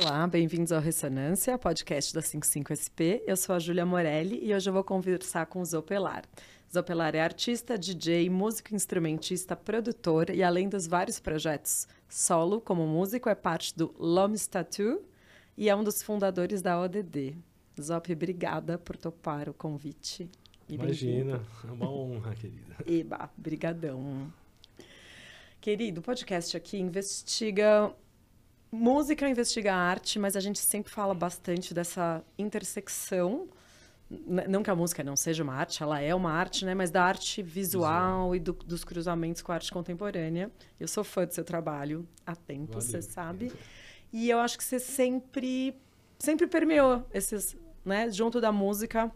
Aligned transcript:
Olá, 0.00 0.28
bem-vindos 0.28 0.70
ao 0.70 0.80
Ressonância, 0.80 1.58
podcast 1.58 2.14
da 2.14 2.20
55SP. 2.20 3.22
Eu 3.26 3.36
sou 3.36 3.56
a 3.56 3.58
Júlia 3.58 3.84
Morelli 3.84 4.38
e 4.44 4.54
hoje 4.54 4.70
eu 4.70 4.72
vou 4.72 4.84
conversar 4.84 5.46
com 5.46 5.60
o 5.60 5.64
Zopelar. 5.64 6.22
Zopelar 6.72 7.16
é 7.16 7.20
artista, 7.20 7.76
DJ, 7.76 8.30
músico, 8.30 8.76
instrumentista, 8.76 9.56
produtor 9.56 10.30
e 10.30 10.44
além 10.44 10.68
dos 10.68 10.86
vários 10.86 11.18
projetos 11.18 11.88
solo 12.08 12.60
como 12.60 12.86
músico, 12.86 13.28
é 13.28 13.34
parte 13.34 13.76
do 13.76 13.92
Lomes 13.98 14.46
Tattoo 14.46 15.02
e 15.56 15.68
é 15.68 15.74
um 15.74 15.82
dos 15.82 16.00
fundadores 16.00 16.62
da 16.62 16.80
ODD. 16.80 17.34
Zop, 17.80 18.12
obrigada 18.12 18.78
por 18.78 18.96
topar 18.96 19.48
o 19.48 19.54
convite. 19.54 20.30
E 20.68 20.74
Imagina, 20.74 21.40
é 21.66 21.70
uma 21.70 21.88
honra, 21.90 22.34
querida. 22.34 22.76
Eba, 22.86 23.30
brigadão. 23.36 24.32
Querido, 25.60 26.00
o 26.00 26.02
podcast 26.02 26.56
aqui 26.56 26.78
investiga 26.78 27.92
música, 28.70 29.28
investiga 29.28 29.74
arte, 29.74 30.18
mas 30.18 30.36
a 30.36 30.40
gente 30.40 30.58
sempre 30.58 30.92
fala 30.92 31.14
bastante 31.14 31.72
dessa 31.72 32.22
intersecção. 32.38 33.48
Não 34.08 34.62
que 34.62 34.70
a 34.70 34.74
música 34.76 35.02
não 35.02 35.16
seja 35.16 35.42
uma 35.42 35.54
arte, 35.54 35.82
ela 35.82 36.00
é 36.00 36.14
uma 36.14 36.30
arte, 36.30 36.64
né? 36.64 36.74
Mas 36.74 36.90
da 36.92 37.02
arte 37.02 37.42
visual, 37.42 38.36
e 38.36 38.38
do- 38.40 38.52
dos 38.52 38.84
cruzamentos 38.84 39.42
com 39.42 39.50
a 39.50 39.56
arte 39.56 39.72
contemporânea. 39.72 40.50
Eu 40.78 40.86
sou 40.86 41.02
fã 41.02 41.24
do 41.26 41.34
seu 41.34 41.42
trabalho 41.44 42.06
há 42.24 42.36
tempo, 42.36 42.74
Valeu. 42.74 42.80
você 42.80 43.02
sabe. 43.02 43.52
E 44.12 44.30
eu 44.30 44.38
acho 44.38 44.56
que 44.58 44.62
você 44.62 44.78
sempre, 44.78 45.74
sempre 46.18 46.46
permeou 46.46 47.04
esses, 47.12 47.56
né? 47.84 48.08
Junto 48.10 48.40
da 48.40 48.52
música, 48.52 49.10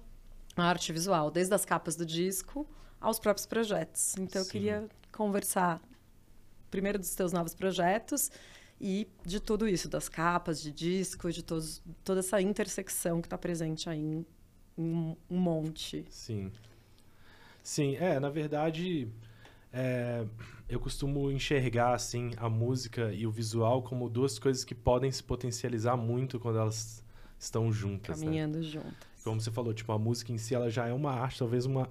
a 0.60 0.66
arte 0.66 0.92
visual, 0.92 1.30
desde 1.30 1.54
as 1.54 1.64
capas 1.64 1.96
do 1.96 2.04
disco 2.04 2.66
aos 3.00 3.18
próprios 3.18 3.46
projetos. 3.46 4.14
Então, 4.16 4.40
eu 4.40 4.44
Sim. 4.44 4.50
queria 4.50 4.88
conversar 5.12 5.80
primeiro 6.70 6.98
dos 6.98 7.14
teus 7.14 7.32
novos 7.32 7.54
projetos 7.54 8.30
e 8.80 9.06
de 9.24 9.40
tudo 9.40 9.68
isso, 9.68 9.88
das 9.88 10.08
capas, 10.08 10.62
de 10.62 10.72
disco, 10.72 11.30
de 11.30 11.42
todos, 11.42 11.82
toda 12.04 12.20
essa 12.20 12.40
intersecção 12.40 13.20
que 13.20 13.26
está 13.26 13.36
presente 13.36 13.90
aí 13.90 13.98
em, 13.98 14.26
em 14.78 15.16
um 15.28 15.38
monte. 15.38 16.04
Sim. 16.08 16.50
Sim, 17.62 17.96
é, 17.96 18.18
na 18.18 18.30
verdade, 18.30 19.06
é, 19.72 20.24
eu 20.68 20.80
costumo 20.80 21.30
enxergar, 21.30 21.94
assim, 21.94 22.30
a 22.38 22.48
música 22.48 23.12
e 23.12 23.26
o 23.26 23.30
visual 23.30 23.82
como 23.82 24.08
duas 24.08 24.38
coisas 24.38 24.64
que 24.64 24.74
podem 24.74 25.10
se 25.10 25.22
potencializar 25.22 25.96
muito 25.96 26.40
quando 26.40 26.58
elas 26.58 27.04
estão 27.38 27.70
juntas, 27.72 28.20
né? 28.20 28.24
Caminhando 28.24 28.62
juntas. 28.62 29.09
Como 29.24 29.40
você 29.40 29.50
falou, 29.50 29.72
tipo, 29.74 29.92
a 29.92 29.98
música 29.98 30.32
em 30.32 30.38
si, 30.38 30.54
ela 30.54 30.70
já 30.70 30.86
é 30.86 30.92
uma 30.92 31.10
arte, 31.12 31.38
talvez 31.38 31.66
uma, 31.66 31.88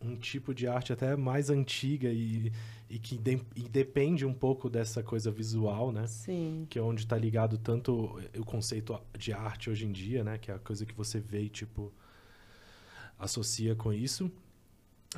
um 0.00 0.16
tipo 0.16 0.52
de 0.54 0.66
arte 0.66 0.92
até 0.92 1.14
mais 1.16 1.48
antiga 1.48 2.08
e, 2.10 2.52
e 2.90 2.98
que 2.98 3.16
de- 3.16 3.40
e 3.54 3.62
depende 3.68 4.26
um 4.26 4.34
pouco 4.34 4.68
dessa 4.68 5.02
coisa 5.02 5.30
visual, 5.30 5.92
né? 5.92 6.06
Sim. 6.06 6.66
que 6.68 6.78
é 6.78 6.82
onde 6.82 7.02
está 7.02 7.16
ligado 7.16 7.56
tanto 7.56 8.18
o 8.36 8.44
conceito 8.44 8.98
de 9.16 9.32
arte 9.32 9.70
hoje 9.70 9.86
em 9.86 9.92
dia, 9.92 10.24
né, 10.24 10.38
que 10.38 10.50
é 10.50 10.54
a 10.54 10.58
coisa 10.58 10.84
que 10.84 10.94
você 10.94 11.20
vê 11.20 11.42
e 11.42 11.48
tipo 11.48 11.92
associa 13.18 13.74
com 13.74 13.92
isso. 13.92 14.30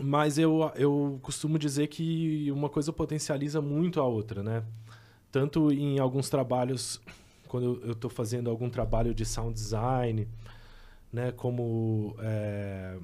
Mas 0.03 0.39
eu, 0.39 0.71
eu 0.75 1.19
costumo 1.23 1.59
dizer 1.59 1.87
que 1.87 2.51
uma 2.51 2.69
coisa 2.69 2.93
potencializa 2.93 3.61
muito 3.61 4.01
a 4.01 4.05
outra, 4.05 4.43
né? 4.43 4.65
Tanto 5.31 5.73
em 5.73 5.99
alguns 5.99 6.29
trabalhos, 6.29 7.01
quando 7.49 7.81
eu 7.85 7.93
estou 7.93 8.11
fazendo 8.11 8.51
algum 8.51 8.69
trabalho 8.69 9.15
de 9.15 9.25
sound 9.25 9.55
design, 9.55 10.29
né? 11.15 11.33
Como 11.33 12.15
é, 12.21 12.99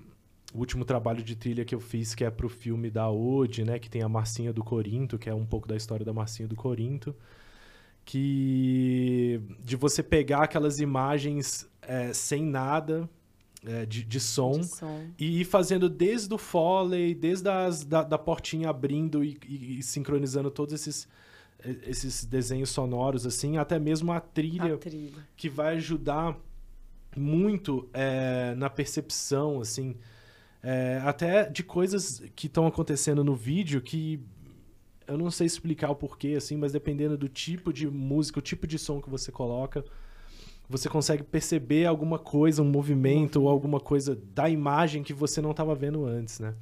o 0.52 0.58
último 0.58 0.84
trabalho 0.84 1.22
de 1.22 1.34
trilha 1.36 1.64
que 1.64 1.74
eu 1.74 1.80
fiz, 1.80 2.14
que 2.14 2.24
é 2.24 2.30
para 2.30 2.44
o 2.46 2.48
filme 2.48 2.90
da 2.90 3.08
Ode, 3.08 3.64
né? 3.64 3.78
Que 3.78 3.88
tem 3.88 4.02
a 4.02 4.08
Marcinha 4.08 4.52
do 4.52 4.62
Corinto, 4.64 5.16
que 5.18 5.30
é 5.30 5.34
um 5.34 5.46
pouco 5.46 5.66
da 5.68 5.76
história 5.76 6.04
da 6.04 6.12
Marcinha 6.12 6.48
do 6.48 6.56
Corinto 6.56 7.14
que 8.20 9.40
de 9.62 9.76
você 9.76 10.02
pegar 10.02 10.42
aquelas 10.44 10.80
imagens 10.80 11.68
é, 11.82 12.12
sem 12.12 12.42
nada 12.44 13.08
é, 13.64 13.84
de, 13.86 14.02
de 14.02 14.18
som 14.18 14.58
De 14.58 14.66
som. 14.66 15.04
e 15.18 15.40
ir 15.42 15.44
fazendo 15.44 15.88
desde 15.88 16.32
o 16.34 16.38
foley, 16.38 17.14
desde 17.14 17.48
as, 17.48 17.84
da, 17.84 18.02
da 18.02 18.18
portinha 18.18 18.70
abrindo 18.70 19.22
e, 19.22 19.38
e- 19.46 19.78
e 19.78 19.82
sincronizando 19.82 20.50
todos 20.50 20.72
esses, 20.74 21.06
eh, 21.62 21.76
esses 21.86 22.24
desenhos 22.24 22.70
sonoros, 22.70 23.26
assim, 23.26 23.58
até 23.58 23.78
mesmo 23.78 24.10
a 24.12 24.20
trilha 24.20 24.74
A 24.74 24.78
trilha. 24.78 25.22
que 25.36 25.48
vai 25.48 25.76
ajudar 25.76 26.36
muito 27.16 27.88
é, 27.92 28.54
na 28.56 28.70
percepção, 28.70 29.60
assim, 29.60 29.96
é, 30.62 31.00
até 31.04 31.48
de 31.48 31.62
coisas 31.62 32.22
que 32.36 32.46
estão 32.46 32.66
acontecendo 32.66 33.24
no 33.24 33.34
vídeo 33.34 33.80
que 33.80 34.20
eu 35.06 35.18
não 35.18 35.30
sei 35.30 35.46
explicar 35.46 35.90
o 35.90 35.96
porquê, 35.96 36.34
assim, 36.36 36.56
mas 36.56 36.72
dependendo 36.72 37.18
do 37.18 37.28
tipo 37.28 37.72
de 37.72 37.88
música, 37.88 38.38
o 38.38 38.42
tipo 38.42 38.66
de 38.66 38.78
som 38.78 39.00
que 39.00 39.10
você 39.10 39.32
coloca, 39.32 39.84
você 40.68 40.88
consegue 40.88 41.24
perceber 41.24 41.84
alguma 41.86 42.16
coisa, 42.16 42.62
um 42.62 42.70
movimento 42.70 43.42
ou 43.42 43.48
alguma 43.48 43.80
coisa 43.80 44.16
da 44.32 44.48
imagem 44.48 45.02
que 45.02 45.12
você 45.12 45.40
não 45.40 45.50
estava 45.50 45.74
vendo 45.74 46.04
antes, 46.04 46.38
né? 46.38 46.54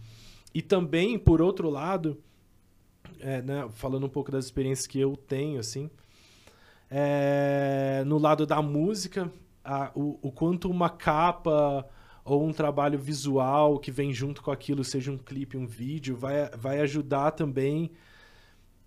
E 0.54 0.62
também, 0.62 1.19
por 1.19 1.42
outro 1.42 1.69
lado, 1.69 2.19
é, 3.20 3.42
né, 3.42 3.69
falando 3.75 4.06
um 4.06 4.08
pouco 4.08 4.32
das 4.32 4.47
experiências 4.47 4.87
que 4.87 4.98
eu 4.98 5.14
tenho, 5.14 5.60
assim, 5.60 5.91
é, 6.91 8.03
no 8.06 8.16
lado 8.16 8.47
da 8.47 8.62
música, 8.62 9.31
a- 9.64 9.91
o, 9.94 10.19
o 10.22 10.32
quanto 10.32 10.70
uma 10.70 10.88
capa 10.91 11.86
ou 12.24 12.46
um 12.46 12.52
trabalho 12.52 12.98
visual 12.98 13.78
que 13.78 13.91
vem 13.91 14.12
junto 14.12 14.42
com 14.42 14.50
aquilo, 14.50 14.84
seja 14.84 15.10
um 15.10 15.16
clipe, 15.19 15.56
um 15.56 15.66
vídeo, 15.66 16.16
vai, 16.16 16.48
vai 16.50 16.80
ajudar 16.80 17.30
também 17.32 17.91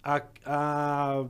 a, 0.03 0.21
a, 0.45 1.25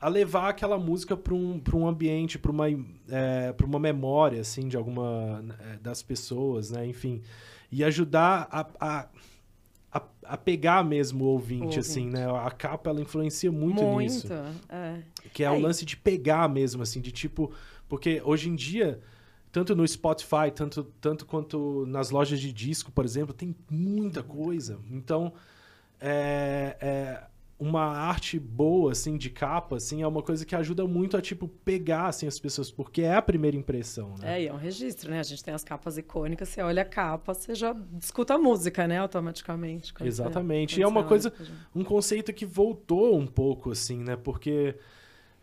a 0.00 0.08
levar 0.08 0.48
aquela 0.50 0.78
música 0.78 1.16
para 1.16 1.34
um, 1.34 1.58
pra 1.58 1.76
um 1.76 1.86
ambiente, 1.86 2.38
para 2.38 2.50
uma, 2.50 2.68
é, 2.68 3.54
uma 3.64 3.78
memória, 3.78 4.40
assim, 4.40 4.68
de 4.68 4.76
alguma 4.76 5.44
é, 5.72 5.76
das 5.78 6.02
pessoas, 6.02 6.70
né? 6.70 6.86
Enfim, 6.86 7.22
e 7.70 7.84
ajudar 7.84 8.48
a, 8.50 8.66
a, 8.80 9.08
a, 9.92 10.02
a 10.24 10.36
pegar 10.36 10.84
mesmo 10.84 11.24
o 11.24 11.28
ouvinte, 11.28 11.76
O 11.78 11.80
assim, 11.80 12.06
ouvinte. 12.06 12.20
né? 12.20 12.30
A 12.30 12.50
capa, 12.50 12.90
ela 12.90 13.00
influencia 13.00 13.50
muito, 13.52 13.82
nisso. 13.84 14.28
é. 14.68 15.02
Que 15.32 15.42
é 15.44 15.46
É, 15.46 15.50
o 15.50 15.58
lance 15.60 15.84
de 15.84 15.96
pegar 15.96 16.48
mesmo, 16.48 16.82
assim, 16.82 17.00
de 17.00 17.10
tipo. 17.12 17.52
Porque 17.88 18.20
hoje 18.24 18.48
em 18.50 18.54
dia, 18.54 19.00
tanto 19.50 19.74
no 19.74 19.86
Spotify, 19.88 20.50
tanto, 20.54 20.84
tanto 21.00 21.24
quanto 21.26 21.86
nas 21.86 22.10
lojas 22.10 22.38
de 22.40 22.52
disco, 22.52 22.92
por 22.92 23.04
exemplo, 23.04 23.32
tem 23.32 23.54
muita 23.70 24.22
coisa. 24.22 24.78
Então, 24.90 25.32
é, 26.00 26.76
é, 26.80 27.22
uma 27.58 27.82
arte 27.86 28.38
boa, 28.38 28.92
assim, 28.92 29.16
de 29.16 29.30
capa, 29.30 29.76
assim, 29.76 30.00
é 30.02 30.06
uma 30.06 30.22
coisa 30.22 30.46
que 30.46 30.54
ajuda 30.54 30.86
muito 30.86 31.16
a, 31.16 31.20
tipo, 31.20 31.48
pegar, 31.48 32.06
assim, 32.06 32.26
as 32.26 32.38
pessoas, 32.38 32.70
porque 32.70 33.02
é 33.02 33.14
a 33.16 33.22
primeira 33.22 33.56
impressão, 33.56 34.14
né? 34.18 34.38
É, 34.38 34.42
e 34.44 34.46
é 34.46 34.52
um 34.52 34.56
registro, 34.56 35.10
né? 35.10 35.18
A 35.18 35.24
gente 35.24 35.42
tem 35.42 35.52
as 35.52 35.64
capas 35.64 35.98
icônicas, 35.98 36.48
você 36.50 36.62
olha 36.62 36.82
a 36.82 36.84
capa, 36.84 37.34
você 37.34 37.54
já 37.56 37.74
escuta 38.00 38.34
a 38.34 38.38
música, 38.38 38.86
né? 38.86 38.98
Automaticamente. 38.98 39.92
você- 39.92 40.04
Exatamente. 40.06 40.74
quando 40.74 40.78
E 40.78 40.82
é 40.82 40.86
você 40.86 40.92
uma 40.92 41.04
coisa- 41.04 41.32
um 41.74 41.82
conceito 41.82 42.32
que 42.32 42.46
voltou 42.46 43.18
um 43.18 43.26
pouco, 43.26 43.72
assim, 43.72 44.04
né? 44.04 44.14
Porque 44.14 44.76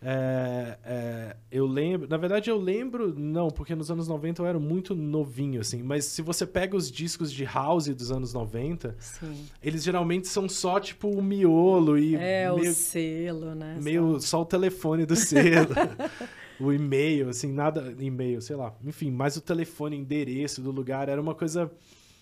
é, 0.08 0.78
é, 0.86 1.36
eu 1.52 1.66
lembro. 1.66 2.08
Na 2.08 2.16
verdade, 2.18 2.48
eu 2.52 2.58
lembro. 2.58 3.18
Não, 3.18 3.50
porque 3.50 3.74
nos 3.74 3.90
anos 3.90 4.08
90 4.08 4.40
eu 4.40 4.46
era 4.46 4.60
muito 4.60 4.94
novinho, 4.94 5.62
assim. 5.62 5.82
Mas 5.82 6.06
se 6.06 6.22
você 6.22 6.46
pega 6.46 6.78
os 6.78 6.92
discos 6.92 7.34
de 7.34 7.44
house 7.44 7.88
dos 7.88 8.12
anos 8.12 8.32
90, 8.32 8.96
Sim. 9.00 9.48
eles 9.64 9.84
geralmente 9.84 10.28
são 10.28 10.48
só, 10.48 10.80
tipo, 10.80 11.10
o 11.10 11.24
miolo 11.24 11.98
e 11.98 12.16
É, 12.16 12.52
o 12.52 12.58
meio, 12.58 12.74
selo, 12.74 13.56
né? 13.56 13.80
meio 13.82 14.20
só 14.20 14.44
o 14.44 14.46
telefone 14.46 15.08
do 15.08 15.16
selo. 15.16 15.70
o 16.60 16.72
e-mail, 16.72 17.30
assim, 17.30 17.52
nada. 17.52 17.96
E-mail, 17.98 18.40
sei 18.44 18.56
lá. 18.56 18.76
Enfim, 18.86 19.10
mas 19.10 19.36
o 19.38 19.42
telefone, 19.42 19.98
endereço 19.98 20.62
do 20.62 20.70
lugar 20.70 21.10
era 21.10 21.20
uma 21.20 21.34
coisa, 21.34 21.72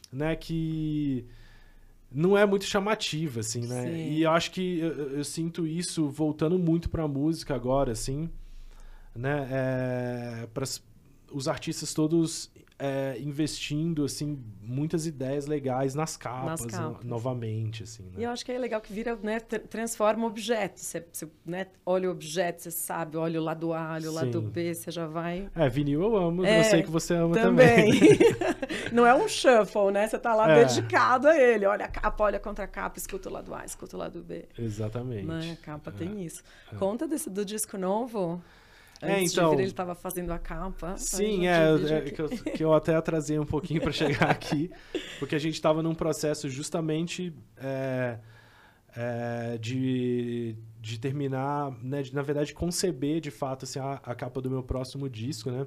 né, 0.09 0.37
que 0.37 1.25
não 2.13 2.37
é 2.37 2.45
muito 2.45 2.65
chamativa, 2.65 3.39
assim, 3.39 3.65
né? 3.67 3.83
Sim. 3.83 4.11
E 4.11 4.23
eu 4.23 4.31
acho 4.31 4.51
que 4.51 4.79
eu, 4.79 5.17
eu- 5.17 5.23
sinto 5.23 5.65
isso 5.65 6.07
voltando 6.09 6.57
muito 6.59 6.89
pra 6.89 7.07
música 7.07 7.55
agora, 7.55 7.91
assim, 7.91 8.29
né? 9.15 9.47
É, 9.51 10.47
pras- 10.53 10.83
os 11.33 11.47
artistas 11.47 11.93
todos 11.93 12.51
é, 12.79 13.17
investindo, 13.19 14.03
assim, 14.03 14.43
muitas 14.61 15.05
ideias 15.05 15.45
legais 15.45 15.93
nas 15.95 16.17
capas, 16.17 16.61
no- 16.61 16.67
capas. 16.67 17.05
novamente, 17.05 17.83
assim, 17.83 18.03
né? 18.03 18.11
E 18.17 18.23
eu 18.23 18.29
acho 18.31 18.43
que 18.43 18.51
é 18.51 18.57
legal 18.57 18.81
que 18.81 18.91
vira, 18.91 19.15
né, 19.21 19.39
tra- 19.39 19.59
transforma 19.59 20.25
objetos. 20.27 20.83
Você, 20.83 21.05
você, 21.11 21.27
né, 21.45 21.67
olha 21.85 22.09
o 22.09 22.11
objeto, 22.11 22.61
você 22.63 22.71
sabe, 22.71 23.15
olha 23.15 23.39
o 23.39 23.43
lado 23.43 23.71
A, 23.73 23.93
olha 23.93 24.09
o 24.09 24.13
lado 24.13 24.41
Sim. 24.41 24.49
B, 24.49 24.73
você 24.73 24.91
já 24.91 25.05
vai... 25.07 25.49
É, 25.55 25.69
vinil 25.69 26.01
eu 26.01 26.15
amo, 26.17 26.43
É, 26.45 26.59
eu 26.59 26.63
sei 26.65 26.83
que 26.83 26.89
você 26.91 27.13
ama 27.13 27.35
também. 27.35 27.91
Também. 27.99 28.17
Não 28.91 29.05
é 29.05 29.13
um 29.15 29.27
shuffle, 29.27 29.91
né? 29.91 30.07
Você 30.07 30.17
tá 30.19 30.33
lá 30.35 30.49
É. 30.51 30.65
dedicado 30.65 31.27
a 31.27 31.37
ele. 31.39 31.65
Olha 31.65 31.85
a 31.85 31.89
capa, 31.89 32.23
olha 32.23 32.39
contra 32.39 32.65
a 32.65 32.67
capa, 32.67 32.97
escuta 32.97 33.29
o 33.29 33.31
lado 33.31 33.53
A, 33.53 33.63
escuta 33.63 33.95
o 33.95 33.99
lado 33.99 34.21
B. 34.21 34.45
Exatamente. 34.57 35.25
Né? 35.25 35.57
A 35.61 35.65
capa 35.65 35.89
É, 35.89 35.93
tem 35.93 36.23
isso. 36.25 36.43
Conta 36.77 37.07
desse, 37.07 37.29
do 37.29 37.45
disco 37.45 37.77
novo. 37.77 38.41
É, 39.03 39.19
Antes 39.19 39.33
então- 39.33 39.49
de 39.51 39.55
vir, 39.57 39.61
ele 39.63 39.69
estava 39.71 39.95
fazendo 39.95 40.31
a 40.31 40.39
capa. 40.39 40.95
Sim, 40.97 41.47
é, 41.47 41.75
é, 41.97 42.01
que, 42.09 42.21
eu, 42.21 42.29
que 42.29 42.63
eu 42.63 42.73
até 42.73 42.95
atrasei 42.95 43.37
um 43.39 43.45
pouquinho 43.45 43.81
para 43.81 43.91
chegar 43.91 44.29
aqui, 44.29 44.71
porque 45.19 45.35
a 45.35 45.39
gente 45.39 45.55
estava 45.55 45.83
num 45.83 45.93
processo 45.95 46.49
justamente 46.49 47.33
é, 47.57 48.17
é, 48.95 49.57
de, 49.59 50.55
de 50.79 50.99
terminar, 50.99 51.71
né, 51.81 52.01
de, 52.01 52.13
na 52.13 52.21
verdade, 52.21 52.53
conceber 52.53 53.19
de 53.19 53.31
fato 53.31 53.65
assim, 53.65 53.79
a, 53.79 53.93
a 54.03 54.15
capa 54.15 54.41
do 54.41 54.49
meu 54.49 54.63
próximo 54.63 55.09
disco, 55.09 55.51
né? 55.51 55.65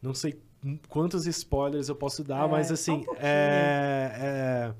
Não 0.00 0.14
sei 0.14 0.40
quantos 0.88 1.26
spoilers 1.26 1.88
eu 1.88 1.94
posso 1.96 2.22
dar, 2.22 2.44
É, 2.46 2.50
mas 2.50 2.70
um 2.70 2.74
assim, 2.74 3.00
pouquinho. 3.04 3.16
é, 3.26 4.72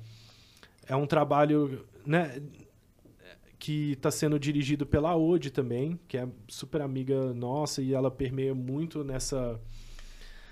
é, 0.87 0.93
é 0.93 0.95
um 0.95 1.05
trabalho, 1.05 1.85
né? 2.05 2.41
Que 3.63 3.93
está 3.93 4.11
sendo 4.11 4.37
dirigido 4.37 4.85
pela 4.85 5.15
Ode 5.15 5.49
também, 5.49 5.97
que 6.05 6.17
é 6.17 6.27
super 6.49 6.81
amiga 6.81 7.33
nossa 7.33 7.81
e 7.81 7.93
ela 7.93 8.11
permeia 8.11 8.53
muito 8.53 9.05
nessa. 9.05 9.57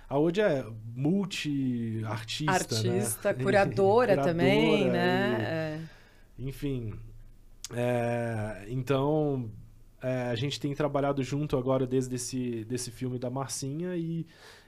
A 0.08 0.18
Ode 0.18 0.40
é 0.40 0.66
multi-artista. 0.96 2.54
Artista, 2.54 3.34
né? 3.36 3.44
curadora, 3.44 4.16
também, 4.16 4.84
Curadora 4.86 4.88
e- 4.88 4.92
né? 4.92 5.90
enfim. 6.40 6.94
é, 7.76 8.66
então, 8.70 9.52
é, 10.02 10.30
a 10.30 10.36
gente 10.36 10.58
tem 10.58 10.74
trabalhado 10.74 11.22
junto 11.22 11.58
agora 11.58 11.86
desde 11.86 12.16
esse 12.16 12.64
desse 12.64 12.92
filme 12.92 13.20
da 13.20 13.30
Marcinha 13.30 13.94
e 13.98 14.26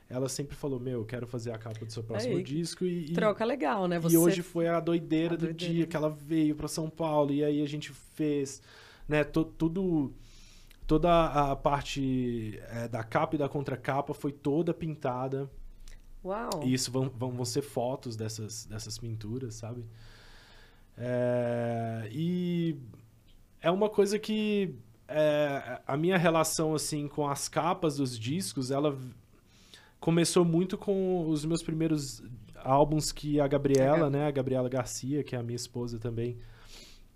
ela 0.09 0.29
sempre 0.29 0.55
falou: 0.55 0.79
Meu, 0.79 0.99
eu 0.99 1.05
quero 1.05 1.25
fazer 1.25 1.51
a 1.51 1.57
capa 1.57 1.85
do 1.85 1.91
seu 1.91 2.03
próximo 2.03 2.37
Aí, 2.37 2.43
disco. 2.43 2.85
E, 2.85 3.11
É, 3.11 3.13
troca 3.13 3.43
legal, 3.43 3.87
né? 3.87 3.99
Você 3.99 4.15
e 4.15 4.17
hoje 4.17 4.41
foi 4.41 4.67
a 4.67 4.79
doideira 4.79 5.33
a 5.33 5.37
do 5.37 5.45
doideira. 5.45 5.73
dia 5.73 5.87
que 5.87 5.95
ela 5.95 6.09
veio 6.09 6.55
para 6.55 6.67
São 6.67 6.89
Paulo 6.89 7.33
e 7.33 7.43
aí 7.43 7.61
a 7.61 7.67
gente 7.67 7.91
fez, 7.91 8.61
né, 9.07 9.23
tudo 9.23 10.13
toda 10.85 11.25
a 11.25 11.55
parte 11.55 12.59
é, 12.69 12.87
da 12.87 13.03
capa 13.03 13.35
e 13.35 13.39
da 13.39 13.47
contracapa 13.47 14.13
foi 14.13 14.31
toda 14.31 14.73
pintada. 14.73 15.49
Uau! 16.23 16.61
E 16.63 16.73
isso 16.73 16.91
vão, 16.91 17.09
vão, 17.09 17.31
vão 17.31 17.45
ser 17.45 17.61
fotos 17.61 18.15
dessas, 18.15 18.65
dessas 18.65 18.97
pinturas, 18.97 19.55
sabe? 19.55 19.85
É, 20.97 22.07
e 22.11 22.77
é 23.61 23.71
uma 23.71 23.89
coisa 23.89 24.19
que 24.19 24.75
é, 25.07 25.81
a 25.85 25.97
minha 25.97 26.17
relação 26.17 26.75
assim 26.75 27.07
com 27.07 27.27
as 27.27 27.47
capas 27.49 27.97
dos 27.97 28.17
discos, 28.17 28.71
ela 28.71 28.97
começou 30.03 30.43
muito 30.43 30.77
com 30.77 31.29
os 31.29 31.45
meus 31.45 31.63
primeiros 31.63 32.21
álbuns 32.57 33.13
que 33.13 33.39
a 33.39 33.47
Gabriela, 33.47 34.09
né, 34.09 34.27
a 34.27 34.31
Gabriela 34.31 34.67
Garcia, 34.67 35.23
que 35.23 35.33
é 35.33 35.39
a 35.39 35.43
minha 35.43 35.55
esposa 35.55 35.97
também, 35.97 36.37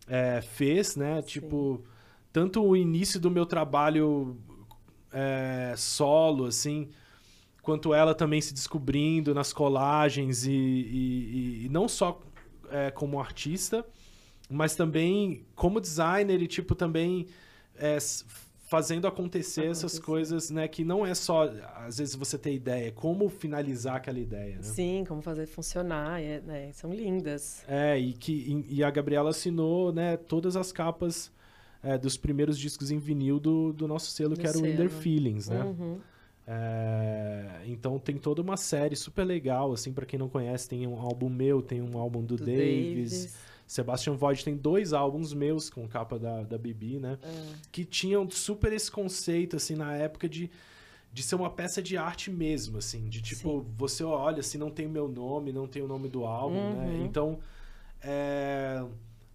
é, 0.07 0.39
fez, 0.41 0.95
né? 0.95 1.21
Tipo, 1.21 1.83
tanto 2.31 2.63
o 2.63 2.77
início 2.77 3.19
do 3.19 3.29
meu 3.29 3.45
trabalho 3.45 4.37
é, 5.11 5.73
solo, 5.75 6.45
assim, 6.45 6.87
quanto 7.61 7.93
ela 7.93 8.15
também 8.15 8.39
se 8.39 8.53
descobrindo 8.53 9.35
nas 9.35 9.51
colagens 9.51 10.45
e, 10.45 10.53
e- 10.53 11.65
e- 11.65 11.69
não 11.69 11.89
só 11.89 12.21
é, 12.69 12.89
como 12.89 13.19
artista, 13.19 13.85
mas 14.49 14.77
também 14.77 15.45
como 15.55 15.81
designer 15.81 16.41
e 16.41 16.47
tipo 16.47 16.73
também 16.73 17.27
é, 17.75 17.97
fazendo 18.67 19.07
acontecer, 19.07 19.65
essas 19.67 19.97
coisas, 19.97 20.51
né, 20.51 20.67
que 20.67 20.83
não 20.83 21.05
é 21.05 21.15
só 21.15 21.49
às 21.77 21.97
vezes 21.99 22.15
você 22.15 22.37
ter 22.37 22.53
ideia, 22.53 22.89
é 22.89 22.91
como 22.91 23.29
finalizar 23.29 23.95
aquela 23.95 24.19
ideia, 24.19 24.57
né? 24.57 24.61
Sim, 24.61 25.05
como 25.07 25.21
fazer 25.21 25.47
funcionar, 25.47 26.21
é, 26.21 26.41
né, 26.41 26.69
são 26.73 26.93
lindas. 26.93 27.63
É, 27.65 27.97
e 27.97 28.11
que 28.11 28.33
e, 28.69 28.75
e 28.79 28.83
a 28.83 28.91
Gabriela 28.91 29.29
assinou, 29.29 29.93
né, 29.93 30.17
todas 30.17 30.57
as 30.57 30.73
capas 30.73 31.31
é, 31.81 31.97
dos 31.97 32.17
primeiros 32.17 32.59
discos 32.59 32.91
em 32.91 32.99
vinil 32.99 33.39
do, 33.39 33.71
do 33.71 33.87
nosso 33.87 34.11
selo, 34.11 34.35
Do 34.35 34.41
que 34.41 34.45
era 34.45 34.57
o 34.57 34.67
Inner. 34.67 34.89
Feelings, 34.89 35.47
né? 35.47 35.63
Uhum. 35.63 35.99
É, 36.45 37.61
então 37.67 37.97
tem 37.97 38.17
toda 38.17 38.41
uma 38.41 38.57
série 38.57 38.97
super 38.97 39.23
legal, 39.23 39.71
assim, 39.71 39.93
pra 39.93 40.05
quem 40.05 40.19
não 40.19 40.27
conhece, 40.27 40.67
tem 40.67 40.85
um 40.85 40.99
álbum 40.99 41.29
meu, 41.29 41.61
tem 41.61 41.81
um 41.81 41.97
álbum 41.97 42.21
do, 42.21 42.35
Do 42.35 42.45
Davis. 42.45 43.33
Sebastian 43.67 44.13
Void 44.13 44.43
tem 44.45 44.55
dois 44.55 44.93
álbuns 44.93 45.33
meus 45.33 45.69
com 45.69 45.87
capa 45.87 46.17
da, 46.17 46.43
da 46.43 46.57
Bibi, 46.57 46.99
né? 46.99 47.19
É. 47.21 47.53
Que 47.71 47.83
tinham 47.83 48.27
super 48.29 48.71
esse 48.71 48.89
conceito, 48.89 49.57
assim, 49.57 49.75
na 49.75 49.93
época 49.93 50.27
de, 50.29 50.49
de 51.11 51.21
ser 51.21 51.35
uma 51.35 51.49
peça 51.49 51.81
de 51.81 51.97
arte 51.97 52.31
mesmo, 52.31 52.77
assim. 52.77 53.09
De 53.09 53.21
tipo, 53.21 53.59
Sim. 53.59 53.73
você 53.77 54.03
olha, 54.03 54.39
assim, 54.39 54.57
não 54.57 54.71
tem 54.71 54.85
o 54.85 54.89
meu 54.89 55.09
nome, 55.09 55.51
não 55.51 55.67
tem 55.67 55.81
o 55.81 55.87
nome 55.87 56.07
do 56.07 56.25
álbum, 56.25 56.73
né? 56.75 56.85
Uhum. 56.85 57.05
Então, 57.05 57.39
é, 58.01 58.83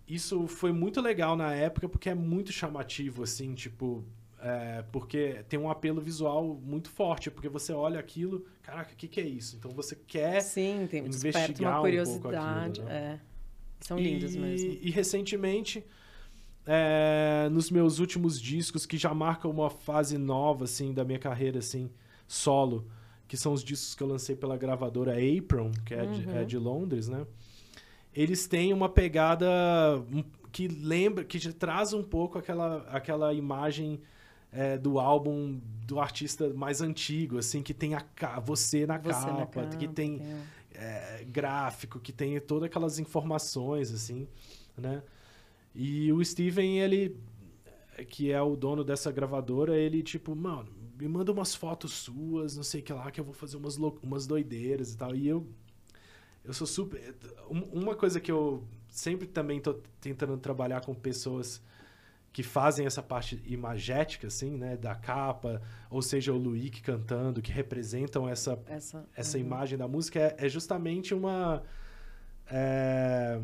isso 0.09 0.47
foi 0.47 0.73
muito 0.73 1.01
legal 1.01 1.37
na 1.37 1.53
época 1.55 1.89
porque 1.89 2.09
é 2.09 2.15
muito 2.15 2.51
chamativo, 2.53 3.23
assim, 3.25 3.55
tipo... 3.55 4.03
é, 4.41 4.83
porque 4.91 5.45
tem 5.49 5.59
um 5.59 5.71
apelo 5.71 6.01
visual 6.01 6.59
muito 6.63 6.89
forte, 6.91 7.31
porque 7.31 7.49
você 7.49 7.73
olha 7.73 8.01
aquilo, 8.01 8.47
caraca, 8.63 8.93
o 8.93 8.97
que, 8.97 9.07
que 9.07 9.21
é 9.21 9.25
isso? 9.25 9.57
Então 9.57 9.71
você 9.73 9.95
quer 9.95 10.41
Sim, 10.41 10.89
tem 10.91 11.05
investigar 11.05 11.51
uma 11.51 11.71
um 11.71 11.73
pouco 11.75 11.83
curiosidade. 11.83 12.81
aquilo, 12.81 12.87
né? 12.87 13.21
é. 13.29 13.32
São 13.83 13.99
lindos 13.99 14.35
e, 14.35 14.39
mesmo. 14.39 14.79
E 14.81 14.91
recentemente, 14.91 15.85
é, 16.67 17.49
nos 17.51 17.71
meus 17.71 17.99
últimos 17.99 18.41
discos, 18.41 18.87
que 18.87 18.97
já 18.97 19.13
marcam 19.13 19.51
uma 19.51 19.69
fase 19.71 20.17
nova, 20.19 20.65
assim, 20.65 20.93
da 20.93 21.05
minha 21.05 21.19
carreira, 21.19 21.59
assim, 21.59 21.91
solo, 22.27 22.87
que 23.29 23.37
são 23.37 23.53
os 23.53 23.65
discos 23.65 23.95
que 23.95 24.03
eu 24.03 24.07
lancei 24.07 24.37
pela 24.37 24.57
gravadora 24.57 25.15
Apron, 25.17 25.71
que 25.85 25.95
é, 25.95 26.07
de, 26.07 26.27
Uhum. 26.29 26.35
é 26.37 26.45
de 26.45 26.59
Londres, 26.59 27.09
né? 27.09 27.27
Eles 28.15 28.47
têm 28.47 28.73
uma 28.73 28.89
pegada 28.89 29.47
que 30.53 30.69
lembra, 30.69 31.25
que 31.25 31.39
traz 31.53 31.93
um 31.95 32.03
pouco 32.03 32.39
aquela, 32.39 32.83
aquela 32.91 33.33
imagem 33.33 34.01
é, 34.53 34.77
do 34.77 35.01
álbum 35.01 35.59
do 35.87 35.99
artista 35.99 36.53
mais 36.53 36.83
antigo, 36.83 37.39
assim, 37.39 37.63
que 37.63 37.73
tem 37.73 37.95
a 37.95 38.05
você 38.39 38.87
na 38.87 38.99
Você 38.99 39.09
capa, 39.25 39.33
na 39.33 39.47
capa, 39.47 39.77
que 39.79 39.89
tem 39.89 40.17
o- 40.21 40.45
é, 40.83 41.25
gráfico, 41.25 42.01
que 42.01 42.13
tem 42.13 42.39
todas 42.41 42.65
aquelas 42.67 42.99
informações, 42.99 43.93
assim, 43.93 44.29
né? 44.77 45.03
E 45.75 46.13
o 46.13 46.25
Steven, 46.25 46.81
ele, 46.81 47.17
que 48.09 48.31
é 48.33 48.41
o 48.43 48.57
dono 48.57 48.85
dessa 48.85 49.11
gravadora, 49.13 49.77
ele, 49.77 50.03
tipo, 50.03 50.35
mano, 50.35 50.71
me 50.99 51.09
manda 51.09 51.33
umas 51.33 51.55
fotos 51.55 51.93
suas, 51.93 52.57
não 52.57 52.63
sei 52.63 52.81
o 52.81 52.85
que 52.85 52.93
lá, 52.93 53.11
que 53.11 53.21
eu 53.21 53.25
vou 53.25 53.35
fazer 53.35 53.57
umas, 53.57 53.77
umas 53.79 54.27
doideiras 54.27 54.93
e 54.93 54.97
tal. 54.97 55.15
E 55.15 55.29
eu, 55.29 55.47
eu 56.45 56.53
sou 56.53 56.67
super... 56.67 57.15
um- 57.51 57.81
Uma 57.83 57.95
coisa 57.95 58.21
que 58.21 58.31
eu 58.31 58.65
sempre 58.89 59.27
também 59.27 59.61
tô 59.61 59.75
tentando 60.01 60.37
trabalhar 60.39 60.81
com 60.85 60.95
pessoas 60.95 61.63
que 62.33 62.43
fazem 62.43 62.87
essa 62.87 63.03
parte 63.03 63.43
imagética, 63.47 64.27
assim, 64.29 64.57
né? 64.57 64.77
Da 64.77 64.95
capa, 64.95 65.61
ou 65.91 66.01
seja, 66.01 66.33
o 66.33 66.37
Luick 66.39 66.81
cantando, 66.81 67.43
que 67.43 67.53
representam 67.53 68.29
essa 68.29 68.59
Essa, 68.67 69.05
essa 69.15 69.37
uhum. 69.39 69.45
imagem 69.45 69.77
da 69.79 69.87
música 69.87 70.19
é, 70.19 70.37
é 70.39 70.49
justamente 70.49 71.13
uma 71.15 71.63
é, 72.51 73.39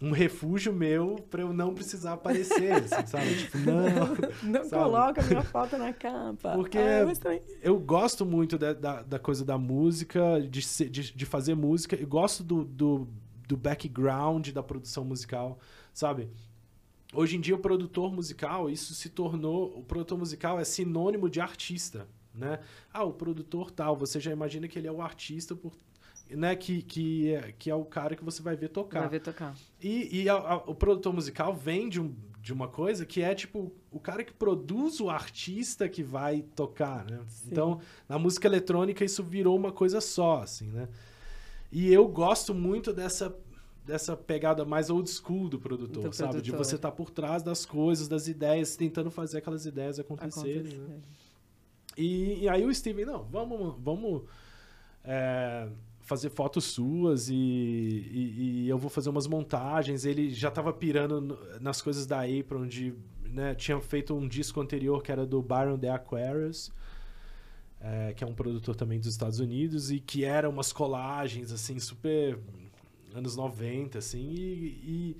um 0.00 0.10
refúgio 0.10 0.72
meu 0.72 1.16
para 1.30 1.42
eu 1.42 1.52
não 1.52 1.72
precisar 1.72 2.14
aparecer, 2.14 2.72
assim, 2.72 3.06
sabe? 3.06 3.36
Tipo, 3.36 3.58
não. 3.58 4.50
Não 4.50 4.64
sabe? 4.64 4.82
coloca 4.82 5.22
minha 5.22 5.42
foto 5.42 5.78
na 5.78 5.92
capa. 5.92 6.54
Porque- 6.54 6.78
Ah, 6.78 7.04
Eu 7.62 7.78
gosto 7.78 8.26
muito 8.26 8.58
da, 8.58 8.72
da, 8.72 9.02
da 9.02 9.18
coisa 9.20 9.44
da 9.44 9.56
música, 9.56 10.40
de, 10.40 10.60
de, 10.90 11.14
de 11.14 11.26
fazer 11.26 11.54
música, 11.54 11.94
eu 11.94 12.08
gosto 12.08 12.42
do, 12.42 12.64
do, 12.64 13.08
do 13.46 13.56
background 13.56 14.48
da 14.50 14.62
produção 14.62 15.04
musical, 15.04 15.60
sabe? 15.94 16.28
Hoje 17.14 17.36
em 17.36 17.40
dia, 17.40 17.54
o 17.54 17.58
produtor 17.58 18.12
musical, 18.12 18.70
isso 18.70 18.94
se 18.94 19.08
tornou. 19.10 19.78
O 19.78 19.82
produtor 19.84 20.16
musical 20.18 20.58
é 20.58 20.64
sinônimo 20.64 21.28
de 21.28 21.40
artista, 21.40 22.08
né? 22.34 22.60
Ah, 22.92 23.04
o 23.04 23.12
produtor 23.12 23.70
tal, 23.70 23.96
você 23.96 24.18
já 24.18 24.30
imagina 24.32 24.66
que 24.66 24.78
ele 24.78 24.88
é 24.88 24.92
o 24.92 25.02
artista 25.02 25.54
por. 25.54 25.72
Né, 26.30 26.56
que, 26.56 26.80
que, 26.80 27.30
é, 27.34 27.52
que 27.58 27.68
é 27.68 27.74
o 27.74 27.84
cara 27.84 28.16
que 28.16 28.24
você 28.24 28.40
vai 28.40 28.56
ver 28.56 28.68
tocar. 28.70 29.00
Vai 29.00 29.08
ver 29.10 29.20
tocar. 29.20 29.54
E, 29.82 30.22
e 30.22 30.28
a- 30.30 30.34
a- 30.36 30.56
o 30.56 30.74
produtor 30.74 31.12
musical 31.12 31.54
vem 31.54 31.90
de, 31.90 32.00
um, 32.00 32.14
de 32.40 32.54
uma 32.54 32.68
coisa 32.68 33.04
que 33.04 33.20
é 33.20 33.34
tipo 33.34 33.70
o 33.90 34.00
cara 34.00 34.24
que 34.24 34.32
produz 34.32 34.98
o 35.00 35.10
artista 35.10 35.86
que 35.90 36.02
vai 36.02 36.40
tocar, 36.56 37.04
né? 37.04 37.20
Sim. 37.28 37.48
Então, 37.50 37.80
na 38.08 38.18
música 38.18 38.48
eletrônica 38.48 39.04
isso 39.04 39.22
virou 39.22 39.54
uma 39.54 39.70
coisa 39.72 40.00
só, 40.00 40.40
assim, 40.42 40.68
né? 40.70 40.88
E 41.70 41.92
eu 41.92 42.08
gosto 42.08 42.54
muito 42.54 42.94
dessa 42.94 43.36
dessa 43.84 44.16
pegada 44.16 44.64
mais 44.64 44.90
old 44.90 45.10
school 45.10 45.48
do 45.48 45.58
produtor, 45.58 46.04
Do 46.08 46.12
sabe? 46.14 46.34
De 46.40 46.50
produtor. 46.50 46.64
você 46.64 46.76
estar 46.76 46.92
por 46.92 47.10
trás 47.10 47.42
das 47.42 47.66
coisas, 47.66 48.06
das 48.08 48.28
ideias, 48.28 48.76
tentando 48.76 49.10
fazer 49.10 49.38
aquelas 49.38 49.66
ideias 49.66 49.98
acontecerem, 49.98 50.62
né? 50.62 50.68
Acontecer. 50.70 51.00
E, 51.96 52.40
e 52.44 52.48
aí 52.48 52.64
o 52.64 52.74
Steven, 52.74 53.04
não, 53.04 53.24
vamos, 53.24 53.74
vamos 53.78 54.22
é, 55.04 55.68
fazer 56.00 56.30
fotos 56.30 56.64
suas 56.64 57.28
e, 57.28 57.34
e- 57.34 58.62
e 58.64 58.68
eu 58.68 58.78
vou 58.78 58.88
fazer 58.88 59.10
umas 59.10 59.26
montagens. 59.26 60.04
Ele 60.04 60.30
já 60.30 60.50
tava 60.50 60.72
pirando 60.72 61.38
nas 61.60 61.82
coisas 61.82 62.06
da 62.06 62.22
Apron, 62.22 62.66
de, 62.66 62.94
né, 63.24 63.54
tinha 63.54 63.78
feito 63.80 64.14
um 64.14 64.26
disco 64.26 64.60
anterior 64.60 65.02
que 65.02 65.10
era 65.12 65.26
do 65.26 65.42
Byron 65.42 65.76
The 65.78 65.90
Aquarius, 65.90 66.70
é, 67.80 68.12
que 68.14 68.22
é 68.22 68.26
um 68.26 68.34
produtor 68.34 68.74
também 68.76 68.98
dos 68.98 69.08
Estados 69.08 69.40
Unidos, 69.40 69.90
e 69.90 69.98
que 70.00 70.24
era 70.24 70.48
umas 70.48 70.72
colagens, 70.72 71.50
assim, 71.52 71.78
super 71.78 72.38
anos 73.14 73.36
90, 73.36 73.98
assim, 73.98 74.30
e... 74.30 74.66
e 74.84 75.16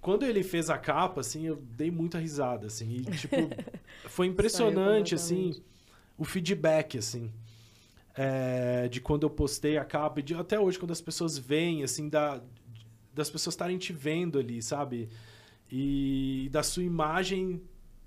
quando 0.00 0.26
ele 0.26 0.42
fez 0.42 0.68
a 0.68 0.76
capa, 0.76 1.22
assim, 1.22 1.46
eu 1.46 1.56
dei 1.56 1.90
muita 1.90 2.18
risada, 2.18 2.66
assim, 2.66 2.96
e, 2.96 3.04
tipo, 3.16 3.36
foi 4.06 4.26
impressionante, 4.26 5.14
assim, 5.14 5.62
o 6.18 6.26
feedback, 6.26 6.98
assim, 6.98 7.32
é, 8.14 8.86
de 8.88 9.00
quando 9.00 9.22
eu 9.22 9.30
postei 9.30 9.78
a 9.78 9.84
capa, 9.84 10.20
e 10.20 10.22
de, 10.22 10.34
até 10.34 10.60
hoje, 10.60 10.78
quando 10.78 10.90
as 10.90 11.00
pessoas 11.00 11.38
veem, 11.38 11.82
assim, 11.82 12.10
da, 12.10 12.42
das 13.14 13.30
pessoas 13.30 13.54
estarem 13.54 13.78
te 13.78 13.94
vendo 13.94 14.38
ali, 14.38 14.60
sabe? 14.60 15.08
e 15.70 16.48
da 16.52 16.62
sua 16.62 16.84
imagem 16.84 17.60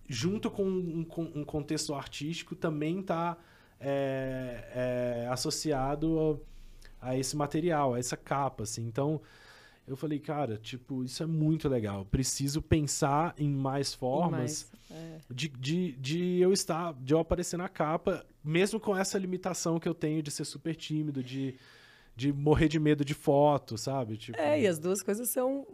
junto 0.07 0.49
com 0.49 0.63
um, 0.63 1.03
com 1.03 1.23
um 1.23 1.43
contexto 1.43 1.93
artístico 1.93 2.55
também 2.55 3.01
está 3.01 3.37
é, 3.79 5.23
é, 5.25 5.27
associado 5.29 6.17
a, 6.19 6.56
a, 7.01 7.17
esse 7.17 7.35
material, 7.35 7.93
a 7.93 7.99
essa 7.99 8.17
capa, 8.17 8.63
assim. 8.63 8.85
Então, 8.85 9.21
eu 9.87 9.95
falei, 9.95 10.19
cara, 10.19 10.57
tipo, 10.57 11.03
isso 11.03 11.23
é 11.23 11.25
muito 11.25 11.69
legal. 11.69 12.05
Preciso 12.05 12.61
pensar 12.61 13.33
em 13.37 13.49
mais 13.49 13.93
formas 13.93 14.39
mais, 14.39 14.71
é. 14.91 15.19
de, 15.33 15.47
de, 15.47 15.91
de 15.93 16.39
eu 16.39 16.51
estar, 16.51 16.93
de 16.93 17.13
eu 17.13 17.19
aparecer 17.19 17.57
na 17.57 17.69
capa, 17.69 18.25
mesmo 18.43 18.79
com 18.79 18.95
essa 18.95 19.17
limitação 19.17 19.79
que 19.79 19.87
eu 19.87 19.95
tenho 19.95 20.21
de 20.21 20.29
ser 20.29 20.45
super 20.45 20.75
tímido, 20.75 21.23
de, 21.23 21.55
de 22.15 22.33
morrer 22.33 22.67
de 22.67 22.79
medo 22.79 23.05
de 23.05 23.13
foto, 23.13 23.77
sabe? 23.77 24.17
Tipo... 24.17 24.37
É, 24.37 24.61
e 24.61 24.67
as 24.67 24.77
duas 24.77 25.01
coisas 25.01 25.29
são 25.29 25.65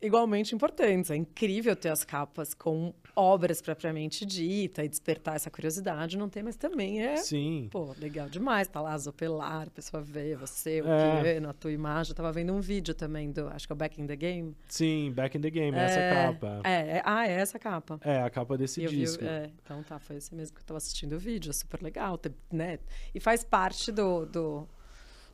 igualmente 0.00 0.54
importantes. 0.54 1.10
É 1.10 1.16
incrível 1.16 1.74
ter 1.74 1.90
as 1.90 2.04
capas 2.04 2.54
com 2.54 2.94
obras 3.14 3.60
propriamente 3.60 4.24
dita 4.24 4.84
e 4.84 4.88
despertar 4.88 5.36
essa 5.36 5.50
curiosidade, 5.50 6.16
não 6.16 6.28
tem, 6.28 6.42
mas 6.42 6.56
também 6.56 7.02
é 7.02 7.16
Sim. 7.16 7.68
Pô, 7.70 7.94
legal 7.98 8.28
demais. 8.28 8.68
Tá 8.68 8.80
lá 8.80 8.92
azopelar, 8.92 9.66
a 9.66 9.70
pessoa 9.70 10.02
vê 10.02 10.36
você, 10.36 10.80
o 10.80 10.88
é. 10.88 11.34
que 11.34 11.40
na 11.40 11.52
tua 11.52 11.72
imagem. 11.72 12.12
Eu 12.12 12.16
tava 12.16 12.32
vendo 12.32 12.52
um 12.52 12.60
vídeo 12.60 12.94
também 12.94 13.30
do, 13.30 13.48
acho 13.48 13.66
que 13.66 13.72
é 13.72 13.74
o 13.74 13.76
Back 13.76 14.00
in 14.00 14.06
the 14.06 14.16
Game. 14.16 14.54
Sim, 14.68 15.12
Back 15.12 15.36
in 15.36 15.40
the 15.40 15.50
Game, 15.50 15.76
é, 15.76 15.82
essa 15.82 16.32
capa. 16.32 16.60
É, 16.64 16.70
é, 16.70 17.02
ah, 17.04 17.28
é 17.28 17.32
essa 17.32 17.58
capa. 17.58 18.00
É, 18.02 18.22
a 18.22 18.30
capa 18.30 18.56
desse 18.56 18.82
eu 18.82 18.90
disco. 18.90 19.24
É, 19.24 19.50
então 19.62 19.82
tá, 19.82 19.98
foi 19.98 20.16
esse 20.16 20.34
mesmo 20.34 20.54
que 20.54 20.62
eu 20.62 20.66
tava 20.66 20.78
assistindo 20.78 21.14
o 21.14 21.18
vídeo, 21.18 21.50
é 21.50 21.52
super 21.52 21.82
legal, 21.82 22.18
né? 22.52 22.78
E 23.14 23.20
faz 23.20 23.42
parte 23.42 23.90
do, 23.90 24.24
do 24.26 24.68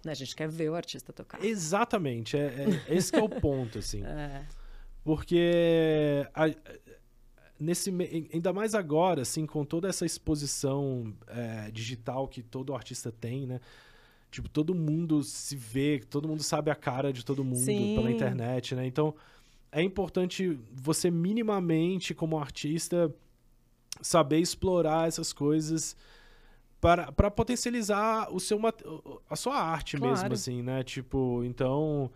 né? 0.07 0.13
A 0.13 0.17
gente 0.17 0.35
quer 0.35 0.49
ver 0.49 0.71
o 0.71 0.75
artista 0.75 1.13
tocar. 1.13 1.45
Exatamente. 1.45 2.37
É, 2.37 2.83
é 2.89 2.95
esse 2.95 3.15
é 3.15 3.23
o 3.23 3.29
ponto, 3.29 3.79
assim. 3.79 4.03
É. 4.07 4.45
Porque 5.05 6.27
a, 6.35 6.47
nesse 7.61 7.91
ainda 8.33 8.53
mais 8.53 8.75
agora, 8.75 9.23
assim, 9.23 9.45
com 9.45 9.65
toda 9.65 9.89
essa 9.89 10.07
exposição 10.07 11.13
é, 11.27 11.71
digital 11.71 12.27
que 12.27 12.43
todo 12.43 12.75
artista 12.75 13.13
tem, 13.13 13.47
né? 13.47 13.61
Tipo, 14.31 14.49
todo 14.49 14.75
mundo 14.75 15.23
se 15.23 15.55
vê, 15.55 16.01
todo 16.11 16.27
mundo 16.27 16.43
sabe 16.43 16.71
a 16.71 16.75
cara 16.75 17.13
de 17.13 17.25
todo 17.25 17.45
mundo 17.45 17.65
Sim. 17.65 17.95
pela 17.95 18.11
internet, 18.11 18.75
né? 18.75 18.87
Então, 18.87 19.15
é 19.71 19.83
importante 19.83 20.59
você 20.73 21.11
minimamente, 21.11 22.15
como 22.15 22.39
artista, 22.39 23.15
saber 24.01 24.39
explorar 24.39 25.07
essas 25.07 25.33
coisas 25.33 25.97
para, 26.85 27.11
para 27.11 27.31
potencializar 27.31 28.31
o 28.31 28.39
seu, 28.39 28.61
a 29.31 29.37
sua 29.37 29.57
arte 29.57 29.97
claro. 29.97 30.13
mesmo, 30.13 30.35
assim, 30.35 30.63
né? 30.63 30.83
Tipo, 30.83 31.43
então 31.43 32.13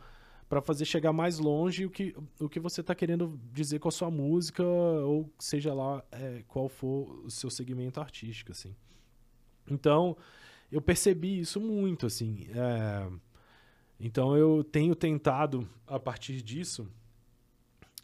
para 0.47 0.61
fazer 0.61 0.85
chegar 0.85 1.11
mais 1.11 1.39
longe 1.39 1.87
o 1.87 1.91
que, 1.91 2.15
o 2.39 2.51
que 2.51 2.61
você 2.61 2.83
está 2.83 2.95
querendo 2.95 3.41
dizer 3.51 3.79
com 3.79 3.89
a 3.89 3.91
sua 3.91 4.11
música, 4.11 4.63
ou 4.63 5.33
seja 5.39 5.73
lá 5.73 6.05
é, 6.13 6.43
qual 6.47 6.69
for 6.69 7.25
o 7.25 7.31
seu 7.31 7.49
segmento 7.49 7.99
artístico, 7.99 8.53
assim. 8.53 8.77
Então, 9.71 10.15
eu 10.71 10.83
percebi 10.83 11.41
isso 11.41 11.59
muito, 11.61 12.05
assim. 12.05 12.47
É... 12.55 13.09
Então, 13.99 14.37
eu 14.37 14.63
tenho 14.63 14.95
tentado, 14.95 15.67
a 15.87 15.99
partir 15.99 16.43
disso, 16.43 16.87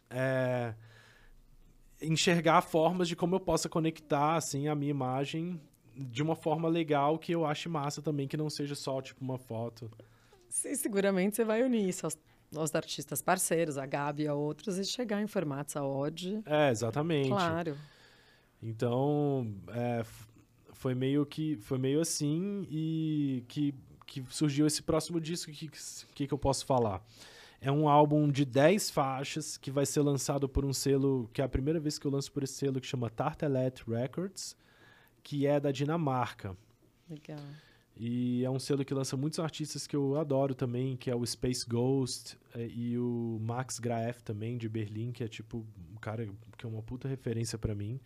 é... 0.09 0.73
enxergar 2.01 2.61
formas 2.61 3.07
de 3.07 3.15
como 3.15 3.35
eu 3.35 3.39
possa 3.39 3.67
conectar, 3.69 4.35
assim, 4.35 4.67
a 4.67 4.75
minha 4.75 4.91
imagem 4.91 5.59
de 5.97 6.21
uma 6.21 6.35
forma 6.35 6.67
legal 6.67 7.17
que 7.17 7.31
eu 7.31 7.45
ache 7.45 7.69
massa 7.69 8.01
também, 8.01 8.27
que 8.27 8.37
não 8.37 8.49
seja 8.49 8.75
só, 8.75 9.01
tipo, 9.01 9.23
uma 9.23 9.37
foto. 9.37 9.89
Sim, 10.49 10.75
seguramente 10.75 11.35
você 11.35 11.43
vai 11.43 11.63
unir 11.63 11.87
isso 11.87 12.05
aos 12.05 12.17
os 12.51 12.73
artistas 12.73 13.21
parceiros, 13.21 13.77
a 13.77 13.85
Gabi 13.85 14.23
e 14.23 14.27
a 14.27 14.33
outros, 14.33 14.77
e 14.77 14.85
chegar 14.85 15.21
em 15.21 15.27
formatos 15.27 15.75
a 15.75 15.85
odd. 15.85 16.41
É, 16.45 16.69
exatamente. 16.69 17.29
Claro. 17.29 17.77
Então, 18.61 19.53
é, 19.69 20.03
foi 20.73 20.95
meio 20.95 21.25
que 21.25 21.57
foi 21.57 21.77
meio 21.77 21.99
assim 21.99 22.65
e 22.69 23.43
que, 23.47 23.73
que 24.05 24.23
surgiu 24.29 24.65
esse 24.65 24.81
próximo 24.81 25.19
disco 25.19 25.51
que, 25.51 25.69
que, 26.13 26.27
que 26.27 26.33
eu 26.33 26.37
posso 26.37 26.65
falar. 26.65 27.03
É 27.61 27.71
um 27.71 27.89
álbum 27.89 28.29
de 28.29 28.45
10 28.45 28.91
faixas 28.91 29.57
que 29.57 29.71
vai 29.71 29.85
ser 29.85 30.01
lançado 30.01 30.47
por 30.47 30.63
um 30.65 30.73
selo, 30.73 31.29
que 31.33 31.41
é 31.41 31.45
a 31.45 31.49
primeira 31.49 31.79
vez 31.79 31.97
que 31.97 32.05
eu 32.05 32.11
lanço 32.11 32.31
por 32.31 32.43
esse 32.43 32.53
selo, 32.53 32.79
que 32.79 32.85
chama 32.85 33.09
Tartelet 33.09 33.83
Records, 33.87 34.55
que 35.25 35.47
é 35.47 35.59
da 35.59 35.71
Dinamarca. 35.71 36.55
Legal. 37.09 37.39
E 37.97 38.43
é 38.45 38.49
um 38.49 38.59
selo 38.59 38.85
que 38.85 38.93
lança 38.93 39.17
muitos 39.17 39.39
artistas 39.39 39.87
que 39.87 39.95
eu 39.95 40.17
adoro 40.17 40.53
também, 40.53 40.95
que 40.95 41.09
é 41.09 41.15
o 41.15 41.25
Space 41.25 41.67
Ghost 41.67 42.37
é, 42.53 42.67
e 42.67 42.97
o 42.99 43.39
Max 43.41 43.79
Graef 43.79 44.21
também, 44.21 44.55
de 44.55 44.69
Berlim, 44.69 45.11
que 45.11 45.23
é 45.23 45.27
tipo 45.27 45.65
um 45.91 45.97
cara 45.99 46.27
que 46.57 46.65
é 46.65 46.69
uma 46.69 46.83
puta 46.83 47.07
referência 47.07 47.57
para 47.57 47.73
mim. 47.73 47.99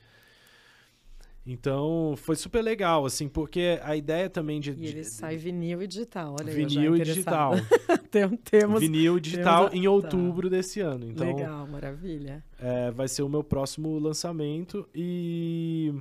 Então, 1.46 2.14
foi 2.16 2.36
super 2.36 2.62
legal, 2.62 3.06
assim, 3.06 3.28
porque 3.28 3.80
a 3.82 3.96
ideia 3.98 4.30
também 4.30 4.62
de... 4.62 4.72
E 4.72 4.86
ele 4.86 5.02
de, 5.02 5.06
sai 5.06 5.36
vinil 5.36 5.82
e 5.82 5.88
digital, 5.88 6.36
olha 6.40 6.54
Vinil 6.54 6.96
e 6.96 7.02
digital. 7.02 7.54
Tem, 8.12 8.30
temos... 8.38 8.80
Vinil 8.80 9.18
e 9.18 9.22
digital 9.22 9.70
temos... 9.70 9.84
em 9.84 9.88
outubro 9.88 10.50
tá. 10.50 10.56
desse 10.56 10.80
ano. 10.80 11.10
Então, 11.10 11.28
legal, 11.28 11.68
maravilha. 11.68 12.44
É, 12.60 12.92
vai 12.92 13.08
ser 13.08 13.24
o 13.24 13.30
meu 13.30 13.44
próximo 13.44 13.98
lançamento 13.98 14.88
e 14.94 15.94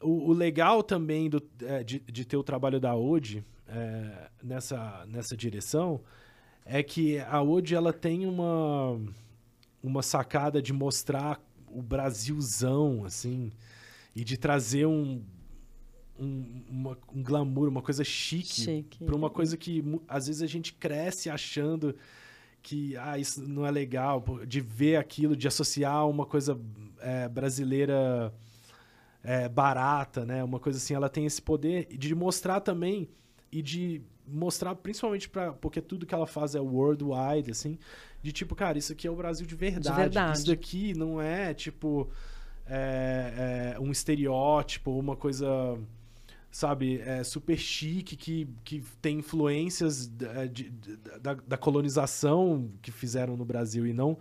o, 0.00 0.30
o 0.30 0.32
legal 0.32 0.82
também 0.82 1.28
do, 1.28 1.42
é, 1.62 1.84
de, 1.84 2.00
de, 2.00 2.24
ter 2.24 2.36
o 2.36 2.42
trabalho 2.42 2.80
da 2.80 2.94
Ode 2.94 3.44
é, 3.68 4.30
nessa, 4.42 5.04
nessa 5.06 5.36
direção 5.36 6.00
é 6.64 6.82
que 6.82 7.18
a 7.18 7.42
Ode 7.42 7.74
ela 7.74 7.92
tem 7.92 8.26
uma, 8.26 8.98
uma 9.82 10.02
sacada 10.02 10.62
de 10.62 10.72
mostrar 10.72 11.40
o 11.68 11.82
Brasilzão, 11.82 13.04
assim, 13.04 13.52
e 14.14 14.24
de 14.24 14.36
trazer 14.36 14.86
um, 14.86 15.22
um, 16.18 16.62
uma, 16.68 16.98
um 17.14 17.22
glamour, 17.22 17.68
uma 17.68 17.82
coisa 17.82 18.02
chique, 18.02 18.62
chique. 18.62 19.04
para 19.04 19.14
uma 19.14 19.30
coisa 19.30 19.56
que 19.56 19.84
às 20.08 20.26
vezes 20.26 20.42
a 20.42 20.46
gente 20.46 20.72
cresce 20.74 21.30
achando 21.30 21.94
que 22.62 22.96
ah, 22.96 23.18
isso 23.18 23.42
não 23.48 23.64
é 23.64 23.70
legal, 23.70 24.22
de 24.46 24.60
ver 24.60 24.96
aquilo, 24.96 25.34
de 25.34 25.48
associar 25.48 26.06
uma 26.08 26.26
coisa 26.26 26.60
é, 27.00 27.28
brasileira 27.28 28.32
é, 29.22 29.48
barata, 29.48 30.24
né? 30.24 30.42
Uma 30.42 30.58
coisa 30.58 30.78
assim, 30.78 30.94
ela 30.94 31.08
tem 31.08 31.26
esse 31.26 31.40
poder 31.40 31.86
de 31.96 32.14
mostrar 32.14 32.60
também 32.60 33.08
e 33.52 33.62
de 33.62 34.02
mostrar 34.26 34.74
principalmente 34.76 35.28
para 35.28 35.52
porque 35.52 35.80
tudo 35.80 36.06
que 36.06 36.14
ela 36.14 36.26
faz 36.26 36.54
é 36.54 36.60
worldwide, 36.60 37.50
assim, 37.50 37.78
de 38.22 38.32
tipo, 38.32 38.54
cara, 38.54 38.78
isso 38.78 38.92
aqui 38.92 39.06
é 39.06 39.10
o 39.10 39.16
Brasil 39.16 39.46
de 39.46 39.54
verdade. 39.54 39.88
De 39.88 40.02
verdade. 40.02 40.38
Isso 40.38 40.46
daqui 40.46 40.94
não 40.94 41.20
é 41.20 41.52
tipo 41.52 42.08
é, 42.66 43.74
é, 43.76 43.80
um 43.80 43.90
estereótipo, 43.90 44.96
uma 44.96 45.16
coisa 45.16 45.46
sabe, 46.50 47.00
é, 47.00 47.22
super 47.22 47.56
chique, 47.56 48.16
que, 48.16 48.48
que 48.64 48.82
tem 49.00 49.18
influências 49.18 50.08
da, 50.08 50.46
de, 50.46 50.70
da, 51.20 51.34
da, 51.34 51.56
colonização 51.56 52.72
que 52.82 52.90
fizeram 52.90 53.36
no 53.36 53.44
Brasil 53.44 53.86
e 53.86 53.92
não, 53.92 54.18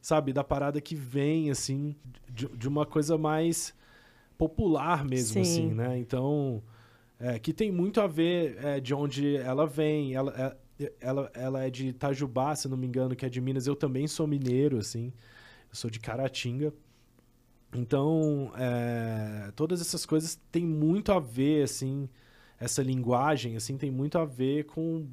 sabe, 0.00 0.32
da 0.32 0.44
parada 0.44 0.80
que 0.80 0.94
vem, 0.94 1.50
assim, 1.50 1.96
de, 2.30 2.46
de 2.46 2.68
uma 2.68 2.86
coisa 2.86 3.18
mais 3.18 3.74
popular 4.42 5.04
mesmo, 5.04 5.34
Sim. 5.34 5.40
assim, 5.40 5.74
né? 5.74 5.96
Então, 5.96 6.60
é, 7.20 7.38
que 7.38 7.52
tem 7.52 7.70
muito 7.70 8.00
a 8.00 8.08
ver 8.08 8.58
é, 8.60 8.80
de 8.80 8.92
onde 8.92 9.36
ela 9.36 9.66
vem. 9.68 10.14
Ela, 10.14 10.58
é, 10.80 10.92
ela, 11.00 11.30
ela 11.32 11.64
é 11.64 11.70
de 11.70 11.88
Itajubá, 11.88 12.56
se 12.56 12.66
não 12.68 12.76
me 12.76 12.84
engano, 12.84 13.14
que 13.14 13.24
é 13.24 13.28
de 13.28 13.40
Minas. 13.40 13.68
Eu 13.68 13.76
também 13.76 14.08
sou 14.08 14.26
mineiro, 14.26 14.78
assim. 14.78 15.12
Eu 15.70 15.76
sou 15.76 15.88
de 15.88 16.00
Caratinga. 16.00 16.74
Então, 17.72 18.52
é, 18.56 19.52
todas 19.54 19.80
essas 19.80 20.04
coisas 20.04 20.40
têm 20.50 20.66
muito 20.66 21.12
a 21.12 21.20
ver, 21.20 21.62
assim, 21.62 22.08
essa 22.58 22.82
linguagem, 22.82 23.56
assim, 23.56 23.78
tem 23.78 23.92
muito 23.92 24.18
a 24.18 24.24
ver 24.24 24.64
com, 24.64 25.06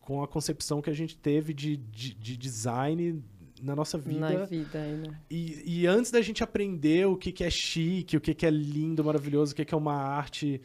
com 0.00 0.22
a 0.22 0.26
concepção 0.26 0.80
que 0.80 0.88
a 0.88 0.94
gente 0.94 1.16
teve 1.18 1.52
de, 1.52 1.76
de, 1.76 2.14
de 2.14 2.36
design 2.36 3.22
na 3.62 3.74
nossa 3.74 3.98
vida. 3.98 4.20
Na 4.20 4.44
vida, 4.44 4.78
né? 4.78 5.18
E, 5.30 5.62
e 5.82 5.86
antes 5.86 6.10
da 6.10 6.20
gente 6.20 6.42
aprender 6.42 7.06
o 7.06 7.16
que, 7.16 7.32
que 7.32 7.44
é 7.44 7.50
chique, 7.50 8.16
o 8.16 8.20
que, 8.20 8.34
que 8.34 8.46
é 8.46 8.50
lindo, 8.50 9.04
maravilhoso, 9.04 9.52
o 9.52 9.56
que, 9.56 9.64
que 9.64 9.74
é 9.74 9.76
uma 9.76 9.94
arte 9.94 10.60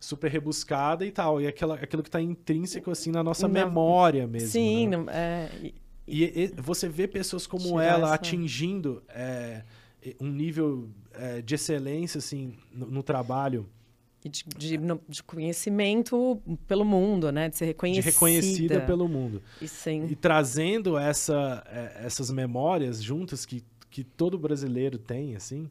super 0.00 0.30
rebuscada 0.30 1.04
e 1.04 1.10
tal. 1.10 1.40
E 1.40 1.46
aquela, 1.46 1.74
aquilo 1.76 2.02
que 2.02 2.08
está 2.08 2.20
intrínseco, 2.20 2.90
assim, 2.90 3.10
na 3.10 3.22
nossa 3.22 3.48
na... 3.48 3.64
memória 3.64 4.26
mesmo. 4.26 4.48
Sim, 4.48 4.88
né? 4.88 5.04
é... 5.08 5.50
E, 6.06 6.24
e, 6.24 6.46
você 6.60 6.86
vê 6.86 7.08
pessoas 7.08 7.46
como 7.46 7.64
Tirar 7.64 7.84
ela 7.84 8.06
essa... 8.08 8.14
atingindo 8.14 9.02
é, 9.08 9.62
um 10.20 10.28
nível 10.28 10.90
é, 11.14 11.40
de 11.40 11.54
excelência, 11.54 12.18
assim, 12.18 12.54
no, 12.70 12.86
no 12.86 13.02
trabalho 13.02 13.66
e 14.24 14.28
de, 14.30 14.44
de, 14.56 14.78
de, 15.06 15.22
conhecimento 15.22 16.40
pelo 16.66 16.84
mundo, 16.84 17.30
né? 17.30 17.50
De 17.50 17.58
ser 17.58 17.66
reconhecida. 17.66 18.08
De 18.08 18.14
reconhecida 18.14 18.80
pelo 18.80 19.06
mundo. 19.06 19.42
E, 19.60 19.68
sim. 19.68 20.06
e 20.06 20.16
trazendo 20.16 20.96
essa, 20.96 21.62
é, 21.68 22.06
essas 22.06 22.30
memórias 22.30 23.02
juntas 23.02 23.44
que, 23.44 23.62
que 23.90 24.02
todo 24.02 24.38
brasileiro 24.38 24.96
tem, 24.96 25.36
assim, 25.36 25.68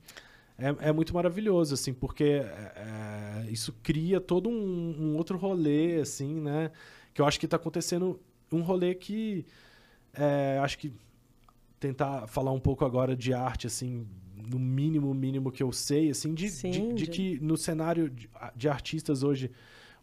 é, 0.55 0.89
é 0.89 0.91
muito 0.91 1.15
maravilhoso, 1.15 1.73
assim, 1.73 1.91
porque 1.91 2.23
é, 2.23 3.43
é 3.45 3.51
isso 3.51 3.73
cria 3.81 4.21
todo 4.21 4.49
um, 4.49 4.95
um, 4.99 5.17
outro 5.17 5.35
rolê, 5.35 5.99
assim, 5.99 6.39
né? 6.39 6.69
Que 7.11 7.21
eu 7.21 7.25
acho 7.25 7.39
que 7.39 7.47
está 7.47 7.57
acontecendo 7.57 8.21
um 8.51 8.61
rolê 8.61 8.93
que 8.93 9.47
é, 10.13 10.59
acho 10.61 10.77
que 10.77 10.93
tentar 11.79 12.27
falar 12.27 12.51
um 12.51 12.59
pouco 12.59 12.85
agora 12.85 13.15
de 13.15 13.33
arte, 13.33 13.65
assim, 13.65 14.07
no 14.49 14.59
mínimo, 14.59 15.13
mínimo 15.13 15.51
que 15.51 15.61
eu 15.63 15.71
sei, 15.71 16.09
assim, 16.11 16.33
de, 16.33 16.49
Sim, 16.49 16.93
de, 16.95 17.05
de 17.05 17.07
que 17.07 17.39
no 17.41 17.55
cenário 17.57 18.09
de, 18.09 18.29
de 18.55 18.67
artistas 18.69 19.23
hoje, 19.23 19.51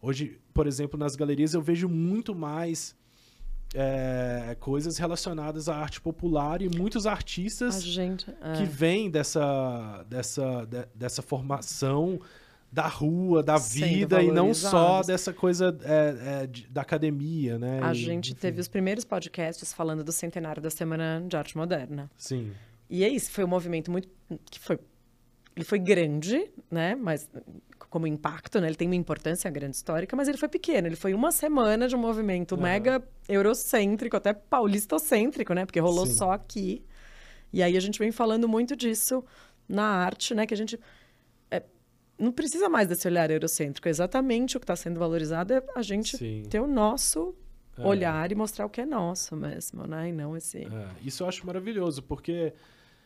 hoje, 0.01 0.39
por 0.53 0.67
exemplo, 0.67 0.97
nas 0.99 1.15
galerias 1.15 1.53
eu 1.53 1.61
vejo 1.61 1.87
muito 1.89 2.33
mais 2.35 2.95
é, 3.73 4.55
coisas 4.59 4.97
relacionadas 4.97 5.69
à 5.69 5.75
arte 5.77 6.01
popular 6.01 6.61
e 6.61 6.69
muitos 6.69 7.05
artistas 7.07 7.81
gente. 7.83 8.29
é. 8.41 8.53
que 8.57 8.63
vêm 8.65 9.09
dessa, 9.09 10.05
dessa, 10.09 10.65
de- 10.65 10.87
dessa 10.93 11.21
formação 11.21 12.19
da 12.71 12.87
rua, 12.87 13.43
da 13.43 13.57
vida, 13.57 14.21
e 14.23 14.31
não 14.31 14.53
só 14.53 15.01
dessa 15.03 15.33
coisa 15.33 15.77
é, 15.83 16.43
é, 16.43 16.47
de- 16.47 16.67
da 16.67 16.81
academia, 16.81 17.59
né? 17.59 17.81
A 17.83 17.91
E, 17.91 17.95
gente 17.95 18.31
enfim. 18.31 18.39
teve 18.41 18.61
os 18.61 18.67
primeiros 18.69 19.03
podcasts 19.03 19.73
falando 19.73 20.03
do 20.05 20.11
centenário 20.11 20.61
da 20.61 20.69
Semana 20.69 21.21
de 21.27 21.35
Arte 21.35 21.57
Moderna. 21.57 22.09
Sim, 22.17 22.51
E 22.91 23.03
é 23.05 23.07
isso, 23.09 23.31
foi 23.31 23.43
um 23.45 23.47
movimento 23.47 23.89
muito. 23.89 24.07
que 24.51 24.59
foi. 24.59 24.77
Ele 25.55 25.65
foi 25.65 25.79
grande, 25.79 26.51
né? 26.69 26.93
Mas 26.95 27.29
como 27.89 28.05
impacto, 28.05 28.59
né? 28.59 28.67
Ele 28.67 28.75
tem 28.75 28.87
uma 28.87 28.95
importância 28.95 29.49
grande 29.49 29.75
histórica, 29.77 30.15
mas 30.15 30.27
ele 30.27 30.37
foi 30.37 30.47
pequeno. 30.49 30.87
Ele 30.87 30.95
foi 30.95 31.13
uma 31.13 31.31
semana 31.31 31.87
de 31.87 31.95
um 31.95 31.99
movimento 31.99 32.55
Aham. 32.55 32.63
mega 32.63 33.03
eurocêntrico, 33.27 34.15
até 34.15 34.33
paulistocêntrico, 34.33 35.53
né? 35.53 35.65
Porque 35.65 35.79
rolou 35.79 36.05
Sim. 36.05 36.13
só 36.13 36.31
aqui. 36.31 36.83
E 37.51 37.63
aí 37.63 37.75
a 37.75 37.79
gente 37.79 37.97
vem 37.99 38.11
falando 38.11 38.47
muito 38.47 38.75
disso 38.75 39.23
na 39.67 39.83
arte, 39.85 40.33
né? 40.35 40.45
Que 40.45 40.53
a 40.53 40.57
gente 40.57 40.79
é, 41.49 41.63
não 42.17 42.31
precisa 42.31 42.69
mais 42.69 42.87
desse 42.87 43.07
olhar 43.07 43.29
eurocêntrico. 43.31 43.87
Exatamente 43.89 44.55
o 44.57 44.59
que 44.59 44.63
está 44.65 44.75
sendo 44.75 44.99
valorizado 44.99 45.53
é 45.53 45.63
a 45.75 45.81
gente 45.81 46.17
sim. 46.17 46.43
ter 46.49 46.59
o 46.61 46.67
nosso 46.67 47.35
É. 47.77 47.85
olhar 47.85 48.31
e 48.31 48.35
mostrar 48.35 48.65
o 48.65 48.69
que 48.69 48.79
é 48.81 48.85
nosso 48.85 49.35
mesmo, 49.35 49.85
né? 49.85 50.09
E 50.09 50.11
não 50.13 50.35
esse. 50.37 50.59
É, 50.59 50.89
isso 51.03 51.23
eu 51.23 51.27
acho 51.27 51.45
maravilhoso, 51.45 52.01
porque 52.03 52.53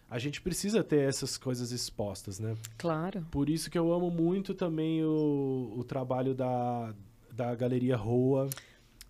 a 0.10 0.20
gente 0.20 0.42
precisa 0.42 0.84
ter 0.84 1.08
essas 1.08 1.38
coisas 1.38 1.72
expostas, 1.72 2.40
né? 2.40 2.56
Claro. 2.78 3.26
Por 3.32 3.50
isso 3.50 3.70
que 3.70 3.78
eu 3.78 3.92
amo 3.92 4.10
muito 4.12 4.54
também 4.54 5.04
o, 5.04 5.74
o 5.78 5.84
trabalho 5.84 6.34
da, 6.34 6.94
da 7.32 7.56
Galeria 7.56 7.98
Roa, 7.98 8.50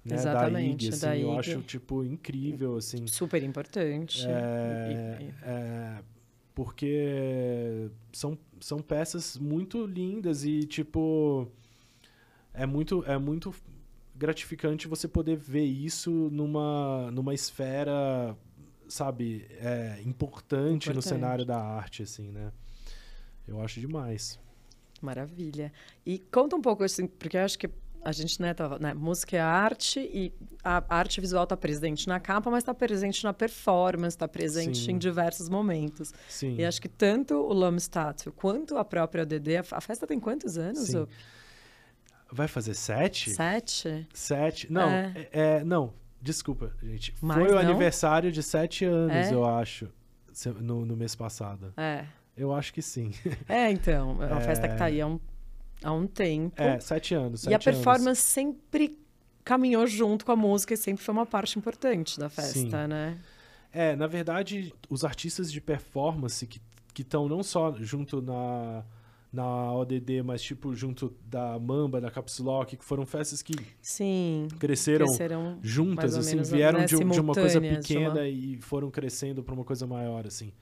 né? 0.03 0.15
Exatamente, 0.15 0.51
da 0.51 0.61
IG, 0.61 0.89
assim, 0.89 1.05
da 1.05 1.17
eu 1.17 1.29
IG. 1.31 1.39
acho, 1.39 1.61
tipo, 1.63 2.03
incrível, 2.03 2.77
assim. 2.77 3.07
Super 3.07 3.43
importante. 3.43 4.25
É, 4.27 5.33
é, 5.43 6.03
porque 6.53 7.89
são, 8.13 8.37
são 8.59 8.79
peças 8.79 9.37
muito 9.37 9.85
lindas 9.85 10.45
e, 10.45 10.61
tipo, 10.61 11.47
é 12.53 12.65
muito, 12.65 13.03
é 13.05 13.17
muito 13.17 13.53
gratificante 14.15 14.87
você 14.87 15.07
poder 15.07 15.35
ver 15.35 15.65
isso 15.65 16.09
numa, 16.31 17.11
numa 17.11 17.33
esfera, 17.33 18.37
sabe, 18.89 19.45
é, 19.59 20.01
importante, 20.05 20.87
no 20.87 20.93
Importante. 20.93 21.03
cenário 21.07 21.45
da 21.45 21.57
arte, 21.59 22.03
assim, 22.03 22.31
né? 22.31 22.51
Eu 23.47 23.61
acho 23.61 23.79
demais. 23.79 24.39
Maravilha. 25.01 25.71
E 26.05 26.19
conta 26.19 26.55
um 26.55 26.61
pouco, 26.61 26.83
assim, 26.83 27.05
porque 27.07 27.37
eu 27.37 27.41
acho 27.41 27.59
que 27.59 27.69
a 28.03 28.11
gente, 28.11 28.39
né, 28.41 28.53
tava, 28.53 28.77
né, 28.77 28.93
música 28.93 29.35
é 29.35 29.39
arte 29.39 29.99
e 29.99 30.31
a 30.63 30.83
arte 30.95 31.19
visual 31.19 31.43
está 31.43 31.57
presente 31.57 32.07
na 32.07 32.19
capa, 32.19 32.51
mas 32.51 32.59
está 32.61 32.73
presente 32.73 33.23
na 33.23 33.33
performance, 33.33 34.15
está 34.15 34.27
presente 34.27 34.77
Sim. 34.77 34.91
em 34.91 34.97
diversos 34.97 35.49
momentos. 35.49 36.13
Sim. 36.29 36.55
E 36.55 36.63
acho 36.65 36.79
que 36.79 36.87
tanto 36.87 37.33
o 37.33 37.51
Lome 37.51 37.79
Statue 37.79 38.31
quanto 38.31 38.77
a 38.77 38.85
própria 38.85 39.23
ODD, 39.23 39.57
a 39.71 39.81
festa 39.81 40.05
tem 40.05 40.19
quantos 40.19 40.55
anos? 40.57 40.91
Vai 42.31 42.47
fazer 42.47 42.73
sete? 42.75 43.31
Sete? 43.31 44.07
Sete? 44.13 44.71
Não, 44.71 44.89
É. 44.89 45.13
é- 45.15 45.29
é, 45.31 45.63
não, 45.63 45.93
desculpa, 46.25 46.71
gente. 46.83 47.13
Mais 47.21 47.39
Foi 47.39 47.49
o 47.51 47.53
não? 47.53 47.59
aniversário 47.61 48.31
de 48.31 48.41
sete 48.41 48.83
anos, 48.85 49.15
É? 49.15 49.33
eu 49.33 49.45
acho, 49.45 49.87
no, 50.59 50.85
no 50.85 50.95
mês 50.97 51.15
passado. 51.15 51.71
É. 51.77 52.05
Eu 52.35 52.53
acho 52.53 52.73
que 52.73 52.81
sim. 52.81 53.11
É, 53.47 53.71
então, 53.71 54.21
é 54.21 54.27
uma 54.27 54.41
festa 54.41 54.67
que 54.67 54.73
está 54.73 54.85
É. 54.85 54.87
aí 54.91 55.01
há 55.01 55.07
um, 55.07 55.19
há 55.83 55.93
um 55.93 56.05
tempo. 56.07 56.61
É, 56.61 56.79
sete 56.79 57.13
anos. 57.13 57.43
e 57.45 57.47
a 57.47 57.51
sete 57.51 57.69
anos. 57.69 57.79
performance 57.83 58.21
sempre 58.21 58.99
caminhou 59.43 59.85
junto 59.87 60.25
com 60.25 60.31
a 60.31 60.35
música 60.35 60.73
e 60.73 60.77
sempre 60.77 61.03
foi 61.03 61.13
uma 61.13 61.25
parte 61.25 61.57
importante 61.57 62.19
da 62.19 62.27
festa, 62.29 62.53
Sim. 62.59 62.69
né? 62.87 63.17
É, 63.71 63.95
na 63.95 64.07
verdade, 64.07 64.73
os 64.89 65.05
artistas 65.05 65.51
de 65.51 65.61
performance 65.61 66.45
que 66.47 66.59
estão 67.01 67.27
não 67.29 67.43
só 67.43 67.73
junto 67.79 68.21
na, 68.21 68.83
na 69.35 69.73
ODD, 69.73 70.23
mas 70.23 70.41
tipo 70.41 70.73
junto 70.73 71.13
da 71.25 71.59
Mamba, 71.59 71.99
da 71.99 72.09
Caps 72.09 72.39
Lock, 72.39 72.77
que 72.77 72.85
foram 72.85 73.05
festas 73.05 73.41
que 73.41 73.53
Sim. 73.81 74.47
cresceram 74.59 75.07
Cresceram 75.07 75.59
juntas, 75.61 76.15
assim, 76.15 76.41
vieram 76.41 76.79
né, 76.79 76.85
de, 76.85 76.95
de 76.95 77.19
uma 77.19 77.33
coisa 77.33 77.59
pequena 77.59 78.11
uma- 78.11 78.27
e 78.27 78.57
foram 78.61 78.89
crescendo 78.89 79.43
para 79.43 79.53
uma 79.53 79.63
coisa 79.65 79.85
maior, 79.85 80.25
assim. 80.25 80.53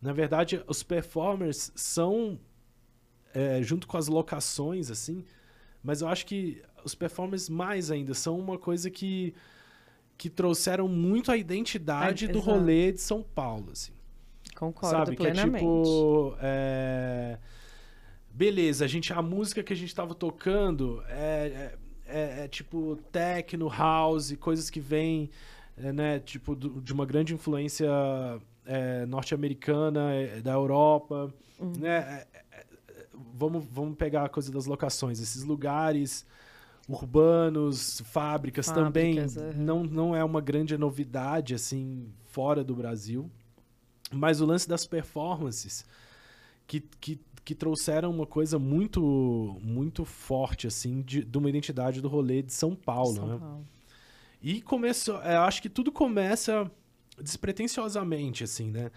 Na 0.00 0.12
verdade, 0.12 0.62
os 0.66 0.82
performers 0.82 1.72
são, 1.74 2.38
é, 3.34 3.60
junto 3.62 3.86
com 3.86 3.96
as 3.98 4.06
locações, 4.06 4.90
assim, 4.90 5.24
mas 5.82 6.00
eu 6.00 6.08
acho 6.08 6.24
que 6.26 6.62
os 6.84 6.94
performers 6.94 7.48
mais 7.50 7.90
ainda 7.90 8.14
são 8.14 8.38
uma 8.38 8.56
coisa 8.58 8.88
que, 8.90 9.34
que 10.16 10.30
trouxeram 10.30 10.86
muito 10.88 11.30
a 11.32 11.36
identidade 11.36 12.26
Ah, 12.26 12.28
do 12.32 12.38
exato. 12.38 12.50
rolê 12.50 12.92
de 12.92 13.00
São 13.00 13.22
Paulo, 13.22 13.70
assim. 13.72 13.92
Concordo 14.56 14.96
sabe? 14.96 15.16
Que 15.16 15.26
é 15.26 15.30
plenamente. 15.32 15.64
tipo. 15.64 16.34
é, 16.40 17.38
Beleza, 18.40 18.86
a 18.86 18.88
gente, 18.88 19.12
a 19.12 19.20
música 19.20 19.62
que 19.62 19.70
a 19.70 19.76
gente 19.76 19.94
tava 19.94 20.14
tocando 20.14 21.02
é, 21.10 21.74
é, 22.06 22.18
é- 22.40 22.44
é 22.44 22.48
tipo 22.48 22.96
techno, 23.12 23.68
house, 23.68 24.34
coisas 24.40 24.70
que 24.70 24.80
vêm, 24.80 25.28
é, 25.76 25.92
né? 25.92 26.18
Tipo, 26.20 26.54
do- 26.56 26.80
de 26.80 26.90
uma 26.90 27.04
grande 27.04 27.34
influência 27.34 27.86
é, 28.64 29.04
norte-americana, 29.04 30.14
é, 30.14 30.40
da 30.40 30.52
Europa, 30.52 31.30
Uhum. 31.58 31.72
né? 31.80 32.24
Vamos, 33.34 33.62
vamos 33.70 33.98
pegar 33.98 34.24
a 34.24 34.28
coisa 34.30 34.50
das 34.50 34.64
locações, 34.64 35.20
esses 35.20 35.44
lugares 35.44 36.24
urbanos, 36.88 38.00
fábricas, 38.06 38.70
também 38.70 39.16
Fábricas, 39.16 39.36
aham. 39.36 39.52
não, 39.62 39.84
não 39.84 40.16
é 40.16 40.24
uma 40.24 40.40
grande 40.40 40.78
novidade 40.78 41.54
assim 41.54 42.10
fora 42.24 42.64
do 42.64 42.74
Brasil. 42.74 43.30
Mas 44.10 44.40
o 44.40 44.46
lance 44.46 44.66
das 44.66 44.86
performances 44.86 45.84
que, 46.66 46.80
que, 47.00 47.20
que 47.44 47.54
trouxeram 47.54 48.10
uma 48.10 48.26
coisa 48.26 48.58
muito 48.58 49.58
muito 49.62 50.04
forte 50.04 50.66
assim 50.66 51.02
de, 51.02 51.24
de 51.24 51.38
uma 51.38 51.48
identidade 51.48 52.00
do 52.00 52.08
rolê 52.08 52.42
de 52.42 52.52
São 52.52 52.74
Paulo, 52.74 53.14
São 53.14 53.26
né? 53.26 53.38
Paulo. 53.38 53.66
E 54.42 54.62
começou, 54.62 55.20
é, 55.22 55.36
eu 55.36 55.42
acho 55.42 55.60
que 55.60 55.68
tudo 55.68 55.92
começa 55.92 56.70
despretensiosamente, 57.20 58.44
assim, 58.44 58.70
né? 58.70 58.90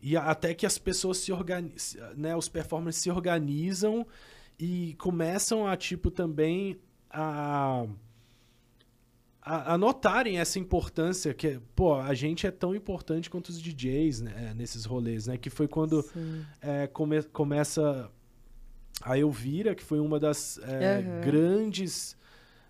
E 0.00 0.16
até 0.16 0.54
que 0.54 0.64
as 0.64 0.78
pessoas 0.78 1.18
se 1.18 1.32
organizam, 1.32 2.14
né? 2.16 2.34
Os 2.34 2.48
performers 2.48 2.96
se 2.96 3.10
organizam 3.10 4.06
e 4.58 4.94
começam 4.94 5.66
a, 5.66 5.76
tipo, 5.76 6.10
também 6.10 6.78
a, 7.10 7.86
a, 9.56 9.74
a 9.74 9.78
notarem 9.78 10.38
essa 10.38 10.58
importância 10.58 11.32
que, 11.32 11.58
pô, 11.74 11.94
a 11.94 12.12
gente 12.14 12.46
é 12.46 12.50
tão 12.50 12.74
importante 12.74 13.30
quanto 13.30 13.48
os 13.48 13.60
DJs, 13.60 14.20
né? 14.20 14.52
Nesses 14.56 14.84
rolês, 14.84 15.26
né? 15.26 15.36
Que 15.38 15.50
foi 15.50 15.66
quando 15.66 16.04
é, 16.60 16.86
come- 16.86 17.22
começa 17.24 18.10
a 19.02 19.16
Elvira, 19.18 19.74
que 19.74 19.82
foi 19.82 20.00
uma 20.00 20.18
das 20.20 20.58
é, 20.62 20.98
Aham. 20.98 21.20
grandes 21.20 22.16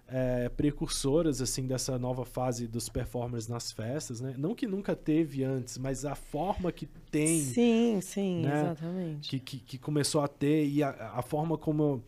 é, 0.06 0.48
precursoras 0.48 1.42
assim 1.42 1.66
dessa 1.66 1.98
nova 1.98 2.24
fase 2.24 2.66
dos 2.66 2.88
performers 2.88 3.46
nas 3.48 3.72
festas, 3.72 4.20
né? 4.20 4.34
Não 4.38 4.54
que 4.54 4.66
nunca 4.66 4.94
teve 4.96 5.44
antes, 5.44 5.76
mas 5.78 6.04
a 6.04 6.14
forma 6.14 6.70
que 6.72 6.86
tem, 7.10 7.40
Sim, 7.40 8.00
sim, 8.00 8.42
né? 8.42 8.62
exatamente. 8.62 9.30
que, 9.30 9.38
que, 9.40 9.58
que 9.58 9.78
começou 9.78 10.20
a 10.22 10.28
ter 10.28 10.66
e 10.66 10.82
a, 10.82 10.90
a 11.16 11.22
forma 11.22 11.58
como 11.58 12.02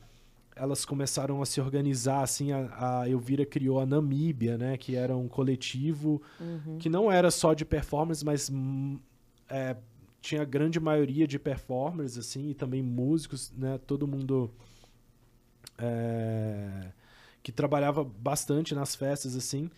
elas 0.60 0.84
começaram 0.84 1.40
a 1.40 1.46
se 1.46 1.60
organizar, 1.60 2.22
assim, 2.22 2.52
a, 2.52 3.00
a 3.00 3.08
Elvira 3.08 3.46
criou 3.46 3.80
a 3.80 3.86
Namíbia, 3.86 4.58
né? 4.58 4.76
Que 4.76 4.94
era 4.94 5.16
um 5.16 5.26
coletivo 5.26 6.20
Uhum. 6.38 6.76
que 6.78 6.88
não 6.88 7.10
era 7.10 7.30
só 7.30 7.54
de 7.54 7.64
performers, 7.64 8.22
mas 8.22 8.50
hum, 8.50 8.98
é, 9.48 9.74
tinha 10.20 10.44
grande 10.44 10.78
maioria 10.78 11.26
de 11.26 11.38
performers, 11.38 12.18
assim, 12.18 12.50
e 12.50 12.54
também 12.54 12.82
músicos, 12.82 13.50
né? 13.56 13.78
Todo 13.86 14.06
mundo 14.06 14.50
é, 15.78 16.88
que 17.42 17.50
trabalhava 17.50 18.04
bastante 18.04 18.74
nas 18.74 18.94
festas, 18.94 19.34
assim. 19.34 19.70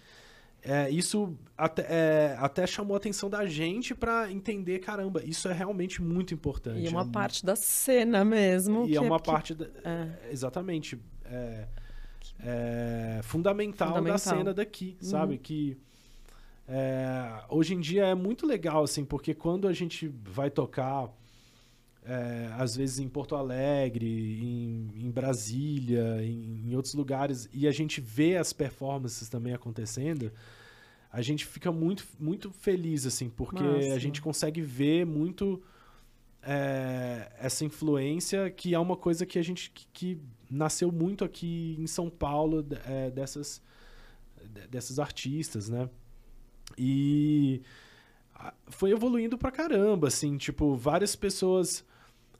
É, 0.65 0.89
isso 0.91 1.37
até, 1.59 1.83
é, 1.89 2.37
até 2.39 2.67
chamou 2.69 2.95
a 2.95 2.97
atenção 2.97 3.29
da 3.29 3.45
gente 3.47 3.95
pra 3.97 4.31
entender, 4.31 4.79
caramba, 4.79 5.21
isso 5.25 5.49
é 5.49 5.53
realmente 5.53 6.01
muito 6.01 6.33
importante. 6.33 6.79
E 6.81 6.87
é 6.87 6.91
uma 6.91 7.05
mu- 7.05 7.11
parte 7.11 7.45
da 7.45 7.57
cena 7.57 8.25
mesmo. 8.25 8.85
e 8.85 8.91
que 8.91 8.97
é 8.97 9.01
uma 9.01 9.19
que- 9.19 9.27
parte 9.27 9.55
da- 9.55 9.67
é. 9.85 10.31
exatamente 10.31 11.01
é, 11.25 11.67
é, 12.41 13.21
fundamental, 13.23 13.89
da 13.89 13.95
Fundamental. 13.97 14.19
cena 14.39 14.55
daqui, 14.55 14.97
Uhum. 15.03 15.09
sabe? 15.09 15.39
Que 15.39 15.77
é, 16.69 17.43
hoje 17.49 17.75
em 17.75 17.81
dia 17.81 18.07
é 18.07 18.15
muito 18.15 18.47
legal, 18.47 18.85
assim, 18.85 19.05
porque 19.05 19.35
quando 19.35 19.67
a 19.67 19.73
gente 19.73 20.09
vai 20.25 20.49
tocar, 20.51 21.09
é, 22.05 22.51
às 22.59 22.77
vezes 22.77 22.99
em 22.99 23.09
Porto 23.09 23.37
Alegre, 23.37 24.07
em, 24.43 24.91
em 24.97 25.11
Brasília, 25.11 26.23
em, 26.23 26.71
em 26.71 26.75
outros 26.75 26.95
lugares, 26.95 27.49
e 27.53 27.67
a 27.67 27.71
gente 27.71 28.01
vê 28.01 28.37
as 28.37 28.53
performances 28.53 29.29
também 29.29 29.55
acontecendo, 29.55 30.33
a 31.13 31.21
gente 31.21 31.45
fica 31.45 31.71
muito, 31.71 32.07
muito 32.19 32.51
feliz, 32.51 33.07
assim, 33.07 33.29
porque 33.29 33.63
a 33.95 33.99
gente 33.99 34.23
consegue 34.23 34.63
ver 34.63 35.05
muito 35.05 35.63
é, 36.43 37.31
essa 37.39 37.65
influência, 37.65 38.51
que 38.51 38.75
é 38.75 38.79
uma 38.79 38.97
coisa 38.97 39.27
que 39.27 39.39
a 39.39 39.43
gente 39.43 39.71
que, 39.71 39.87
que 39.93 40.21
nasceu 40.51 40.91
muito 40.91 41.25
aqui 41.25 41.77
em 41.79 41.87
São 41.87 42.11
Paulo, 42.11 42.67
é, 42.87 43.11
dessas, 43.11 43.63
dessas 44.71 44.99
artistas, 44.99 45.69
né? 45.69 45.89
E 46.77 47.63
foi 48.69 48.91
evoluindo 48.91 49.39
pra 49.39 49.51
caramba, 49.51 50.09
assim, 50.09 50.37
tipo, 50.37 50.75
várias 50.77 51.15
pessoas, 51.15 51.85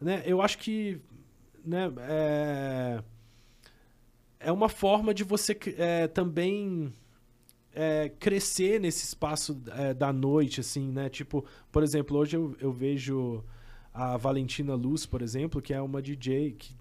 né? 0.03 0.23
Eu 0.27 0.43
acho 0.43 0.59
que, 0.59 1.01
né, 1.65 1.93
é, 2.01 3.03
é 4.41 4.53
uma 4.53 4.69
forma 4.69 5.15
de 5.15 5.25
você 5.25 5.57
é, 5.79 6.09
também 6.09 6.93
é, 7.73 8.11
crescer 8.19 8.81
nesse 8.81 9.05
espaço 9.05 9.63
é, 9.77 9.95
da 9.95 10.13
noite, 10.13 10.61
assim, 10.61 10.91
né? 10.91 11.09
Tipo, 11.09 11.45
por 11.71 11.83
exemplo, 11.83 12.19
hoje 12.19 12.37
eu, 12.37 12.55
eu 12.61 12.73
vejo 12.73 13.45
a 13.93 14.17
Valentina 14.17 14.75
Luz, 14.75 15.07
por 15.07 15.23
exemplo, 15.23 15.61
que 15.61 15.73
é 15.73 15.81
uma 15.81 16.01
DJ 16.01 16.53
que, 16.53 16.77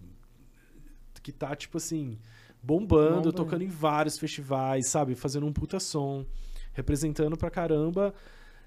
que 1.22 1.32
tá, 1.32 1.56
tipo 1.56 1.78
assim, 1.78 2.18
bombando, 2.62 3.16
Bombando. 3.16 3.34
tocando 3.34 3.64
em 3.64 3.68
vários 3.68 4.18
festivais, 4.18 4.88
sabe? 4.88 5.16
Fazendo 5.16 5.46
um 5.46 5.54
puta 5.54 5.80
som, 5.80 6.26
representando 6.74 7.38
pra 7.38 7.50
caramba. 7.50 8.14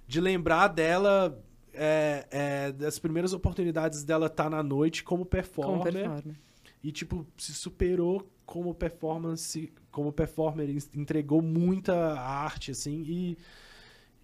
De 0.07 0.21
lembrar 0.21 0.69
dela, 0.69 1.43
é, 1.75 2.27
é, 2.31 2.73
das 2.73 2.99
primeiras 2.99 3.33
oportunidades 3.33 4.05
dela 4.05 4.27
estar 4.27 4.45
tá 4.45 4.51
na 4.51 4.63
noite 4.63 5.05
como 5.05 5.25
performer. 5.25 5.93
Como 5.93 5.93
performer. 5.93 6.37
E, 6.83 6.93
tipo, 6.93 7.27
se 7.37 7.55
superou 7.55 8.29
como 8.45 8.75
performance, 8.75 9.73
como 9.91 10.13
performer, 10.13 10.69
entregou 10.95 11.41
muita 11.41 12.19
arte, 12.19 12.71
assim, 12.71 13.03
e. 13.07 13.39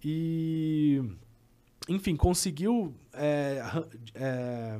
e 0.03 1.03
enfim, 1.89 2.15
conseguiu 2.15 2.93
é, 3.11 3.59
é, 4.13 4.79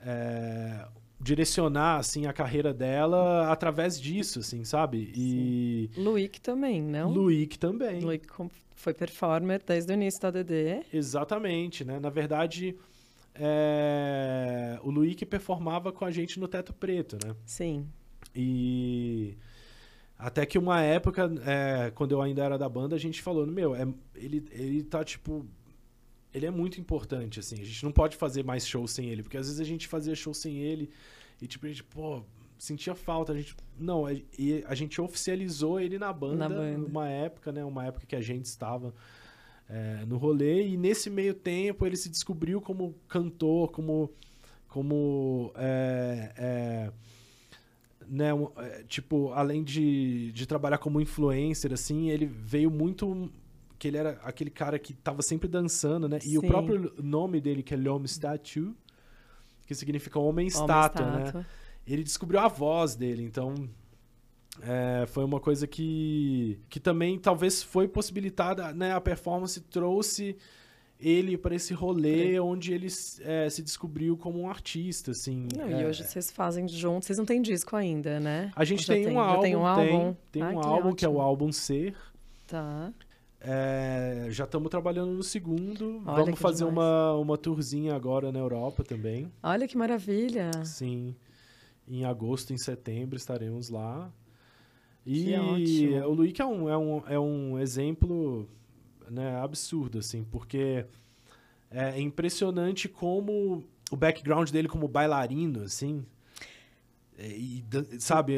é, 0.00 0.88
direcionar, 1.20 1.98
assim, 1.98 2.26
a 2.26 2.32
carreira 2.32 2.72
dela 2.72 3.52
através 3.52 4.00
disso, 4.00 4.40
assim, 4.40 4.64
sabe? 4.64 5.12
E... 5.14 5.90
Luick 5.96 6.40
também, 6.40 6.82
não? 6.82 7.10
Luick 7.10 7.58
também. 7.58 8.00
Luick 8.00 8.26
foi 8.74 8.94
performer 8.94 9.62
desde 9.64 9.92
o 9.92 9.94
início 9.94 10.20
da 10.20 10.30
DD. 10.30 10.86
Exatamente, 10.92 11.84
né? 11.84 12.00
Na 12.00 12.08
verdade, 12.08 12.74
é... 13.34 14.78
o 14.82 14.90
Luick 14.90 15.26
performava 15.26 15.92
com 15.92 16.04
a 16.04 16.10
gente 16.10 16.40
no 16.40 16.48
Teto 16.48 16.72
Preto, 16.72 17.18
né? 17.24 17.34
Sim. 17.44 17.86
E 18.34 19.36
até 20.20 20.44
que 20.44 20.58
uma 20.58 20.82
época, 20.82 21.30
é, 21.46 21.90
quando 21.94 22.12
eu 22.12 22.20
ainda 22.20 22.44
era 22.44 22.58
da 22.58 22.68
banda, 22.68 22.94
a 22.94 22.98
gente 22.98 23.22
falou, 23.22 23.46
meu, 23.46 23.74
é, 23.74 23.88
ele, 24.14 24.44
ele 24.52 24.82
tá 24.82 25.02
tipo. 25.02 25.46
Ele 26.32 26.46
é 26.46 26.50
muito 26.50 26.80
importante, 26.80 27.40
assim. 27.40 27.60
A 27.60 27.64
gente 27.64 27.84
não 27.84 27.92
pode 27.92 28.16
fazer 28.16 28.44
mais 28.44 28.66
show 28.66 28.86
sem 28.86 29.08
ele, 29.08 29.22
porque 29.22 29.36
às 29.36 29.46
vezes 29.46 29.60
a 29.60 29.64
gente 29.64 29.88
fazia 29.88 30.14
show 30.14 30.32
sem 30.32 30.58
ele 30.58 30.90
e, 31.40 31.46
tipo, 31.46 31.66
a 31.66 31.68
gente, 31.68 31.82
pô, 31.84 32.22
sentia 32.58 32.94
falta. 32.94 33.32
A 33.32 33.36
gente. 33.36 33.56
Não, 33.78 34.06
a, 34.06 34.12
e 34.12 34.64
a 34.66 34.74
gente 34.74 35.00
oficializou 35.00 35.80
ele 35.80 35.98
na 35.98 36.12
banda, 36.12 36.36
Na 36.36 36.48
banda. 36.48 36.78
numa 36.78 37.08
época, 37.08 37.50
né? 37.50 37.64
Uma 37.64 37.86
época 37.86 38.06
que 38.06 38.14
a 38.14 38.20
gente 38.20 38.44
estava 38.44 38.94
é, 39.68 40.04
no 40.06 40.16
rolê, 40.18 40.68
e 40.68 40.76
nesse 40.76 41.08
meio 41.08 41.34
tempo 41.34 41.86
ele 41.86 41.96
se 41.96 42.08
descobriu 42.08 42.60
como 42.60 42.94
cantor, 43.08 43.70
como. 43.70 44.12
como 44.68 45.52
é, 45.56 46.32
é, 46.36 46.92
né, 48.06 48.30
é, 48.56 48.82
tipo, 48.88 49.32
além 49.32 49.62
de, 49.62 50.32
de 50.32 50.44
trabalhar 50.44 50.78
como 50.78 51.00
influencer, 51.00 51.72
assim, 51.72 52.10
ele 52.10 52.26
veio 52.26 52.70
muito 52.70 53.30
que 53.80 53.88
ele 53.88 53.96
era 53.96 54.20
aquele 54.22 54.50
cara 54.50 54.78
que 54.78 54.92
tava 54.92 55.22
sempre 55.22 55.48
dançando, 55.48 56.06
né? 56.06 56.18
E 56.18 56.28
Sim. 56.28 56.38
o 56.38 56.42
próprio 56.42 56.92
nome 57.02 57.40
dele, 57.40 57.62
que 57.62 57.72
é 57.72 57.76
L'Homme 57.78 58.06
Statue, 58.06 58.76
que 59.66 59.74
significa 59.74 60.18
homem 60.18 60.46
estátua, 60.46 61.06
né? 61.06 61.46
Ele 61.86 62.04
descobriu 62.04 62.40
a 62.40 62.46
voz 62.46 62.94
dele, 62.94 63.24
então 63.24 63.54
é, 64.60 65.06
foi 65.06 65.24
uma 65.24 65.40
coisa 65.40 65.66
que, 65.66 66.60
que 66.68 66.78
também 66.78 67.18
talvez 67.18 67.62
foi 67.62 67.88
possibilitada, 67.88 68.70
né? 68.74 68.92
A 68.92 69.00
performance 69.00 69.58
trouxe 69.62 70.36
ele 71.00 71.38
para 71.38 71.54
esse 71.54 71.72
rolê 71.72 72.38
onde 72.38 72.74
ele 72.74 72.88
é, 73.22 73.48
se 73.48 73.62
descobriu 73.62 74.14
como 74.14 74.42
um 74.42 74.50
artista, 74.50 75.12
assim. 75.12 75.48
Não, 75.56 75.64
é, 75.64 75.80
E 75.80 75.86
hoje 75.86 76.04
vocês 76.04 76.30
fazem 76.30 76.68
juntos. 76.68 77.06
Vocês 77.06 77.18
não 77.18 77.24
têm 77.24 77.40
disco 77.40 77.74
ainda, 77.74 78.20
né? 78.20 78.52
a 78.54 78.62
gente 78.62 78.86
Já 78.86 78.92
tem, 78.92 79.08
um 79.08 79.18
álbum, 79.18 79.40
tem 79.40 79.56
um 79.56 79.66
álbum. 79.66 80.14
tem, 80.30 80.42
tem 80.42 80.44
um 80.44 80.60
que 80.60 80.66
álbum 80.66 80.92
que 80.92 81.04
é 81.06 81.08
o 81.08 81.18
álbum 81.18 81.50
Ser. 81.50 81.96
Tá. 82.46 82.92
É, 83.42 84.26
já 84.30 84.44
estamos 84.44 84.68
trabalhando 84.68 85.12
no 85.12 85.22
segundo. 85.22 86.02
Olha 86.06 86.24
Vamos 86.24 86.38
fazer 86.38 86.64
demais. 86.66 86.76
uma, 86.76 87.14
uma 87.16 87.38
tourzinha 87.38 87.94
agora 87.94 88.30
na 88.30 88.38
Europa 88.38 88.84
também. 88.84 89.32
Olha 89.42 89.66
que 89.66 89.76
maravilha. 89.78 90.50
Sim. 90.64 91.14
Em 91.88 92.04
agosto, 92.04 92.52
em 92.52 92.58
setembro 92.58 93.16
estaremos 93.16 93.70
lá. 93.70 94.12
E 95.06 95.34
o 96.04 96.12
Luiz 96.12 96.38
é 96.38 96.44
um, 96.44 96.68
é, 96.68 96.76
um, 96.76 97.02
é 97.08 97.18
um 97.18 97.58
exemplo 97.58 98.46
né, 99.10 99.40
absurdo, 99.40 99.98
assim, 99.98 100.22
porque 100.22 100.84
é 101.70 101.98
impressionante 102.00 102.88
como 102.88 103.64
o 103.90 103.96
background 103.96 104.50
dele 104.50 104.68
como 104.68 104.86
bailarino, 104.86 105.62
assim. 105.62 106.04
é, 107.18 107.26
E, 107.28 107.64
sabe, 107.98 108.34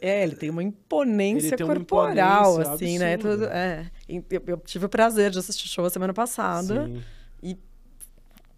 É, 0.00 0.22
ele 0.24 0.34
tem 0.34 0.48
uma 0.50 0.62
imponência 0.62 1.48
Ele 1.48 1.56
tem 1.56 1.66
uma 1.66 1.76
corporal, 1.76 2.52
imponência 2.52 2.72
assim, 2.72 2.98
né? 2.98 3.14
absurda. 3.14 3.36
Tudo, 3.46 3.52
é. 3.52 3.90
E 4.10 4.24
Eu, 4.30 4.42
eu 4.46 4.56
tive 4.58 4.86
o 4.86 4.88
prazer 4.88 5.30
de 5.30 5.38
assistir 5.38 5.66
o 5.66 5.68
show 5.68 5.84
a 5.84 5.90
semana 5.90 6.12
passada. 6.12 6.86
sim, 6.86 7.02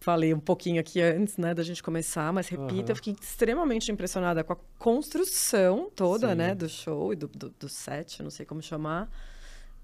Falei 0.00 0.34
um 0.34 0.40
pouquinho 0.40 0.80
aqui 0.80 1.00
antes, 1.00 1.36
né, 1.36 1.54
da 1.54 1.62
gente 1.62 1.80
começar, 1.80 2.32
mas 2.32 2.48
repito, 2.48 2.72
Aham. 2.72 2.84
eu 2.88 2.96
fiquei 2.96 3.14
extremamente 3.22 3.92
impressionada 3.92 4.42
com 4.42 4.52
a 4.52 4.56
construção 4.76 5.88
toda, 5.94 6.30
Sim. 6.30 6.34
né, 6.34 6.54
do 6.56 6.68
show 6.68 7.12
e 7.12 7.16
do, 7.16 7.28
do, 7.28 7.50
do 7.50 7.68
set, 7.68 8.20
não 8.20 8.28
sei 8.28 8.44
como 8.44 8.60
chamar, 8.60 9.08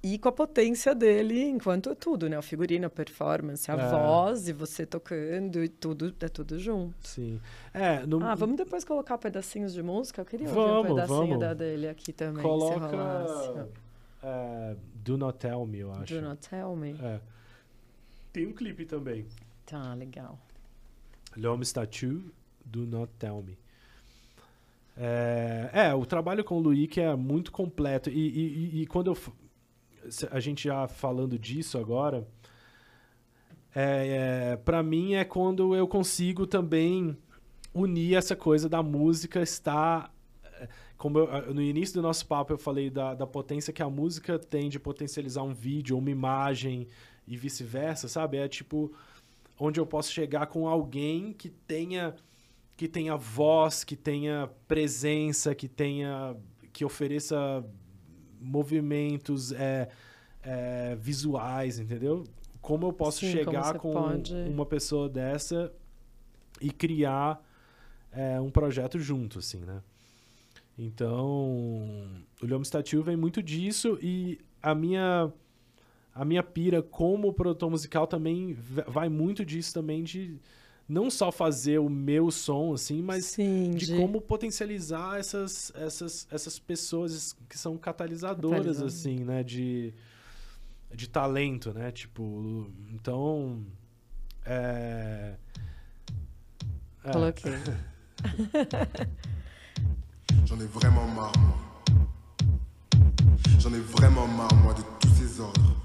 e 0.03 0.19
com 0.19 0.29
a 0.29 0.33
potência 0.33 0.93
dele 0.93 1.45
enquanto 1.45 1.95
tudo, 1.95 2.29
né, 2.29 2.37
o 2.37 2.43
figurino, 2.43 2.89
a 2.89 2.91
performance, 2.91 3.71
a 3.71 3.75
É. 3.75 3.89
voz 3.91 4.49
e 4.49 4.53
você 4.53 4.85
tocando 4.85 5.63
e 5.63 5.69
tudo, 5.69 6.13
é 6.21 6.29
tudo 6.29 6.59
junto. 6.59 6.97
sim. 7.07 7.41
É, 7.73 8.05
no, 8.05 8.21
Ah, 8.25 8.35
vamos 8.35 8.57
depois 8.57 8.83
colocar 8.83 9.19
pedacinhos 9.19 9.73
de 9.73 9.85
música? 9.85 10.21
Eu 10.23 10.27
queria 10.27 10.49
ouvir 10.49 10.61
Vamos, 10.61 10.91
um 10.91 10.95
pedacinho 10.97 11.21
vamos. 11.29 11.39
da 11.39 11.55
dele 11.55 11.89
aqui 11.89 12.13
também, 12.13 12.43
se 12.43 12.75
rolasse. 12.75 13.53
É, 14.23 14.77
Do 14.95 15.17
Not 15.19 15.39
Tell 15.39 15.65
Me, 15.67 15.79
eu 15.79 15.93
acho. 15.93 16.15
Do 16.15 16.21
not 16.23 16.49
tell 16.49 16.75
me. 16.77 16.93
É. 17.01 17.21
Tem 18.33 18.47
um 18.47 18.53
clipe 18.53 18.85
também. 18.85 19.27
Tá, 19.67 19.95
legal. 19.95 20.39
L'Homme 21.37 21.65
Statue, 21.65 22.31
Do 22.65 22.87
Not 22.87 23.13
Tell 23.19 23.43
Me. 23.43 23.59
É, 24.97 25.71
é, 25.73 25.95
o 25.95 26.05
trabalho 26.05 26.43
com 26.43 26.57
o 26.57 26.61
Luiz 26.61 26.97
é 26.99 27.15
muito 27.15 27.53
completo. 27.53 28.11
E, 28.11 28.15
e- 28.29 28.83
e- 28.83 28.87
quando 28.87 29.09
eu. 29.13 29.19
A 30.31 30.41
gente 30.41 30.65
já 30.65 30.89
falando 30.89 31.39
disso 31.39 31.79
agora. 31.79 32.27
É, 33.75 34.53
é, 34.53 34.57
para 34.57 34.83
mim 34.83 35.15
é 35.15 35.25
quando 35.25 35.75
eu 35.77 35.87
consigo 35.87 36.47
também 36.47 37.17
unir 37.73 38.15
essa 38.17 38.35
coisa 38.35 38.69
da 38.69 38.83
música 38.83 39.41
estar. 39.43 40.13
Como 40.99 41.19
eu- 41.21 41.55
no 41.55 41.63
início 41.63 41.95
do 41.95 42.03
nosso 42.03 42.27
papo 42.27 42.53
eu 42.53 42.59
falei 42.59 42.91
da, 42.91 43.15
da 43.15 43.27
potência 43.27 43.73
que 43.73 43.83
a 43.83 43.89
música 43.89 44.39
tem 44.39 44.69
de 44.69 44.79
potencializar 44.81 45.43
um 45.45 45.55
vídeo, 45.55 45.97
uma 45.97 46.11
imagem 46.11 46.89
e 47.27 47.37
vice-versa, 47.37 48.09
sabe? 48.09 48.37
É 48.37 48.49
tipo 48.49 48.93
onde 49.59 49.79
eu 49.81 49.87
posso 49.87 50.11
chegar 50.13 50.47
com 50.49 50.67
alguém 50.69 51.33
que 51.33 51.49
tenha 51.49 52.15
que 52.77 52.87
tenha 52.87 53.17
voz, 53.17 53.83
que 53.83 53.97
tenha 53.97 54.49
presença, 54.69 55.55
que 55.55 55.67
tenha 55.69 56.37
que 56.73 56.85
ofereça 56.85 57.65
movimentos 58.41 59.53
é, 59.53 59.89
é, 60.43 60.97
visuais, 60.97 61.79
entendeu? 61.79 62.25
Como 62.61 62.87
eu 62.87 62.93
posso 62.93 63.21
Sim, 63.21 63.33
chegar 63.33 63.79
com 63.79 63.93
pode- 63.93 64.35
uma 64.35 64.65
pessoa 64.67 65.09
dessa 65.09 65.73
e 66.61 66.71
criar 66.71 67.43
é, 68.13 68.41
um 68.41 68.51
projeto 68.51 68.99
junto, 68.99 69.39
assim, 69.39 69.59
né? 69.59 69.81
Então, 70.79 72.09
o 72.41 72.47
Lhama 72.47 72.65
Statue 72.65 73.03
vem 73.03 73.17
muito 73.17 73.43
disso 73.43 73.99
e 74.01 74.39
a 74.63 74.75
minha 74.75 75.33
a 76.15 76.25
minha 76.25 76.43
pira 76.43 76.83
como 76.83 77.33
produtor 77.33 77.71
musical 77.71 78.07
também 78.07 78.57
vai 78.87 79.09
muito 79.09 79.45
disso 79.45 79.73
também 79.73 80.03
de 80.03 80.39
não 80.89 81.11
só 81.11 81.31
fazer 81.31 81.79
o 81.79 81.89
meu 81.89 82.31
som 82.31 82.73
assim, 82.73 83.03
mas 83.03 83.27
Sim, 83.27 83.73
de 83.73 83.97
como 83.97 84.21
potencializar 84.21 85.19
essas, 85.19 85.71
essas, 85.75 86.27
essas 86.31 86.59
pessoas 86.59 87.37
que 87.49 87.59
são 87.59 87.77
catalisadoras, 87.77 88.59
Catalisador. 88.59 88.89
assim, 88.89 89.25
né? 89.25 89.45
De, 89.45 89.93
de 90.93 91.09
talento, 91.09 91.73
né? 91.75 91.93
Tipo, 91.93 92.71
então... 92.91 93.65
É... 94.45 95.35
é, 97.05 97.11
Coloquei. 97.13 97.53
J'en 100.49 100.59
ai 100.61 100.67
vraiment 100.67 101.07
marre, 101.15 101.33
moi. 101.37 101.59
J'en 103.59 103.71
ai 103.75 103.81
vraiment 103.81 104.27
marre, 104.27 104.55
moi, 104.63 104.73
de 104.73 104.83
tous 104.99 105.15
ces 105.15 105.41
ordres. 105.43 105.77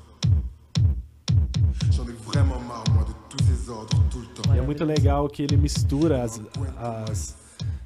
J'en 1.91 2.07
ai 2.07 2.13
vraiment 2.25 2.61
marre, 2.61 2.85
moi, 2.93 3.03
de 3.03 3.13
tous 3.27 3.43
ces 3.43 3.69
ordres, 3.69 3.97
tout 4.09 4.21
le 4.21 4.27
temps. 4.27 4.55
E 4.55 4.59
é 4.59 4.61
muito 4.61 4.85
legal 4.85 5.27
que 5.27 5.43
ele 5.43 5.57
mistura 5.57 6.23
as, 6.23 6.39
as 6.77 7.35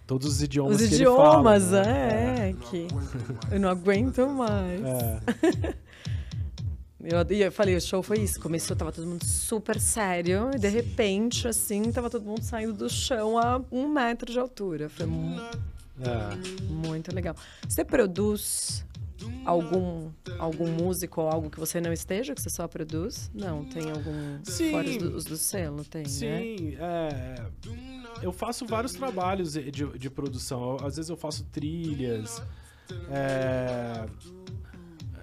todos 0.06 0.28
os 0.28 0.44
idiomas 0.44 0.80
os 0.80 0.88
que 0.88 0.94
idiomas, 0.94 1.24
ele 1.24 1.24
fala. 1.34 1.58
Os 1.58 1.64
idiomas, 1.64 1.88
é, 1.88 2.50
é, 2.50 2.54
que 2.54 2.88
eu 3.56 3.60
não 3.60 3.70
aguento 3.70 4.28
mais. 4.28 4.82
É. 4.84 5.20
eu, 7.02 7.38
eu 7.40 7.52
falei, 7.52 7.76
o 7.76 7.82
show 7.82 8.04
foi 8.04 8.20
isso. 8.20 8.40
Começou, 8.40 8.78
tava 8.78 8.92
todo 8.92 9.08
mundo 9.08 9.26
super 9.26 9.80
sério. 9.80 10.52
E 10.54 10.60
de 10.60 10.70
repente, 10.70 11.48
assim, 11.48 11.92
tava 11.92 12.08
todo 12.08 12.24
mundo 12.24 12.44
saindo 12.44 12.74
do 12.74 12.88
chão 12.88 13.36
a 13.36 13.60
um 13.72 13.90
metro 13.90 14.32
de 14.32 14.38
altura. 14.38 14.90
Foi 14.90 15.08
muito 15.08 15.58
é. 16.00 16.64
muito 16.72 17.14
legal. 17.14 17.36
Você 17.68 17.84
produz 17.84 18.86
algum, 19.46 20.12
algum 20.38 20.72
músico 20.72 21.22
ou 21.22 21.30
algo 21.30 21.50
que 21.50 21.60
você 21.60 21.82
não 21.82 21.92
esteja, 21.92 22.36
que 22.36 22.42
você 22.42 22.50
só 22.50 22.68
produz? 22.68 23.32
Não, 23.34 23.66
tem 23.66 23.90
algum. 23.90 24.40
Sim. 24.44 24.72
Fora 24.72 24.90
os 24.90 24.98
do, 24.98 25.16
os 25.16 25.26
do 25.26 25.38
selo, 25.38 25.84
tem, 25.84 26.04
né? 26.04 26.10
Sim, 26.10 26.76
é, 26.80 27.36
eu 28.22 28.32
faço 28.32 28.66
vários 28.66 28.94
trabalhos 28.94 29.54
de, 29.54 29.72
de, 29.72 29.98
de 29.98 30.10
produção. 30.10 30.78
Às 30.84 30.96
vezes 30.98 31.10
eu 31.10 31.18
faço 31.18 31.44
trilhas. 31.46 32.42
é, 33.10 34.06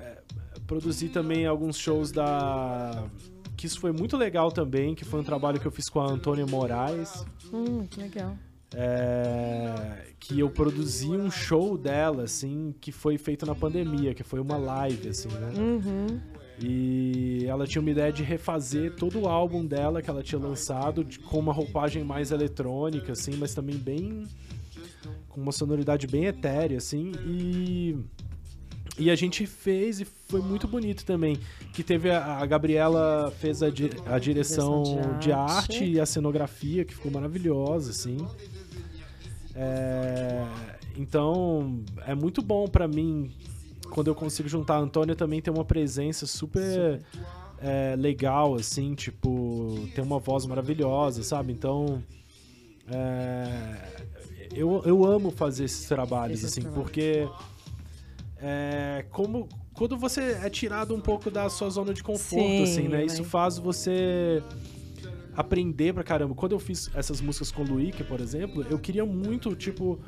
é, 0.00 0.18
produzi 0.66 1.08
também 1.08 1.46
alguns 1.46 1.76
shows 1.76 2.10
da. 2.10 3.06
Que 3.56 3.66
isso 3.66 3.78
foi 3.78 3.92
muito 3.92 4.16
legal 4.16 4.50
também, 4.50 4.94
que 4.94 5.04
foi 5.04 5.20
um 5.20 5.24
trabalho 5.24 5.60
que 5.60 5.66
eu 5.66 5.70
fiz 5.70 5.88
com 5.88 6.00
a 6.00 6.10
Antônia 6.10 6.44
Moraes. 6.44 7.24
Hum, 7.52 7.86
que 7.86 8.00
legal. 8.00 8.36
É, 8.74 10.02
que 10.18 10.38
eu 10.40 10.50
produzi 10.50 11.08
um 11.08 11.30
show 11.30 11.76
dela, 11.78 12.24
assim, 12.24 12.74
que 12.80 12.90
foi 12.92 13.16
feito 13.18 13.44
na 13.46 13.54
pandemia, 13.54 14.14
que 14.14 14.22
foi 14.22 14.40
uma 14.40 14.56
live, 14.56 15.08
assim, 15.08 15.28
né? 15.28 15.52
Uhum. 15.56 16.20
E 16.60 17.44
ela 17.46 17.66
tinha 17.66 17.82
uma 17.82 17.90
ideia 17.90 18.12
de 18.12 18.22
refazer 18.22 18.94
todo 18.94 19.20
o 19.20 19.28
álbum 19.28 19.64
dela 19.66 20.00
que 20.00 20.08
ela 20.08 20.22
tinha 20.22 20.40
lançado 20.40 21.02
de- 21.04 21.18
com 21.18 21.38
uma 21.40 21.52
roupagem 21.52 22.04
mais 22.04 22.30
eletrônica, 22.30 23.12
assim, 23.12 23.36
mas 23.36 23.54
também 23.54 23.76
bem. 23.76 24.24
com 25.28 25.40
uma 25.40 25.50
sonoridade 25.52 26.06
bem 26.06 26.26
etérea, 26.26 26.78
assim. 26.78 27.12
E. 27.26 27.96
E 28.96 29.10
a 29.10 29.16
gente 29.16 29.44
fez 29.44 30.00
e 30.00 30.04
foi 30.04 30.40
muito 30.40 30.68
bonito 30.68 31.04
também. 31.04 31.36
Que 31.72 31.82
teve 31.82 32.08
a, 32.08 32.36
a 32.38 32.46
Gabriela 32.46 33.32
fez 33.40 33.60
a, 33.60 33.68
di- 33.68 33.90
a 34.06 34.16
direção 34.20 34.84
de 35.18 35.32
arte 35.32 35.84
e 35.84 35.98
a 35.98 36.06
cenografia, 36.06 36.84
que 36.84 36.94
ficou 36.94 37.10
maravilhosa, 37.10 37.90
assim. 37.90 38.16
É, 39.54 40.44
então, 40.96 41.82
é 42.06 42.14
muito 42.14 42.42
bom 42.42 42.66
pra 42.66 42.88
mim 42.88 43.30
quando 43.90 44.08
eu 44.08 44.14
consigo 44.14 44.48
juntar. 44.48 44.74
A 44.76 44.80
Antônia 44.80 45.14
também 45.14 45.40
tem 45.40 45.52
uma 45.52 45.64
presença 45.64 46.26
super 46.26 47.00
é, 47.58 47.94
legal, 47.96 48.54
assim, 48.54 48.94
tipo, 48.94 49.88
tem 49.94 50.02
uma 50.04 50.18
voz 50.18 50.44
maravilhosa, 50.46 51.22
sabe? 51.22 51.52
Então, 51.52 52.02
é, 52.88 54.04
eu, 54.54 54.82
eu 54.84 55.04
amo 55.04 55.30
fazer 55.30 55.64
esses 55.64 55.86
trabalhos, 55.86 56.38
Esses 56.40 56.52
assim, 56.52 56.62
trabalhos. 56.62 56.84
porque 56.84 57.28
é, 58.38 59.04
como 59.10 59.48
quando 59.72 59.96
você 59.96 60.38
é 60.42 60.48
tirado 60.50 60.94
um 60.94 61.00
pouco 61.00 61.30
da 61.30 61.48
sua 61.48 61.68
zona 61.70 61.92
de 61.92 62.02
conforto, 62.02 62.44
Sim, 62.44 62.62
assim, 62.62 62.82
né? 62.88 62.98
né? 62.98 63.04
Isso 63.06 63.24
faz 63.24 63.58
você 63.58 64.42
aprender 65.36 65.92
pra 65.92 66.02
caramba. 66.04 66.34
Quando 66.34 66.52
eu 66.52 66.58
fiz 66.58 66.90
essas 66.94 67.20
músicas 67.20 67.50
com 67.50 67.62
o 67.62 67.66
Luíque, 67.66 68.02
por 68.04 68.20
exemplo, 68.20 68.64
eu 68.70 68.78
queria 68.78 69.04
muito, 69.04 69.54
tipo. 69.54 69.98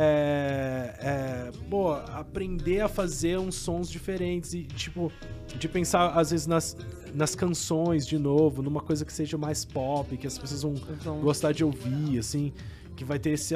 É, 0.00 0.94
é, 1.00 1.50
pô, 1.68 1.90
aprender 1.92 2.80
a 2.80 2.88
fazer 2.88 3.38
uns 3.38 3.56
sons 3.56 3.90
diferentes 3.90 4.54
e, 4.54 4.62
tipo, 4.62 5.10
de 5.58 5.68
pensar, 5.68 6.10
às 6.10 6.30
vezes, 6.30 6.46
nas, 6.46 6.76
nas 7.14 7.34
canções 7.34 8.06
de 8.06 8.16
novo, 8.18 8.62
numa 8.62 8.80
coisa 8.80 9.04
que 9.04 9.12
seja 9.12 9.36
mais 9.36 9.64
pop, 9.64 10.16
que 10.16 10.26
as 10.26 10.38
pessoas 10.38 10.62
vão 10.62 10.74
Vão- 11.02 11.20
gostar 11.20 11.52
de 11.52 11.64
ouvir, 11.64 12.18
assim, 12.18 12.52
que 12.94 13.02
vai 13.04 13.18
ter 13.18 13.30
esse, 13.30 13.54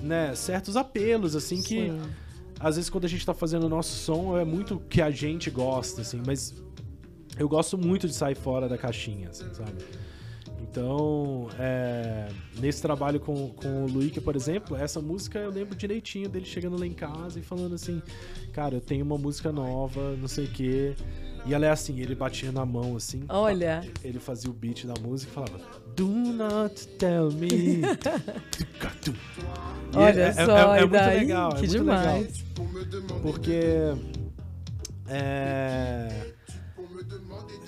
né, 0.00 0.34
certos 0.36 0.76
apelos, 0.76 1.34
assim, 1.34 1.60
que 1.60 1.88
Sim. 1.90 2.00
às 2.60 2.76
vezes 2.76 2.88
quando 2.90 3.06
a 3.06 3.08
gente 3.08 3.24
tá 3.26 3.34
fazendo 3.34 3.64
o 3.64 3.68
nosso 3.68 3.96
som 3.96 4.36
é 4.38 4.44
muito 4.44 4.78
que 4.88 5.00
a 5.02 5.10
gente 5.10 5.50
gosta, 5.50 6.02
assim, 6.02 6.22
mas 6.24 6.54
eu 7.36 7.48
gosto 7.48 7.76
muito 7.76 8.06
de 8.06 8.14
sair 8.14 8.36
fora 8.36 8.68
da 8.68 8.78
caixinha, 8.78 9.30
assim, 9.30 9.52
sabe? 9.54 9.72
Então, 10.74 11.48
é, 11.56 12.26
nesse 12.58 12.82
trabalho 12.82 13.20
com, 13.20 13.50
com 13.50 13.84
o 13.84 13.86
Luíque, 13.86 14.20
por 14.20 14.34
exemplo, 14.34 14.76
essa 14.76 15.00
música 15.00 15.38
eu 15.38 15.50
lembro 15.50 15.76
direitinho 15.76 16.28
dele 16.28 16.44
chegando 16.44 16.76
lá 16.76 16.84
em 16.84 16.92
casa 16.92 17.38
e 17.38 17.42
falando 17.44 17.76
assim, 17.76 18.02
cara, 18.52 18.74
eu 18.74 18.80
tenho 18.80 19.04
uma 19.04 19.16
música 19.16 19.52
nova, 19.52 20.16
não 20.16 20.26
sei 20.26 20.46
o 20.46 20.48
quê. 20.48 20.96
E 21.46 21.54
ela 21.54 21.64
é 21.66 21.70
assim, 21.70 22.00
ele 22.00 22.16
batia 22.16 22.50
na 22.50 22.66
mão 22.66 22.96
assim, 22.96 23.22
Olha, 23.28 23.88
ele 24.02 24.18
fazia 24.18 24.50
o 24.50 24.52
beat 24.52 24.84
da 24.84 24.94
música 25.00 25.30
e 25.30 25.34
falava 25.34 25.60
Do 25.94 26.08
not 26.08 26.88
tell 26.98 27.30
me. 27.30 27.82
Olha 29.94 30.20
é- 30.22 30.28
é- 30.28 30.32
só, 30.32 30.74
é, 30.74 30.80
é 30.80 30.82
e 30.82 30.86
muito 30.88 31.06
legal, 31.06 31.50
é 31.50 31.54
que 31.54 31.60
muito 31.60 31.70
demais. 31.70 32.44
legal. 32.56 33.20
Porque 33.22 33.60
é, 35.06 36.33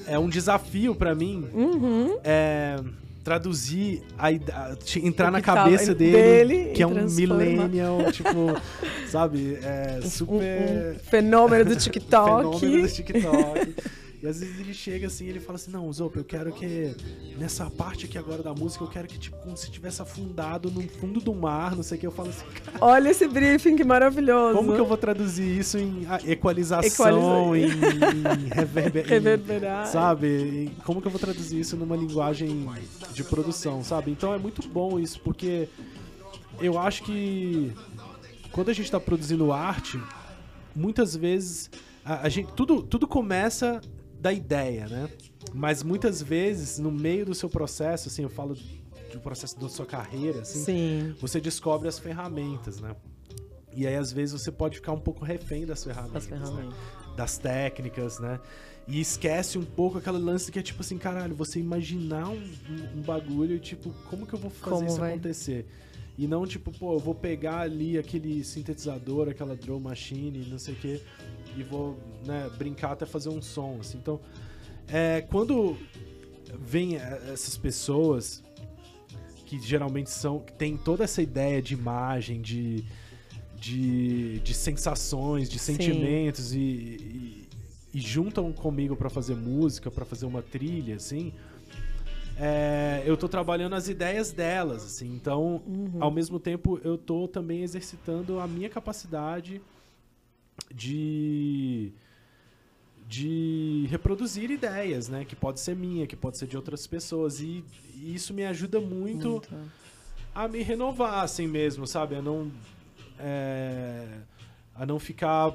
é 0.06 0.18
um 0.18 0.28
desafio 0.28 0.94
pra 0.94 1.14
mim 1.14 1.48
Uhum. 1.52 2.18
é, 2.24 2.76
traduzir, 3.24 4.02
a, 4.16 4.30
entrar 5.02 5.30
na 5.32 5.40
cabeça 5.42 5.92
dele 5.94 6.12
dele, 6.44 6.72
que 6.72 6.82
é 6.82 6.86
um 6.86 7.06
millennial, 7.08 8.12
tipo, 8.12 8.30
sabe, 9.10 9.58
é 9.62 9.98
Um, 10.02 10.08
super 10.08 10.94
um 10.94 10.98
fenômeno 11.10 11.64
do 11.64 11.74
TikTok. 11.76 12.60
fenômeno 12.60 12.86
do 12.86 12.92
TikTok. 12.92 13.74
E 14.26 14.28
às 14.28 14.40
vezes 14.40 14.58
ele 14.58 14.74
chega 14.74 15.06
assim 15.06 15.26
e 15.26 15.28
ele 15.28 15.38
fala 15.38 15.54
assim, 15.56 15.70
não, 15.70 15.90
Zop, 15.92 16.16
eu 16.16 16.24
quero 16.24 16.52
que 16.52 16.96
nessa 17.38 17.70
parte 17.70 18.06
aqui 18.06 18.18
agora 18.18 18.42
da 18.42 18.52
música, 18.52 18.82
eu 18.82 18.88
quero 18.88 19.06
que, 19.06 19.16
tipo, 19.18 19.36
como 19.36 19.56
se 19.56 19.70
tivesse 19.70 20.02
afundado 20.02 20.68
no 20.68 20.82
fundo 20.88 21.20
do 21.20 21.32
mar, 21.32 21.76
não 21.76 21.82
sei 21.84 21.96
o 21.96 22.00
que. 22.00 22.06
Eu 22.08 22.10
falo 22.10 22.30
assim, 22.30 22.44
cara, 22.64 22.78
Olha 22.80 23.08
esse 23.10 23.28
briefing 23.28 23.76
que 23.76 23.84
maravilhoso. 23.84 24.56
como 24.56 24.74
que 24.74 24.80
eu 24.80 24.84
vou 24.86 24.96
traduzir 24.96 25.56
isso 25.58 25.78
em 25.78 26.04
ah, 26.08 26.18
equalização, 26.26 27.54
em, 27.54 27.66
em 27.66 28.48
reverber, 28.52 29.06
em- 29.06 29.08
reverberar? 29.08 29.86
sabe? 29.86 30.26
E 30.26 30.70
Como 30.84 31.00
que 31.00 31.06
eu 31.06 31.12
vou 31.12 31.20
traduzir 31.20 31.60
isso 31.60 31.76
numa 31.76 31.94
linguagem 31.96 32.68
de 33.12 33.22
produção, 33.22 33.84
sabe? 33.84 34.10
Então 34.10 34.34
é 34.34 34.38
muito 34.38 34.66
bom 34.68 34.98
isso, 34.98 35.20
porque 35.20 35.68
eu 36.60 36.78
acho 36.80 37.04
que 37.04 37.72
quando 38.50 38.70
a 38.70 38.72
gente 38.72 38.86
está 38.86 38.98
produzindo 38.98 39.52
arte, 39.52 40.00
muitas 40.74 41.14
vezes 41.14 41.70
a, 42.04 42.22
a 42.26 42.28
gente 42.28 42.52
tudo, 42.54 42.82
tudo 42.82 43.06
começa 43.06 43.80
da 44.26 44.32
ideia, 44.32 44.88
né? 44.88 45.08
Mas 45.54 45.84
muitas 45.84 46.20
vezes 46.20 46.78
no 46.80 46.90
meio 46.90 47.24
do 47.24 47.32
seu 47.34 47.48
processo, 47.48 48.08
assim, 48.08 48.22
eu 48.22 48.28
falo 48.28 48.56
do 49.12 49.20
processo 49.20 49.56
da 49.60 49.68
sua 49.68 49.86
carreira, 49.86 50.40
assim, 50.40 50.64
Sim. 50.64 51.14
você 51.20 51.40
descobre 51.40 51.86
as 51.88 51.96
ferramentas, 52.00 52.80
né? 52.80 52.96
E 53.72 53.86
aí, 53.86 53.94
às 53.94 54.10
vezes, 54.10 54.40
você 54.42 54.50
pode 54.50 54.76
ficar 54.76 54.92
um 54.92 54.98
pouco 54.98 55.24
refém 55.24 55.64
das 55.64 55.84
ferramentas. 55.84 56.24
As 56.24 56.26
ferramentas. 56.26 56.70
né? 56.70 57.14
Das 57.16 57.38
técnicas, 57.38 58.18
né? 58.18 58.40
E 58.88 59.00
esquece 59.00 59.58
um 59.58 59.64
pouco 59.64 59.98
aquele 59.98 60.18
lance 60.18 60.50
que 60.50 60.58
é 60.58 60.62
tipo 60.62 60.80
assim, 60.80 60.98
caralho, 60.98 61.34
você 61.34 61.60
imaginar 61.60 62.28
um, 62.28 62.34
um- 62.36 62.98
um 62.98 63.02
bagulho 63.02 63.54
e 63.54 63.60
tipo, 63.60 63.90
como 64.10 64.26
que 64.26 64.34
eu 64.34 64.38
vou 64.38 64.50
fazer 64.50 64.74
Como 64.76 64.86
isso 64.88 64.98
vai? 64.98 65.12
acontecer? 65.12 65.66
E 66.18 66.26
não 66.26 66.46
tipo, 66.46 66.72
pô, 66.72 66.94
eu 66.94 66.98
vou 66.98 67.14
pegar 67.14 67.60
ali 67.60 67.98
aquele 67.98 68.42
sintetizador, 68.42 69.28
aquela 69.28 69.54
drum 69.54 69.78
machine, 69.78 70.46
não 70.48 70.58
sei 70.58 70.74
o 70.74 70.76
quê, 70.78 71.00
e 71.56 71.62
vou, 71.62 71.98
né, 72.24 72.50
brincar 72.56 72.92
até 72.92 73.04
fazer 73.04 73.28
um 73.28 73.42
som, 73.42 73.78
assim. 73.80 73.98
Então, 73.98 74.20
é, 74.88 75.20
quando 75.22 75.76
vem 76.58 76.96
eh, 76.96 77.30
essas 77.32 77.56
pessoas 77.56 78.42
que 79.44 79.60
geralmente 79.60 80.10
são 80.10 80.40
que 80.40 80.52
tem 80.52 80.76
toda 80.76 81.04
essa 81.04 81.22
ideia 81.22 81.62
de 81.62 81.74
imagem, 81.74 82.40
de, 82.40 82.84
de, 83.54 84.40
de 84.40 84.54
sensações, 84.54 85.48
de 85.48 85.58
sentimentos 85.58 86.52
e, 86.52 86.58
e, 86.58 87.48
e 87.94 88.00
juntam 88.00 88.52
comigo 88.52 88.96
pra 88.96 89.08
fazer 89.08 89.36
música, 89.36 89.90
pra 89.90 90.04
fazer 90.04 90.26
uma 90.26 90.42
trilha, 90.42 90.96
assim. 90.96 91.32
É, 92.38 93.02
eu 93.06 93.16
tô 93.16 93.28
trabalhando 93.28 93.74
as 93.74 93.88
ideias 93.88 94.32
delas, 94.32 94.84
assim. 94.84 95.14
Então, 95.14 95.62
Uhum. 95.66 95.96
ao 96.00 96.10
mesmo 96.10 96.38
tempo, 96.38 96.80
eu 96.84 96.96
tô 96.98 97.26
também 97.26 97.62
exercitando 97.62 98.38
a 98.38 98.46
minha 98.46 98.68
capacidade 98.68 99.60
de 100.74 101.92
de 103.08 103.86
reproduzir 103.88 104.50
ideias, 104.50 105.08
né? 105.08 105.24
Que 105.24 105.36
pode 105.36 105.60
ser 105.60 105.76
minha, 105.76 106.06
que 106.08 106.16
pode 106.16 106.36
ser 106.38 106.48
de 106.48 106.56
outras 106.56 106.86
pessoas. 106.88 107.40
E, 107.40 107.64
e 107.94 108.12
isso 108.14 108.34
me 108.34 108.44
ajuda 108.44 108.80
muito, 108.80 109.28
Muito. 109.30 109.48
a 110.34 110.48
me 110.48 110.60
renovar, 110.62 111.22
assim 111.22 111.46
mesmo, 111.46 111.86
sabe? 111.86 112.16
A 112.16 112.22
não. 112.22 112.50
é, 113.18 114.08
a 114.78 114.84
não 114.86 114.98
ficar 114.98 115.52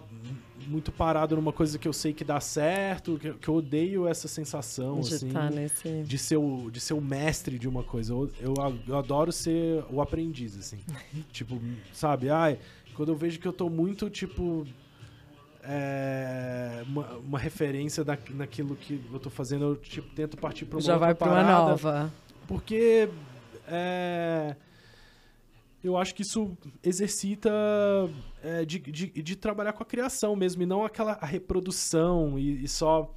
muito 0.67 0.91
parado 0.91 1.35
numa 1.35 1.51
coisa 1.53 1.77
que 1.77 1.87
eu 1.87 1.93
sei 1.93 2.13
que 2.13 2.23
dá 2.23 2.39
certo, 2.39 3.17
que, 3.19 3.27
eu- 3.27 3.33
que 3.35 3.47
eu 3.47 3.55
odeio 3.55 4.07
essa 4.07 4.27
sensação, 4.27 4.99
De 5.01 5.13
assim. 5.13 5.27
estar 5.27 5.51
nesse. 5.51 6.03
De 6.03 6.17
ser, 6.17 6.37
o, 6.37 6.69
de 6.71 6.79
ser 6.79 6.93
o 6.93 7.01
mestre 7.01 7.57
de 7.59 7.67
uma 7.67 7.83
coisa. 7.83 8.13
Eu, 8.13 8.31
eu, 8.39 8.53
eu 8.87 8.97
adoro 8.97 9.31
ser 9.31 9.83
o 9.89 10.01
aprendiz, 10.01 10.57
assim. 10.57 10.79
tipo, 11.31 11.59
sabe? 11.93 12.29
Ai, 12.29 12.57
quando 12.95 13.09
eu 13.09 13.15
vejo 13.15 13.39
que 13.39 13.47
eu 13.47 13.53
tô 13.53 13.69
muito, 13.69 14.09
tipo. 14.09 14.65
é, 15.63 16.83
uma, 16.87 17.07
uma, 17.17 17.39
referência 17.39 18.03
da, 18.03 18.17
naquilo 18.31 18.75
que 18.75 18.99
eu 19.11 19.19
tô 19.19 19.29
fazendo, 19.29 19.65
eu 19.65 19.75
tipo, 19.75 20.07
tento 20.15 20.37
partir 20.37 20.65
para 20.65 20.77
uma 20.77 20.81
Já 20.81 20.97
vai 20.97 21.13
para 21.13 21.31
uma 21.31 21.43
nova. 21.43 22.11
Porque 22.47 23.07
é, 23.67 24.55
eu 25.83 25.97
acho 25.97 26.13
que 26.13 26.21
isso 26.21 26.55
exercita 26.83 27.49
é, 28.43 28.63
de, 28.65 28.79
de, 28.79 29.07
de, 29.07 29.35
trabalhar 29.35 29.73
com 29.73 29.83
a 29.83 29.85
criação 29.85 30.35
mesmo, 30.35 30.61
e 30.61 30.65
não 30.65 30.83
aquela 30.83 31.13
reprodução 31.13 32.37
e, 32.37 32.63
e, 32.63 32.67
só, 32.67 33.13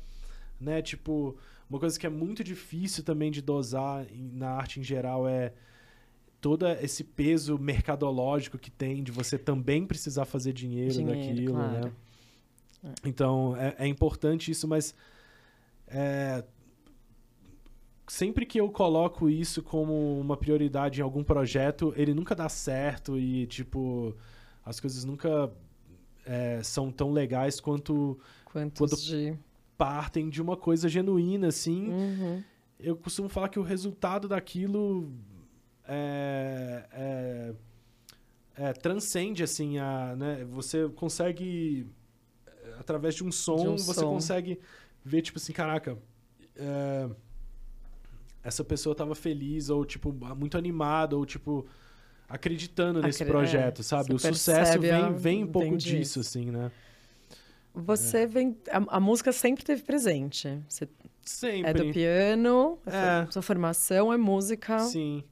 né, 0.61 0.81
tipo, 0.81 1.37
uma 1.69 1.79
coisa 1.79 1.99
que 1.99 2.07
é 2.07 2.11
muito 2.11 2.43
difícil 2.43 3.05
também 3.05 3.31
de 3.31 3.43
dosar 3.43 4.07
na 4.13 4.51
arte 4.51 4.81
em 4.81 4.83
geral 4.83 5.29
é 5.29 5.53
todo 6.41 6.67
esse 6.69 7.03
peso 7.03 7.59
mercadológico 7.59 8.59
que 8.59 8.71
tem 8.71 9.03
de 9.03 9.11
você 9.11 9.39
também 9.39 9.87
precisar 9.87 10.27
fazer 10.27 10.53
dinheiro, 10.53 10.93
dinheiro 10.93 11.19
daquilo, 11.19 11.59
né? 11.59 11.81
claro. 11.81 11.95
né? 12.83 12.95
Então, 13.03 13.57
é, 13.57 13.75
é, 13.79 13.87
importante 13.87 14.51
isso, 14.51 14.69
mas 14.69 14.95
é, 15.89 16.45
sempre 18.07 18.45
que 18.47 18.61
eu 18.61 18.71
coloco 18.71 19.29
isso 19.29 19.63
como 19.63 20.19
uma 20.21 20.37
prioridade 20.37 21.01
em 21.01 21.03
algum 21.03 21.25
projeto, 21.25 21.93
ele 21.97 22.15
nunca 22.15 22.35
dá 22.35 22.49
certo 22.49 23.19
e, 23.19 23.47
tipo, 23.47 24.15
as 24.65 24.81
coisas 24.81 25.05
nunca 25.05 25.53
é, 26.25 26.63
são 26.63 26.91
tão 26.91 27.13
legais 27.13 27.61
quanto 27.61 28.19
Quantos 28.45 28.79
quando 28.79 28.97
de... 29.01 29.39
partem 29.77 30.29
de 30.29 30.41
uma 30.41 30.57
coisa 30.57 30.89
genuína, 30.89 31.49
assim. 31.49 31.89
Uhum. 31.89 32.43
Eu 32.79 32.97
costumo 32.97 33.29
falar 33.29 33.49
que 33.49 33.59
o 33.59 33.63
resultado 33.63 34.29
daquilo 34.29 35.13
é, 35.87 36.87
é, 36.93 37.55
é 38.57 38.73
transcende, 38.73 39.43
assim, 39.43 39.79
a, 39.79 40.15
né? 40.17 40.45
Você 40.51 40.89
consegue 40.91 41.87
através 42.79 43.15
de 43.15 43.25
um 43.25 43.33
som, 43.33 43.57
de 43.57 43.69
um 43.69 43.79
você 43.79 44.01
som. 44.01 44.11
consegue 44.11 44.59
ver, 45.05 45.23
tipo 45.23 45.39
assim, 45.39 45.53
caraca, 45.53 45.99
é, 46.57 47.09
essa 48.45 48.63
pessoa 48.63 48.93
estava 48.93 49.15
feliz, 49.15 49.71
ou, 49.71 49.85
tipo, 49.85 50.13
muito 50.37 50.59
animada, 50.59 51.17
ou, 51.17 51.25
tipo, 51.25 51.67
acreditando 52.29 53.01
nesse 53.01 53.23
Acre 53.23 53.33
projeto, 53.33 53.81
é, 53.81 53.83
sabe? 53.83 54.15
O 54.15 54.19
sucesso 54.19 54.79
vem, 54.79 55.15
vem 55.15 55.45
um 55.45 55.47
pouco 55.47 55.77
disso, 55.79 56.21
assim, 56.21 56.51
né? 56.51 56.71
Você 57.75 58.19
é. 58.19 58.27
vem. 58.27 58.57
A, 58.71 58.97
a, 58.97 59.01
música 59.01 59.33
sempre 59.33 59.65
teve 59.65 59.83
presente. 59.83 60.63
Você 60.69 60.89
sempre. 61.23 61.71
É 61.71 61.75
do 61.75 61.93
piano, 61.93 62.79
é. 62.87 63.27
sua 63.31 63.43
formação 63.43 64.13
é 64.13 64.17
música. 64.17 64.79
Sim. 64.79 65.25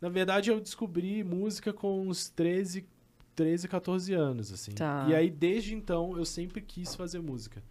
Na 0.00 0.08
verdade, 0.08 0.50
eu 0.50 0.60
descobri 0.60 1.24
música 1.24 1.72
com 1.72 2.06
uns 2.06 2.28
13, 2.28 2.86
13, 3.34 3.68
14 3.68 4.14
anos, 4.14 4.52
assim. 4.52 4.72
Tá. 4.72 5.06
E 5.08 5.14
aí, 5.14 5.30
desde 5.30 5.74
então, 5.74 6.16
eu 6.16 6.24
sempre 6.24 6.60
quis 6.60 6.94
fazer 6.94 7.20
música. 7.20 7.62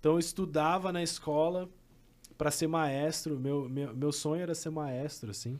Então, 0.00 0.12
eu 0.12 0.18
estudava 0.18 0.90
na 0.92 1.02
escola 1.02 1.70
para 2.36 2.50
ser 2.50 2.66
maestro. 2.66 3.38
Meu, 3.38 3.68
meu, 3.68 3.94
meu 3.94 4.12
sonho 4.12 4.42
era 4.42 4.54
ser 4.54 4.70
maestro, 4.70 5.30
assim. 5.30 5.58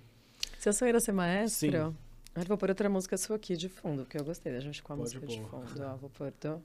Seu 0.59 0.73
sonho 0.73 0.91
era 0.91 1.01
ser 1.01 1.13
maestro? 1.13 1.71
Sim. 1.71 1.77
Eu 2.35 2.45
vou 2.47 2.57
pôr 2.57 2.71
outra 2.71 2.89
música 2.89 3.17
sua 3.17 3.37
aqui 3.37 3.57
de 3.57 3.69
fundo, 3.69 4.05
porque 4.05 4.19
eu 4.19 4.25
gostei 4.25 4.53
da 4.53 4.61
gente 4.61 4.83
com 4.83 4.93
a 4.95 4.97
Pode 4.97 5.15
música 5.17 5.27
pôr. 5.27 5.65
de 5.65 5.71
fundo. 5.71 5.85
Ó, 5.85 5.97
vou 5.97 6.11
pôr 6.11 6.33
do... 6.41 6.63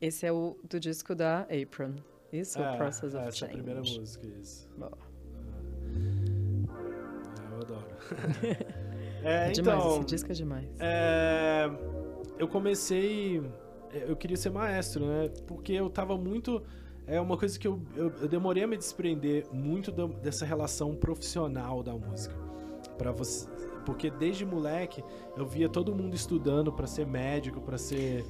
Esse 0.00 0.26
é 0.26 0.32
o 0.32 0.56
do 0.64 0.80
disco 0.80 1.14
da 1.14 1.40
Apron. 1.42 1.96
Isso, 2.32 2.58
é, 2.58 2.74
o 2.74 2.76
Process 2.78 3.14
of 3.14 3.16
essa 3.16 3.32
Change. 3.32 3.44
é 3.44 3.46
a 3.46 3.50
primeira 3.50 3.80
música, 3.80 4.26
isso. 4.40 4.68
Bom. 4.78 4.90
É, 7.38 7.52
eu 7.52 7.60
adoro. 7.60 7.86
é, 9.22 9.48
é 9.48 9.50
demais, 9.50 9.78
então, 9.78 9.96
esse 9.96 10.04
disco 10.06 10.30
é 10.30 10.34
demais. 10.34 10.68
É 10.78 11.68
eu 12.40 12.48
comecei. 12.48 13.42
Eu 13.92 14.16
queria 14.16 14.36
ser 14.36 14.50
maestro, 14.50 15.06
né? 15.06 15.30
Porque 15.46 15.74
eu 15.74 15.90
tava 15.90 16.16
muito. 16.16 16.62
É 17.10 17.20
uma 17.20 17.36
coisa 17.36 17.58
que 17.58 17.66
eu, 17.66 17.80
eu, 17.96 18.12
eu 18.20 18.28
demorei 18.28 18.62
a 18.62 18.68
me 18.68 18.76
desprender 18.76 19.44
muito 19.52 19.90
dessa 19.90 20.46
relação 20.46 20.94
profissional 20.94 21.82
da 21.82 21.92
música. 21.92 22.32
para 22.96 23.10
você 23.10 23.48
Porque 23.84 24.08
desde 24.10 24.46
moleque 24.46 25.02
eu 25.36 25.44
via 25.44 25.68
todo 25.68 25.92
mundo 25.92 26.14
estudando 26.14 26.72
para 26.72 26.86
ser 26.86 27.04
médico, 27.04 27.60
para 27.60 27.76
ser 27.76 28.24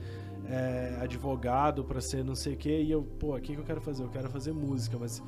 é, 0.49 0.97
advogado, 0.99 1.85
para 1.85 2.01
ser 2.01 2.25
não 2.25 2.35
sei 2.35 2.55
o 2.55 2.57
quê. 2.57 2.81
E 2.81 2.90
eu, 2.90 3.03
pô, 3.03 3.37
o 3.37 3.40
que, 3.40 3.53
que 3.53 3.61
eu 3.61 3.64
quero 3.64 3.83
fazer? 3.83 4.03
Eu 4.03 4.09
quero 4.09 4.31
fazer 4.31 4.53
música, 4.53 4.97
mas. 4.99 5.23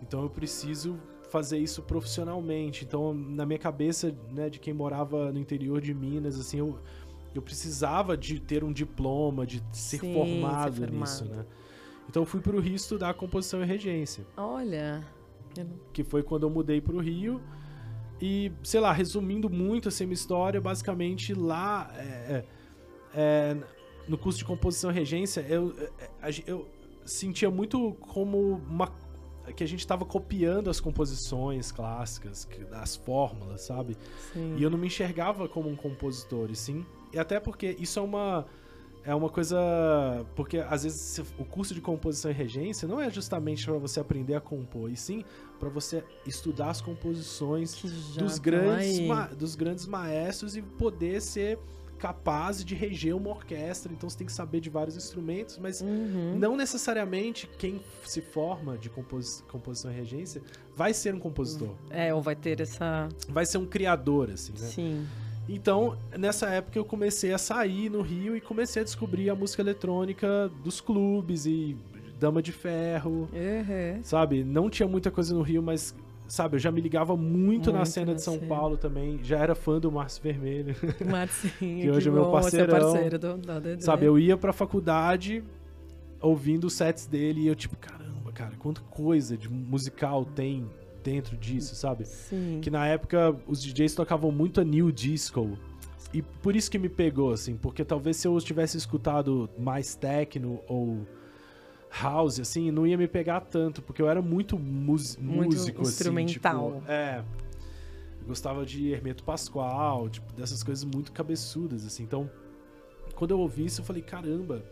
Então 0.00 0.22
eu 0.22 0.30
preciso 0.30 0.98
fazer 1.28 1.58
isso 1.58 1.82
profissionalmente. 1.82 2.86
Então, 2.86 3.12
na 3.12 3.44
minha 3.44 3.58
cabeça, 3.58 4.16
né, 4.30 4.48
de 4.48 4.58
quem 4.58 4.72
morava 4.72 5.30
no 5.30 5.38
interior 5.38 5.78
de 5.82 5.92
Minas, 5.92 6.40
assim, 6.40 6.60
eu 6.60 6.78
eu 7.34 7.42
precisava 7.42 8.16
de 8.16 8.40
ter 8.40 8.64
um 8.64 8.72
diploma, 8.72 9.46
de 9.46 9.62
ser, 9.70 9.98
Sim, 9.98 10.14
formado, 10.14 10.74
ser 10.74 10.86
formado, 10.86 11.00
nisso, 11.00 11.24
né? 11.26 11.44
Então 12.08 12.22
eu 12.22 12.26
fui 12.26 12.40
para 12.40 12.56
o 12.56 12.60
Rio 12.60 12.74
estudar 12.74 13.14
composição 13.14 13.62
e 13.62 13.66
regência. 13.66 14.26
Olha. 14.36 15.04
Que 15.92 16.02
foi 16.02 16.22
quando 16.22 16.44
eu 16.44 16.50
mudei 16.50 16.80
para 16.80 16.94
o 16.94 17.00
Rio. 17.00 17.40
E, 18.20 18.50
sei 18.62 18.80
lá, 18.80 18.92
resumindo 18.92 19.48
muito 19.48 19.88
assim, 19.88 20.04
a 20.04 20.06
minha 20.06 20.14
história, 20.14 20.60
basicamente 20.60 21.32
lá 21.34 21.88
é, 21.96 22.02
é, 22.02 22.44
é 23.14 23.56
no 24.08 24.18
curso 24.18 24.38
de 24.38 24.44
composição 24.44 24.90
e 24.90 24.94
regência, 24.94 25.40
eu, 25.48 25.72
é, 26.22 26.30
eu 26.46 26.66
sentia 27.04 27.50
muito 27.50 27.94
como 28.00 28.60
uma 28.68 28.92
que 29.56 29.64
a 29.64 29.66
gente 29.66 29.80
estava 29.80 30.04
copiando 30.04 30.68
as 30.68 30.78
composições 30.78 31.72
clássicas, 31.72 32.46
as 32.72 32.96
fórmulas, 32.96 33.62
sabe? 33.62 33.96
Sim. 34.32 34.56
E 34.58 34.62
eu 34.62 34.68
não 34.68 34.76
me 34.76 34.88
enxergava 34.88 35.48
como 35.48 35.70
um 35.70 35.76
compositor, 35.76 36.50
e 36.50 36.56
sim 36.56 36.84
e 37.12 37.18
até 37.18 37.40
porque 37.40 37.76
isso 37.78 37.98
é 37.98 38.02
uma 38.02 38.46
é 39.08 39.14
uma 39.14 39.30
coisa 39.30 39.56
porque 40.36 40.58
às 40.58 40.82
vezes 40.82 41.18
o 41.38 41.44
curso 41.44 41.72
de 41.72 41.80
composição 41.80 42.30
e 42.30 42.34
regência 42.34 42.86
não 42.86 43.00
é 43.00 43.10
justamente 43.10 43.64
para 43.64 43.78
você 43.78 43.98
aprender 43.98 44.34
a 44.34 44.40
compor, 44.40 44.90
e 44.90 44.96
sim 44.96 45.24
para 45.58 45.70
você 45.70 46.04
estudar 46.26 46.68
as 46.68 46.82
composições 46.82 47.74
dos 48.18 48.38
grandes 48.38 48.98
dos 49.34 49.54
grandes 49.54 49.86
maestros 49.86 50.56
e 50.56 50.60
poder 50.60 51.22
ser 51.22 51.58
capaz 51.98 52.62
de 52.62 52.74
reger 52.74 53.16
uma 53.16 53.30
orquestra. 53.30 53.90
Então 53.90 54.08
você 54.10 54.18
tem 54.18 54.26
que 54.26 54.32
saber 54.32 54.60
de 54.60 54.68
vários 54.68 54.94
instrumentos, 54.94 55.56
mas 55.56 55.80
uhum. 55.80 56.38
não 56.38 56.54
necessariamente 56.54 57.48
quem 57.58 57.80
se 58.04 58.20
forma 58.20 58.76
de 58.76 58.90
compos 58.90 59.42
composição 59.48 59.90
e 59.90 59.94
regência 59.94 60.42
vai 60.76 60.92
ser 60.92 61.14
um 61.14 61.18
compositor. 61.18 61.74
É, 61.88 62.12
ou 62.12 62.20
vai 62.20 62.36
ter 62.36 62.60
essa. 62.60 63.08
Vai 63.26 63.46
ser 63.46 63.56
um 63.56 63.66
criador, 63.66 64.30
assim, 64.30 64.52
né? 64.52 64.66
Sim. 64.66 65.06
Então, 65.48 65.96
nessa 66.16 66.46
época 66.48 66.78
eu 66.78 66.84
comecei 66.84 67.32
a 67.32 67.38
sair 67.38 67.88
no 67.88 68.02
Rio 68.02 68.36
e 68.36 68.40
comecei 68.40 68.82
a 68.82 68.84
descobrir 68.84 69.30
a 69.30 69.34
música 69.34 69.62
eletrônica 69.62 70.50
dos 70.62 70.80
clubes 70.80 71.46
e 71.46 71.76
Dama 72.20 72.42
de 72.42 72.52
Ferro. 72.52 73.28
Uhum. 73.32 74.02
Sabe? 74.02 74.44
Não 74.44 74.68
tinha 74.68 74.86
muita 74.86 75.10
coisa 75.10 75.34
no 75.34 75.40
Rio, 75.40 75.62
mas 75.62 75.94
sabe, 76.26 76.56
eu 76.56 76.58
já 76.58 76.70
me 76.70 76.80
ligava 76.80 77.16
muito, 77.16 77.38
muito 77.40 77.72
na 77.72 77.84
cena 77.86 78.14
de 78.14 78.22
São 78.22 78.34
cena. 78.34 78.46
Paulo 78.46 78.76
também. 78.76 79.18
Já 79.22 79.38
era 79.38 79.54
fã 79.54 79.80
do 79.80 79.90
Márcio 79.90 80.22
Vermelho. 80.22 80.76
Marcinho, 81.08 81.50
que 81.80 81.90
hoje 81.90 82.02
que 82.02 82.08
é 82.08 82.12
meu 82.12 82.30
parceirão. 82.30 82.80
parceiro 82.80 83.18
do, 83.18 83.36
do 83.38 83.82
Sabe, 83.82 84.04
eu 84.04 84.18
ia 84.18 84.36
pra 84.36 84.52
faculdade 84.52 85.42
ouvindo 86.20 86.66
os 86.66 86.74
sets 86.74 87.06
dele 87.06 87.42
e 87.42 87.46
eu 87.46 87.54
tipo, 87.54 87.76
caramba, 87.76 88.32
cara, 88.32 88.52
quanta 88.58 88.80
coisa 88.82 89.36
de 89.36 89.48
musical 89.48 90.24
tem 90.24 90.68
dentro 91.08 91.38
disso, 91.38 91.74
sabe? 91.74 92.04
Sim. 92.04 92.60
Que 92.62 92.70
na 92.70 92.86
época 92.86 93.34
os 93.46 93.62
DJs 93.62 93.94
tocavam 93.94 94.30
muito 94.30 94.60
a 94.60 94.64
new 94.64 94.92
disco. 94.92 95.58
E 96.12 96.20
por 96.20 96.54
isso 96.54 96.70
que 96.70 96.78
me 96.78 96.88
pegou, 96.88 97.32
assim, 97.32 97.56
porque 97.56 97.82
talvez 97.84 98.18
se 98.18 98.28
eu 98.28 98.38
tivesse 98.40 98.76
escutado 98.76 99.48
mais 99.58 99.94
techno 99.94 100.60
ou 100.66 101.06
house, 101.90 102.38
assim, 102.40 102.70
não 102.70 102.86
ia 102.86 102.98
me 102.98 103.08
pegar 103.08 103.40
tanto, 103.40 103.80
porque 103.80 104.02
eu 104.02 104.08
era 104.08 104.20
muito, 104.20 104.58
muito 104.58 105.18
músico, 105.18 105.82
instrumental. 105.82 106.68
assim. 106.68 106.78
Tipo, 106.80 106.92
é. 106.92 107.24
Gostava 108.26 108.66
de 108.66 108.92
Hermeto 108.92 109.24
Pascoal, 109.24 110.10
tipo, 110.10 110.30
dessas 110.34 110.62
coisas 110.62 110.84
muito 110.84 111.10
cabeçudas, 111.12 111.86
assim. 111.86 112.02
Então, 112.02 112.30
quando 113.14 113.30
eu 113.30 113.40
ouvi 113.40 113.64
isso, 113.64 113.80
eu 113.80 113.84
falei, 113.84 114.02
caramba, 114.02 114.62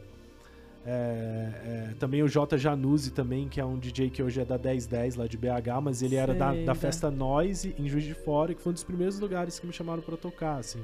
é, 0.88 1.90
é, 1.90 1.94
também 1.98 2.22
o 2.22 2.28
J. 2.28 2.56
Januzzi 2.56 3.10
também, 3.10 3.48
que 3.48 3.60
é 3.60 3.64
um 3.64 3.76
DJ 3.76 4.08
que 4.08 4.22
hoje 4.22 4.40
é 4.40 4.44
da 4.44 4.56
1010 4.56 5.16
lá 5.16 5.26
de 5.26 5.36
BH, 5.36 5.82
mas 5.82 6.00
ele 6.00 6.10
Sei, 6.10 6.18
era 6.18 6.32
da, 6.32 6.54
da 6.54 6.74
festa 6.76 7.10
Noise 7.10 7.74
em 7.76 7.88
Juiz 7.88 8.04
de 8.04 8.14
Fora, 8.14 8.54
que 8.54 8.62
foi 8.62 8.70
um 8.70 8.74
dos 8.74 8.84
primeiros 8.84 9.18
lugares 9.18 9.58
que 9.58 9.66
me 9.66 9.72
chamaram 9.72 10.00
para 10.00 10.16
tocar, 10.16 10.58
assim. 10.58 10.80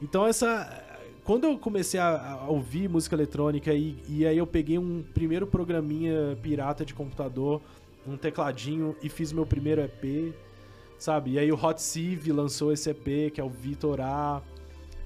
Então 0.00 0.26
essa... 0.26 0.86
Quando 1.22 1.44
eu 1.44 1.58
comecei 1.58 2.00
a, 2.00 2.38
a 2.40 2.48
ouvir 2.48 2.88
música 2.88 3.14
eletrônica 3.14 3.72
e, 3.74 4.02
e 4.08 4.26
aí 4.26 4.38
eu 4.38 4.46
peguei 4.46 4.78
um 4.78 5.02
primeiro 5.02 5.46
programinha 5.46 6.36
pirata 6.42 6.82
de 6.82 6.94
computador, 6.94 7.60
um 8.06 8.16
tecladinho 8.16 8.96
e 9.02 9.10
fiz 9.10 9.32
meu 9.32 9.44
primeiro 9.44 9.82
EP, 9.82 10.34
sabe? 10.98 11.32
E 11.32 11.38
aí 11.38 11.52
o 11.52 11.62
Hot 11.62 11.80
Sieve 11.80 12.32
lançou 12.32 12.72
esse 12.72 12.88
EP, 12.88 13.30
que 13.34 13.40
é 13.40 13.44
o 13.44 13.50
Vitor 13.50 14.00
A, 14.00 14.42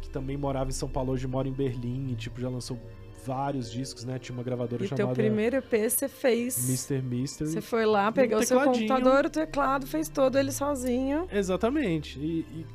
que 0.01 0.09
também 0.09 0.37
morava 0.37 0.71
em 0.71 0.73
São 0.73 0.89
Paulo, 0.89 1.13
hoje 1.13 1.27
mora 1.27 1.49
em 1.49 1.53
Berlim, 1.53 2.13
e 2.13 2.15
tipo, 2.15 2.41
já 2.41 2.49
lançou 2.49 2.79
vários 3.25 3.71
discos, 3.71 4.05
né? 4.05 4.19
Tinha 4.19 4.37
uma 4.37 4.43
gravadora 4.43 4.85
e 4.85 4.89
chamada. 4.89 5.03
E 5.03 5.07
teu 5.07 5.15
primeiro 5.15 5.57
EP 5.57 5.91
você 5.91 6.09
fez. 6.09 6.69
Mr. 6.69 7.03
Mystery. 7.03 7.51
Você 7.51 7.61
foi 7.61 7.87
lá, 7.87 8.11
pegou 8.13 8.39
o 8.39 8.43
seu 8.45 8.61
computador, 8.61 9.27
o 9.27 9.31
teclado, 9.31 9.87
fez 9.87 10.09
todo 10.09 10.39
ele 10.39 10.53
sozinho. 10.53 11.27
Exatamente. 11.33 12.19
E, 12.19 12.41
e, 12.41 12.67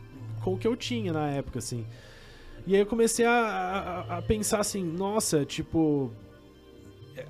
com 0.44 0.54
o 0.54 0.58
que 0.58 0.68
eu 0.68 0.76
tinha 0.76 1.14
na 1.14 1.30
época, 1.30 1.60
assim. 1.60 1.86
E 2.66 2.76
aí 2.76 2.82
eu 2.82 2.86
comecei 2.86 3.26
a, 3.26 3.32
a, 3.32 4.18
a 4.18 4.22
pensar 4.22 4.60
assim, 4.60 4.84
nossa, 4.84 5.46
tipo. 5.46 6.12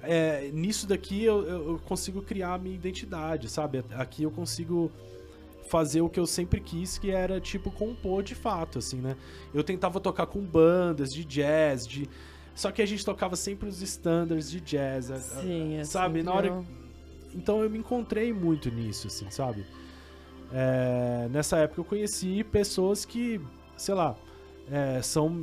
é, 0.04 0.50
nisso 0.54 0.88
daqui 0.88 1.24
eu, 1.24 1.44
eu 1.48 1.82
consigo 1.86 2.22
criar 2.22 2.54
a 2.54 2.58
minha 2.58 2.76
identidade, 2.76 3.50
sabe? 3.50 3.84
Aqui 3.92 4.24
eu 4.24 4.32
consigo 4.32 4.92
fazer 5.70 6.02
o 6.02 6.10
que 6.10 6.20
eu 6.20 6.26
sempre 6.26 6.60
quis, 6.60 6.98
que 6.98 7.12
era, 7.12 7.40
tipo, 7.40 7.70
compor 7.70 8.24
de 8.24 8.34
fato, 8.34 8.80
assim, 8.80 8.98
né? 8.98 9.16
Eu 9.54 9.64
tentava 9.64 10.00
tocar 10.00 10.26
com 10.26 10.42
bandas 10.42 11.14
de 11.14 11.24
jazz, 11.24 11.86
de... 11.88 12.10
Só 12.60 12.74
que 12.74 12.82
a 12.82 12.86
gente 12.86 13.06
tocava 13.06 13.38
sempre 13.38 13.70
os 13.70 13.82
standards 13.82 14.52
de 14.52 14.60
jazz, 14.60 15.06
Sim, 15.42 15.78
é 15.78 15.86
sabe? 15.86 16.22
Na 16.22 16.34
hora... 16.34 16.62
Então 17.34 17.64
eu 17.64 17.70
me 17.70 17.78
encontrei 17.78 18.34
muito 18.34 18.70
nisso, 18.70 19.08
assim, 19.08 19.32
sabe? 19.32 19.66
É... 20.52 21.30
Nessa 21.32 21.60
época 21.60 21.80
eu 21.80 21.86
conheci 21.86 22.44
pessoas 22.44 23.06
que, 23.06 23.40
sei 23.78 23.96
lá, 23.96 24.14
é, 24.70 25.02
são 25.02 25.40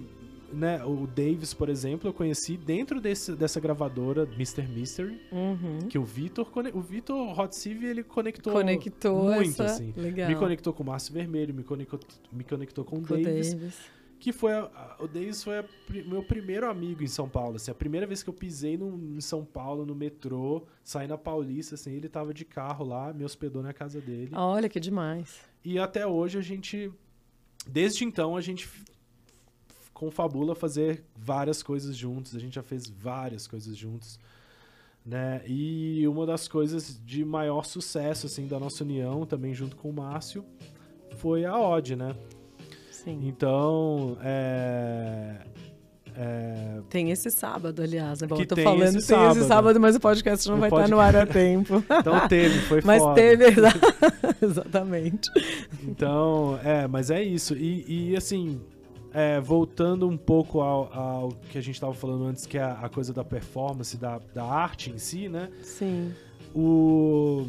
né, 0.52 0.84
o 0.84 1.06
Davis, 1.06 1.54
por 1.54 1.70
exemplo, 1.70 2.08
eu 2.10 2.12
conheci 2.12 2.54
dentro 2.54 3.00
desse, 3.00 3.32
dessa 3.32 3.58
gravadora 3.60 4.28
Mr. 4.34 4.62
Mystery, 4.68 5.18
uhum. 5.32 5.88
que 5.88 5.98
o 5.98 6.04
Vitor, 6.04 6.46
o 6.74 6.80
Vitor 6.82 7.40
Hot 7.40 7.56
Sieve, 7.56 7.86
ele 7.86 8.02
conectou, 8.02 8.52
conectou 8.52 9.24
muito, 9.24 9.62
essa... 9.62 9.64
assim. 9.64 9.94
Legal. 9.96 10.28
Me 10.28 10.36
conectou 10.36 10.74
com 10.74 10.82
o 10.82 10.86
Márcio 10.86 11.14
Vermelho, 11.14 11.54
me 11.54 11.64
conectou, 11.64 11.98
me 12.30 12.44
conectou 12.44 12.84
com, 12.84 12.96
o 12.96 13.00
Davis, 13.00 13.54
Davis, 13.54 13.78
que 14.18 14.32
foi 14.32 14.52
a, 14.52 14.96
o 14.98 15.06
Davis 15.06 15.42
foi 15.42 15.58
a, 15.58 15.64
meu 16.06 16.22
primeiro 16.22 16.68
amigo 16.68 17.02
em 17.02 17.06
São 17.06 17.28
Paulo, 17.28 17.56
assim, 17.56 17.70
a 17.70 17.74
primeira 17.74 18.06
vez 18.06 18.22
que 18.22 18.30
eu 18.30 18.34
pisei 18.34 18.76
no, 18.76 19.16
em 19.16 19.20
São 19.20 19.44
Paulo, 19.44 19.84
no 19.84 19.94
metrô, 19.94 20.66
saí 20.82 21.06
na 21.06 21.18
Paulista, 21.18 21.74
assim, 21.74 21.92
ele 21.92 22.08
tava 22.08 22.32
de 22.32 22.44
carro 22.44 22.84
lá, 22.84 23.12
me 23.12 23.24
hospedou 23.24 23.62
na 23.62 23.72
casa 23.72 24.00
dele. 24.00 24.30
Olha 24.34 24.68
que 24.68 24.80
demais. 24.80 25.40
E 25.64 25.78
até 25.78 26.06
hoje 26.06 26.38
a 26.38 26.42
gente, 26.42 26.90
desde 27.66 28.04
então 28.04 28.36
a 28.36 28.40
gente 28.40 28.68
confabula 29.96 30.54
fazer 30.54 31.02
várias 31.16 31.62
coisas 31.62 31.96
juntos. 31.96 32.36
A 32.36 32.38
gente 32.38 32.54
já 32.54 32.62
fez 32.62 32.86
várias 32.86 33.46
coisas 33.46 33.74
juntos. 33.74 34.20
Né? 35.04 35.42
E 35.46 36.06
uma 36.06 36.26
das 36.26 36.46
coisas 36.46 37.00
de 37.04 37.24
maior 37.24 37.64
sucesso 37.64 38.26
assim 38.26 38.46
da 38.46 38.60
nossa 38.60 38.84
união, 38.84 39.24
também 39.24 39.54
junto 39.54 39.74
com 39.74 39.88
o 39.88 39.92
Márcio, 39.92 40.44
foi 41.16 41.46
a 41.46 41.58
Odd, 41.58 41.96
né? 41.96 42.14
Sim. 43.06 43.20
Então, 43.22 44.16
é, 44.20 45.36
é... 46.16 46.80
Tem 46.90 47.12
esse 47.12 47.30
sábado, 47.30 47.80
aliás. 47.80 48.20
É 48.20 48.26
bom, 48.26 48.34
que 48.34 48.42
eu 48.42 48.46
tô 48.48 48.54
tem 48.56 48.64
falando, 48.64 48.82
esse 48.82 49.06
tem 49.06 49.16
sábado. 49.16 49.38
esse 49.38 49.46
sábado, 49.46 49.80
mas 49.80 49.94
o 49.94 50.00
podcast 50.00 50.48
não 50.48 50.56
O 50.56 50.60
vai 50.60 50.70
podcast- 50.70 50.92
estar 50.92 50.96
no 50.96 51.18
ar 51.18 51.22
a 51.22 51.26
tempo. 51.32 51.84
Então 52.00 52.26
teve, 52.28 52.58
foi 52.62 52.80
mas 52.84 53.00
foda. 53.00 53.14
teve, 53.14 53.44
exatamente. 54.42 55.30
Então, 55.84 56.58
é, 56.64 56.88
mas 56.88 57.10
é 57.12 57.22
isso. 57.22 57.54
E, 57.54 58.10
e, 58.10 58.16
assim, 58.16 58.60
é, 59.14 59.40
voltando 59.40 60.08
um 60.08 60.16
pouco 60.16 60.60
ao, 60.60 60.92
ao 60.92 61.28
que 61.50 61.58
a 61.58 61.62
gente 61.62 61.74
estava 61.76 61.94
falando 61.94 62.24
antes, 62.24 62.44
que 62.44 62.58
é 62.58 62.62
a, 62.62 62.72
a 62.72 62.88
coisa 62.88 63.12
da 63.12 63.22
performance, 63.22 63.96
da, 63.96 64.18
da 64.34 64.44
arte 64.44 64.90
em 64.90 64.98
si, 64.98 65.28
né? 65.28 65.48
Sim. 65.62 66.12
O, 66.52 67.46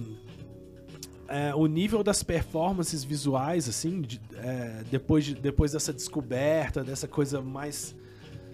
é, 1.28 1.54
o 1.54 1.66
nível 1.68 2.04
das 2.04 2.24
performances 2.24 3.04
visuais, 3.04 3.68
assim, 3.68 4.02
de- 4.02 4.22
é, 4.36 4.84
depois, 4.90 5.26
de- 5.26 5.36
depois 5.36 5.72
dessa 5.74 5.92
descoberta, 5.94 6.84
dessa 6.84 7.08
coisa 7.08 7.42
mais 7.42 7.96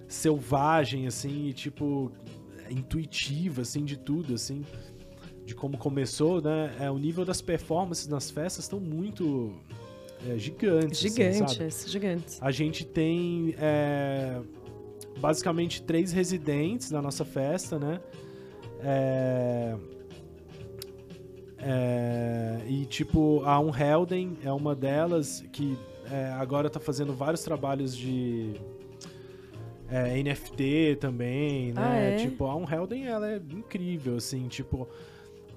selvagem, 0.08 1.08
assim, 1.08 1.48
e 1.48 1.54
tipo, 1.54 2.12
intuitiva, 2.70 3.62
assim, 3.62 3.84
de 3.84 3.98
tudo, 3.98 4.34
assim, 4.34 4.64
de 5.46 5.54
como 5.54 5.78
começou, 5.78 6.42
né? 6.42 6.76
É, 6.80 6.90
o 6.90 6.98
nível 6.98 7.26
das 7.26 7.42
performances 7.42 8.08
nas 8.08 8.30
festas 8.32 8.66
estão 8.66 8.80
muito 8.80 9.54
é, 10.28 10.38
gigantes. 10.38 11.00
assim? 11.06 11.10
Gigantes, 11.10 11.90
gigantes. 11.92 12.38
A 12.42 12.52
gente 12.52 12.86
tem 12.86 13.54
é, 13.58 14.40
basicamente 15.20 15.82
três 15.82 16.12
residentes 16.12 16.92
na 16.92 17.02
nossa 17.02 17.26
festa, 17.26 17.78
né? 17.78 18.00
É, 18.82 19.76
é, 21.66 22.62
e 22.68 22.86
tipo, 22.86 23.42
a 23.46 23.60
Um 23.60 23.74
Helden 23.76 24.38
é 24.44 24.52
uma 24.52 24.76
delas 24.76 25.44
que 25.52 25.78
é, 26.12 26.32
agora 26.34 26.70
tá 26.70 26.80
fazendo 26.80 27.14
vários 27.14 27.42
trabalhos 27.42 27.96
de 27.96 28.56
é, 29.90 30.22
NFT 30.22 30.98
também, 31.00 31.72
né? 31.72 31.82
Ah, 31.82 31.96
é? 31.96 32.16
Tipo, 32.18 32.46
a 32.46 32.56
Um 32.56 32.70
Helden 32.70 33.06
ela 33.06 33.32
é 33.32 33.38
incrível, 33.38 34.18
assim, 34.18 34.48
tipo, 34.48 34.88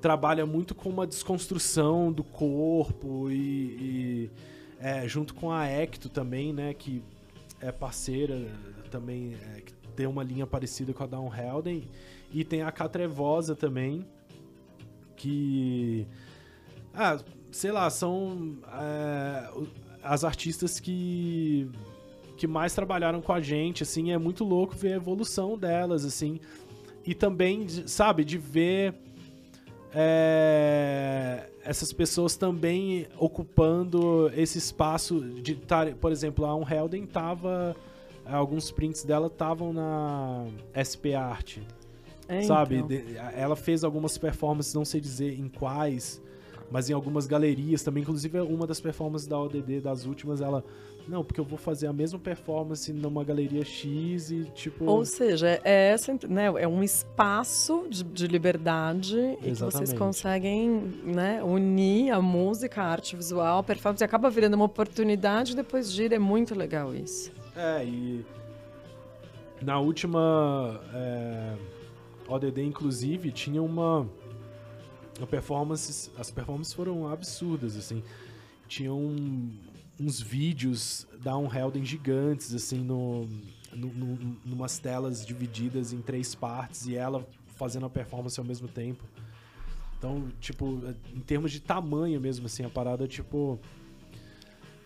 trabalha 0.00 0.46
muito 0.46 0.74
com 0.74 0.88
uma 0.88 1.06
desconstrução 1.06 2.12
do 2.12 2.22
corpo 2.22 3.30
e, 3.30 3.34
e, 3.34 4.30
é, 4.78 5.08
junto 5.08 5.34
com 5.34 5.50
a 5.50 5.66
Ecto 5.66 6.08
também, 6.08 6.52
né? 6.52 6.72
Que 6.72 7.02
é 7.60 7.72
parceira 7.72 8.46
também, 8.90 9.34
é, 9.34 9.60
que 9.60 9.72
tem 9.96 10.06
uma 10.06 10.22
linha 10.22 10.46
parecida 10.46 10.92
com 10.92 11.02
a 11.02 11.06
Down 11.06 11.32
Helden. 11.34 11.82
E 12.32 12.44
tem 12.44 12.62
a 12.62 12.70
Catrevosa 12.70 13.56
também, 13.56 14.06
que. 15.26 16.06
Ah, 16.94 17.18
sei 17.50 17.72
lá, 17.72 17.90
são 17.90 18.56
é, 18.72 19.50
as 20.02 20.24
artistas 20.24 20.80
que 20.80 21.70
que 22.36 22.46
mais 22.46 22.74
trabalharam 22.74 23.22
com 23.22 23.32
a 23.32 23.40
gente, 23.40 23.82
assim, 23.82 24.12
é 24.12 24.18
muito 24.18 24.44
louco 24.44 24.74
ver 24.74 24.92
a 24.92 24.96
evolução 24.96 25.56
delas, 25.56 26.04
assim, 26.04 26.38
e 27.02 27.14
também, 27.14 27.66
sabe, 27.86 28.26
de 28.26 28.36
ver 28.36 28.94
é, 29.94 31.48
essas 31.64 31.94
pessoas 31.94 32.36
também 32.36 33.06
ocupando 33.18 34.30
esse 34.36 34.58
espaço 34.58 35.20
de 35.20 35.52
estar, 35.52 35.94
por 35.94 36.12
exemplo, 36.12 36.44
a 36.44 36.54
Um 36.54 36.68
Helden 36.68 37.06
tava, 37.06 37.74
alguns 38.26 38.70
prints 38.70 39.02
dela 39.02 39.28
estavam 39.28 39.72
na 39.72 40.46
SP 40.76 41.14
Art, 41.14 41.58
É, 42.28 42.42
sabe? 42.42 42.76
então. 42.76 42.88
De- 42.88 43.16
ela 43.34 43.56
fez 43.56 43.84
algumas 43.84 44.18
performances, 44.18 44.74
não 44.74 44.84
sei 44.84 45.00
dizer 45.00 45.38
em 45.38 45.48
quais, 45.48 46.20
mas 46.70 46.90
em 46.90 46.92
algumas 46.92 47.26
galerias 47.26 47.82
também. 47.82 48.02
Inclusive, 48.02 48.40
uma 48.40 48.66
das 48.66 48.80
performances 48.80 49.26
da 49.26 49.38
ODD, 49.38 49.80
das 49.80 50.04
últimas, 50.06 50.40
ela. 50.40 50.64
Não, 51.08 51.22
porque 51.24 51.38
eu 51.38 51.44
vou 51.44 51.56
fazer 51.56 51.86
a 51.86 51.92
mesma 51.92 52.18
performance 52.18 52.92
numa 52.92 53.22
galeria 53.22 53.64
X 53.64 54.32
e, 54.32 54.42
tipo. 54.56 54.84
Ou 54.86 55.04
seja, 55.04 55.60
é, 55.62 55.90
essa, 55.90 56.12
né, 56.28 56.46
é 56.58 56.66
um 56.66 56.82
espaço 56.82 57.86
de, 57.88 58.02
de 58.02 58.26
liberdade 58.26 59.16
e 59.16 59.36
que 59.36 59.42
vocês 59.54 59.62
Exatamente. 59.62 59.94
conseguem 59.94 60.68
né, 61.04 61.40
unir 61.44 62.10
a 62.10 62.20
música, 62.20 62.82
a 62.82 62.86
arte 62.86 63.14
visual, 63.14 63.60
a 63.60 63.62
performance, 63.62 64.02
e 64.02 64.04
acaba 64.04 64.28
virando 64.28 64.54
uma 64.54 64.64
oportunidade 64.64 65.52
e 65.52 65.54
depois 65.54 65.92
gira. 65.92 66.16
É 66.16 66.18
muito 66.18 66.56
legal 66.56 66.92
isso. 66.92 67.30
É, 67.54 67.84
e. 67.84 68.26
Na 69.62 69.78
última. 69.78 70.80
É, 70.92 71.52
ODD, 72.28 72.62
inclusive, 72.62 73.30
tinha 73.30 73.62
uma. 73.62 74.08
Uma 75.18 75.26
performance. 75.26 76.10
As 76.18 76.30
performances 76.30 76.72
foram 76.72 77.08
absurdas, 77.08 77.76
assim. 77.76 78.02
Tinham 78.68 79.00
uns 79.98 80.20
vídeos 80.20 81.06
da 81.22 81.36
Um 81.36 81.52
Helden 81.52 81.84
gigantes, 81.84 82.54
assim, 82.54 82.78
no, 82.78 83.26
no, 83.72 83.88
no, 83.88 84.36
numas 84.44 84.78
telas 84.78 85.24
divididas 85.24 85.92
em 85.92 86.00
três 86.00 86.34
partes 86.34 86.86
e 86.86 86.94
ela 86.94 87.26
fazendo 87.56 87.86
a 87.86 87.90
performance 87.90 88.38
ao 88.38 88.44
mesmo 88.44 88.68
tempo. 88.68 89.02
Então, 89.98 90.28
tipo, 90.40 90.82
em 91.14 91.20
termos 91.20 91.50
de 91.50 91.60
tamanho 91.60 92.20
mesmo, 92.20 92.46
assim, 92.46 92.64
a 92.64 92.68
parada, 92.68 93.06
tipo. 93.08 93.58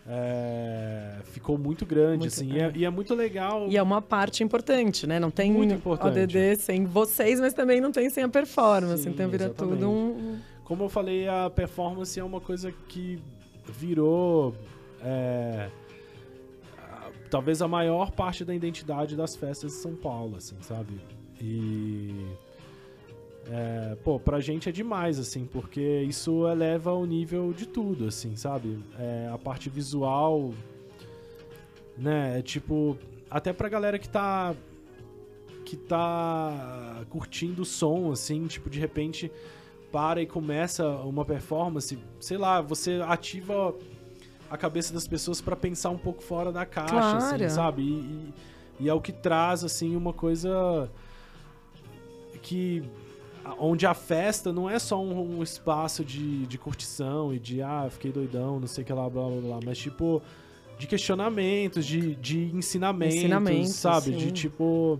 É, 0.07 1.17
ficou 1.25 1.57
muito 1.57 1.85
grande, 1.85 2.19
Muito 2.19 2.27
assim, 2.27 2.51
e 2.53 2.59
é, 2.59 2.71
e 2.75 2.85
é 2.85 2.89
muito 2.89 3.13
legal. 3.13 3.67
E 3.69 3.77
é 3.77 3.83
uma 3.83 4.01
parte 4.01 4.43
importante, 4.43 5.05
né? 5.05 5.19
Não 5.19 5.29
tem 5.29 5.51
Muito 5.51 5.73
importante. 5.73 6.19
ODD 6.19 6.55
sem 6.57 6.85
vocês, 6.85 7.39
mas 7.39 7.53
também 7.53 7.79
não 7.79 7.91
tem 7.91 8.09
sem 8.09 8.23
a 8.23 8.29
performance. 8.29 9.03
Sim, 9.03 9.09
então 9.09 9.29
vira 9.29 9.45
exatamente. 9.45 9.75
tudo 9.79 9.89
um. 9.89 10.39
Como 10.63 10.85
eu 10.85 10.89
falei, 10.89 11.27
a 11.27 11.49
performance 11.49 12.19
é 12.19 12.23
uma 12.23 12.41
coisa 12.41 12.73
que 12.87 13.21
virou. 13.67 14.55
é, 15.03 15.69
talvez 17.29 17.61
a 17.61 17.67
maior 17.67 18.11
parte 18.11 18.43
da 18.43 18.53
identidade 18.53 19.15
das 19.15 19.35
festas 19.35 19.71
de 19.71 19.77
São 19.77 19.95
Paulo, 19.95 20.37
assim, 20.37 20.55
sabe? 20.61 20.99
E. 21.39 22.25
É, 23.53 23.95
pô, 24.03 24.17
pra 24.17 24.39
gente 24.39 24.69
é 24.69 24.71
demais, 24.71 25.19
assim, 25.19 25.45
porque 25.45 25.81
isso 26.03 26.47
eleva 26.47 26.93
o 26.93 27.05
nível 27.05 27.51
de 27.51 27.65
tudo, 27.67 28.07
assim, 28.07 28.35
sabe? 28.37 28.79
É, 28.97 29.29
a 29.33 29.37
parte 29.37 29.69
visual, 29.69 30.53
né? 31.97 32.39
É 32.39 32.41
tipo, 32.41 32.97
até 33.29 33.51
pra 33.51 33.67
galera 33.67 33.99
que 33.99 34.07
tá. 34.07 34.55
que 35.65 35.75
tá 35.75 37.03
curtindo 37.09 37.61
o 37.63 37.65
som, 37.65 38.11
assim, 38.11 38.47
tipo, 38.47 38.69
de 38.69 38.79
repente 38.79 39.29
para 39.91 40.21
e 40.21 40.25
começa 40.25 40.87
uma 41.01 41.25
performance, 41.25 41.97
sei 42.21 42.37
lá, 42.37 42.61
você 42.61 43.01
ativa 43.05 43.75
a 44.49 44.57
cabeça 44.57 44.93
das 44.93 45.05
pessoas 45.07 45.41
pra 45.41 45.55
pensar 45.55 45.89
um 45.89 45.97
pouco 45.97 46.21
fora 46.23 46.51
da 46.53 46.65
caixa, 46.65 46.89
Claro. 46.93 47.17
assim, 47.17 47.49
sabe? 47.49 47.81
E, 47.81 47.85
e- 47.95 48.33
e 48.85 48.89
é 48.89 48.93
o 48.93 49.01
que 49.01 49.11
traz, 49.11 49.63
assim, 49.65 49.93
uma 49.95 50.13
coisa 50.13 50.89
que 52.41 52.83
onde 53.59 53.85
a 53.85 53.93
festa 53.93 54.51
não 54.51 54.69
é 54.69 54.79
só 54.79 55.01
um, 55.01 55.39
um 55.39 55.43
espaço 55.43 56.03
de, 56.03 56.45
de 56.45 56.57
curtição 56.57 57.33
e 57.33 57.39
de 57.39 57.61
ah, 57.61 57.87
fiquei 57.89 58.11
doidão, 58.11 58.59
não 58.59 58.67
sei 58.67 58.83
o 58.83 58.87
que 58.87 58.93
lá, 58.93 59.09
blá 59.09 59.27
blá 59.27 59.41
blá, 59.41 59.59
mas 59.65 59.77
tipo 59.77 60.21
de 60.77 60.87
questionamentos, 60.87 61.85
de, 61.85 62.15
de 62.15 62.45
ensinamentos, 62.55 63.15
Ensinamentos, 63.17 63.69
sabe? 63.71 64.05
sim. 64.05 64.17
De 64.17 64.31
tipo 64.31 64.99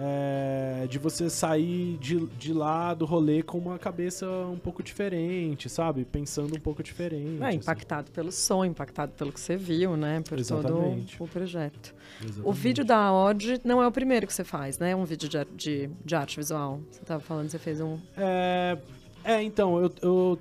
é, 0.00 0.86
de 0.88 0.98
você 0.98 1.28
sair 1.28 1.96
de, 1.98 2.26
de 2.26 2.52
lá 2.52 2.94
do 2.94 3.04
rolê 3.04 3.42
com 3.42 3.58
uma 3.58 3.78
cabeça 3.78 4.26
um 4.26 4.58
pouco 4.58 4.82
diferente, 4.82 5.68
sabe? 5.68 6.04
Pensando 6.04 6.56
um 6.56 6.60
pouco 6.60 6.82
diferente. 6.82 7.42
É, 7.42 7.48
assim. 7.48 7.58
impactado 7.58 8.10
pelo 8.10 8.32
som, 8.32 8.64
impactado 8.64 9.12
pelo 9.12 9.32
que 9.32 9.40
você 9.40 9.56
viu, 9.56 9.96
né? 9.96 10.22
Por 10.26 10.38
Exatamente. 10.38 11.16
todo 11.16 11.26
o 11.26 11.30
projeto. 11.30 11.94
Exatamente. 12.20 12.48
O 12.48 12.52
vídeo 12.52 12.84
da 12.84 13.12
Odd 13.12 13.60
não 13.64 13.82
é 13.82 13.86
o 13.86 13.92
primeiro 13.92 14.26
que 14.26 14.32
você 14.32 14.44
faz, 14.44 14.78
né? 14.78 14.96
Um 14.96 15.04
vídeo 15.04 15.28
de, 15.28 15.44
de, 15.54 15.90
de 16.04 16.14
arte 16.14 16.36
visual. 16.36 16.80
Você 16.90 17.02
estava 17.02 17.20
falando, 17.20 17.50
você 17.50 17.58
fez 17.58 17.80
um. 17.80 17.98
É, 18.16 18.78
é, 19.24 19.42
então, 19.42 19.78
eu, 19.78 19.92
eu, 20.00 20.38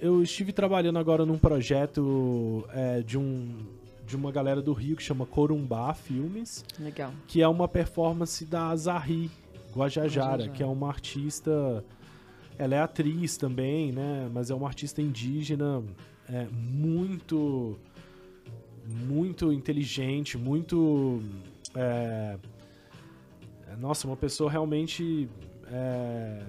eu 0.00 0.22
estive 0.22 0.52
trabalhando 0.52 0.98
agora 0.98 1.26
num 1.26 1.38
projeto 1.38 2.66
é, 2.72 3.02
de 3.02 3.18
um 3.18 3.77
de 4.08 4.16
uma 4.16 4.32
galera 4.32 4.62
do 4.62 4.72
Rio 4.72 4.96
que 4.96 5.02
chama 5.02 5.26
Corumbá 5.26 5.92
Filmes, 5.92 6.64
Legal. 6.80 7.12
que 7.26 7.42
é 7.42 7.46
uma 7.46 7.68
performance 7.68 8.44
da 8.46 8.74
Zahri 8.74 9.30
Guajajara, 9.70 10.28
Guajajara. 10.30 10.48
que 10.48 10.62
é 10.62 10.66
uma 10.66 10.88
artista. 10.88 11.84
Ela 12.56 12.74
é 12.74 12.80
atriz 12.80 13.36
também, 13.36 13.92
né? 13.92 14.28
Mas 14.32 14.50
é 14.50 14.54
uma 14.54 14.66
artista 14.66 15.02
indígena 15.02 15.84
é, 16.28 16.46
muito. 16.52 17.78
Muito 18.86 19.52
inteligente, 19.52 20.38
muito. 20.38 21.22
é, 21.74 22.38
nossa, 23.78 24.06
uma 24.06 24.16
pessoa 24.16 24.50
realmente. 24.50 25.28
é, 25.70 26.42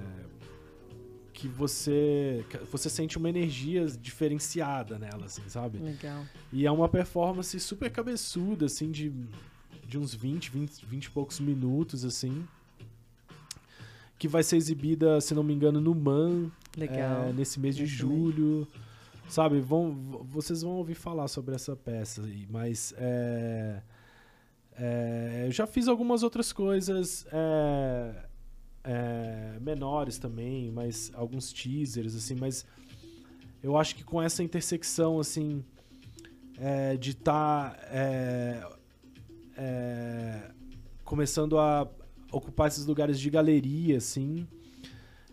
que 1.40 1.48
você. 1.48 2.46
que 2.50 2.58
você 2.66 2.90
sente 2.90 3.18
uma 3.18 3.30
energia 3.30 3.86
diferenciada 3.86 5.00
nela, 5.00 5.26
assim, 5.26 5.42
sabe? 5.48 5.78
Legal. 5.78 6.26
E 6.52 6.66
é 6.66 6.72
uma 6.72 6.90
performance 6.90 7.58
super 7.62 7.90
cabeçuda, 7.90 8.66
assim, 8.66 8.92
de, 8.92 9.10
de 9.88 9.98
uns 9.98 10.14
20, 10.14 10.52
20, 10.52 10.86
20 10.86 11.06
e 11.06 11.10
poucos 11.12 11.40
minutos, 11.40 12.04
assim. 12.04 12.46
Que 14.18 14.28
vai 14.28 14.44
ser 14.44 14.58
exibida, 14.58 15.22
se 15.22 15.34
não 15.34 15.42
me 15.42 15.54
engano, 15.54 15.80
no 15.80 15.96
MAN, 15.96 16.52
Legal. 16.76 17.30
é, 17.30 17.32
nesse 17.32 17.58
mês 17.58 17.74
de 17.74 17.84
Muito 17.84 17.96
bem. 17.96 18.18
julho. 18.34 18.68
Sabe, 19.30 19.62
vão, 19.62 19.94
vocês 20.24 20.62
vão 20.62 20.74
ouvir 20.74 20.96
falar 20.96 21.30
sobre 21.30 21.56
essa 21.56 21.74
peça 21.74 22.22
aí, 22.24 22.48
mas 22.50 22.94
é, 22.98 23.82
é, 24.76 25.44
eu 25.46 25.52
já 25.52 25.68
fiz 25.68 25.88
algumas 25.88 26.24
outras 26.24 26.52
coisas 26.52 27.28
é, 27.32 28.26
é, 28.84 29.58
menores 29.62 30.18
também, 30.18 30.72
mas 30.72 31.12
alguns 31.14 31.52
teasers, 31.54 32.16
assim, 32.16 32.36
mas 32.36 32.66
eu 33.62 33.78
acho 33.78 33.96
que 33.96 34.04
com 34.04 34.22
essa 34.22 34.42
intersecção, 34.44 35.20
assim, 35.20 35.64
é, 36.58 36.96
de 36.98 37.12
estar 37.12 37.78
começando 41.04 41.58
a 41.58 41.88
ocupar 42.32 42.68
esses 42.68 42.86
lugares 42.86 43.20
de 43.20 43.30
galeria, 43.30 43.98
assim, 43.98 44.48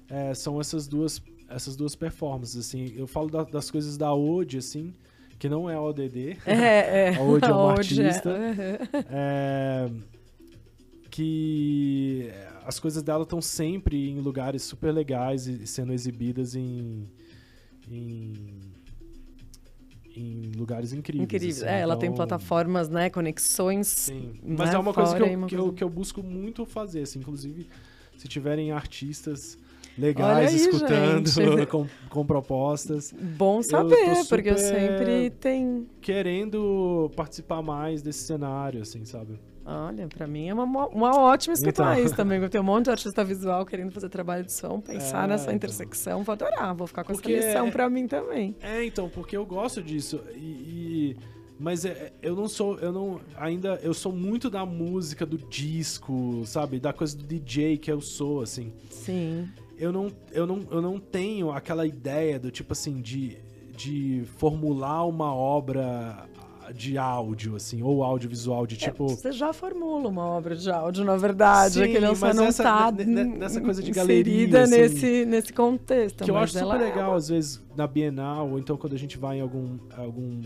é, 0.09 0.35
são 0.35 0.61
essas 0.61 0.87
duas 0.87 1.23
essas 1.49 1.77
duas 1.77 1.95
performances, 1.95 2.57
assim. 2.57 2.93
Eu 2.97 3.07
falo 3.07 3.31
da- 3.31 3.45
das 3.45 3.71
coisas 3.71 3.97
da 3.97 4.13
Ode, 4.13 4.59
assim, 4.59 4.93
que 5.39 5.49
não 5.49 5.71
é 5.71 5.77
a 5.77 5.81
ODD, 5.81 6.37
É, 6.45 7.11
é. 7.11 7.15
A 7.17 7.23
Ode 7.23 7.45
é 7.49 7.49
uma 7.55 7.73
Ode 7.75 8.03
artista. 8.03 8.31
É, 9.09 9.89
que 11.17 12.31
as 12.67 12.79
coisas 12.79 13.03
dela 13.03 13.23
estão 13.23 13.41
sempre 13.41 14.11
em 14.11 14.21
lugares 14.21 14.63
super 14.63 14.93
legais 14.93 15.47
e 15.47 15.67
sendo 15.67 15.95
exibidas 15.95 16.55
em 16.55 17.09
em, 17.91 18.35
em 20.15 20.53
lugares 20.55 20.93
incríveis. 20.93 21.25
Incrível. 21.25 21.65
assim. 21.65 21.75
É, 21.75 21.81
ela 21.81 21.97
tem 21.97 22.09
Então, 22.09 22.17
plataformas, 22.17 22.91
né? 22.91 23.09
Conexões. 23.09 23.87
Sim, 23.87 24.35
mas 24.45 24.75
é 24.75 24.79
uma 24.79 24.93
coisa 24.93 25.17
que 25.17 25.23
eu, 25.23 25.27
uma 25.33 25.47
que, 25.47 25.55
eu, 25.55 25.73
que 25.73 25.85
eu 25.85 25.89
busco 25.89 26.23
muito 26.23 26.67
fazer, 26.67 27.03
assim, 27.03 27.21
inclusive 27.21 27.67
se 28.19 28.29
tiverem 28.29 28.71
artistas 28.71 29.57
legais 29.97 30.51
aí, 30.51 30.57
escutando 30.57 31.31
com, 31.69 31.87
com 32.11 32.27
propostas, 32.27 33.11
Bom 33.13 33.63
saber, 33.63 34.17
tô 34.17 34.27
porque 34.27 34.51
eu 34.51 34.59
sempre 34.59 35.31
tem. 35.31 35.87
querendo 36.03 37.11
participar 37.17 37.63
mais 37.63 38.03
desse 38.03 38.25
cenário, 38.25 38.83
assim, 38.83 39.03
sabe? 39.07 39.39
Olha, 39.69 40.07
pra 40.07 40.29
mim 40.29 40.49
é 40.49 40.55
uma, 40.55 40.87
uma 40.87 41.19
ótima 41.19 41.55
escutar 41.55 41.95
Então. 41.95 42.05
isso 42.07 42.15
também. 42.15 42.41
Eu 42.41 42.49
tenho 42.49 42.63
um 42.63 42.67
monte 42.67 42.85
de 42.85 42.91
artista 42.93 43.25
visual 43.25 43.67
querendo 43.67 43.91
fazer 43.91 44.09
trabalho 44.09 44.45
de 44.45 44.53
som, 44.53 44.81
pensar 44.81 45.25
É, 45.25 45.27
nessa 45.27 45.45
então. 45.47 45.55
intersecção. 45.57 46.23
Vou 46.23 46.33
adorar, 46.35 46.73
vou 46.75 46.87
ficar 46.87 47.03
com 47.03 47.13
Porque 47.15 47.33
essa 47.33 47.49
lição 47.49 47.67
é- 47.67 47.71
pra 47.73 47.91
mim 47.91 48.07
também. 48.07 48.55
É, 48.61 48.85
então, 48.85 49.09
porque 49.09 49.37
eu 49.37 49.45
gosto 49.45 49.83
disso 49.83 50.21
e, 50.37 50.39
e- 50.39 51.17
mas 51.59 51.85
é- 51.85 52.13
eu 52.23 52.37
não 52.37 52.49
sou, 52.49 52.79
eu 52.79 52.93
não 52.93 53.19
ainda 53.37 53.81
eu 53.83 53.93
sou 53.93 54.13
muito 54.13 54.49
da 54.49 54.65
música 54.65 55.27
do 55.27 55.37
disco, 55.39 56.43
sabe, 56.47 56.79
da 56.79 56.93
coisa 56.93 57.17
do 57.17 57.25
DJ 57.25 57.77
que 57.77 57.91
eu 57.91 58.01
sou, 58.01 58.43
assim. 58.43 58.73
Sim. 58.91 59.49
Eu 59.77 59.91
não, 59.93 60.13
eu 60.33 60.47
não, 60.47 60.61
eu 60.71 60.81
não 60.81 60.99
tenho 61.01 61.51
aquela 61.51 61.85
ideia 61.87 62.39
do 62.39 62.51
tipo 62.53 62.73
assim 62.73 63.01
de, 63.01 63.37
de 63.77 64.23
formular 64.37 65.05
uma 65.07 65.35
obra 65.35 66.25
de 66.75 66.99
áudio, 66.99 67.57
assim, 67.57 67.83
ou 67.83 68.03
audiovisual 68.03 68.67
de 68.67 68.77
tipo. 68.77 69.05
É, 69.07 69.09
você 69.09 69.33
já 69.33 69.53
formula 69.53 70.09
uma 70.09 70.25
obra 70.25 70.55
de 70.57 70.71
áudio, 70.71 71.05
na 71.05 71.17
verdade. 71.17 71.75
Sim, 71.75 71.83
é 71.83 71.89
que 71.89 72.01
não 72.01 72.15
só 72.15 72.27
mas 72.27 72.37
não 72.37 72.53
tá 72.53 72.91
ne- 72.93 73.25
nessa 73.25 73.61
coisa 73.61 73.83
de 73.83 73.91
inserida 73.91 74.59
galeria, 74.61 74.63
assim, 74.63 74.77
nesse, 74.95 75.27
nesse 75.27 75.53
contexto. 75.53 76.25
que 76.25 76.31
eu 76.31 76.37
acho 76.37 76.59
super 76.59 76.75
é 76.81 76.85
legal, 76.85 77.11
uma- 77.11 77.17
às 77.17 77.29
vezes, 77.29 77.63
na 77.77 77.87
Bienal, 77.87 78.51
ou 78.51 78.59
então 78.59 78.77
quando 78.77 78.95
a 78.95 78.99
gente 78.99 79.17
vai 79.19 79.39
em 79.39 79.41
algum, 79.41 79.77
algum 79.97 80.41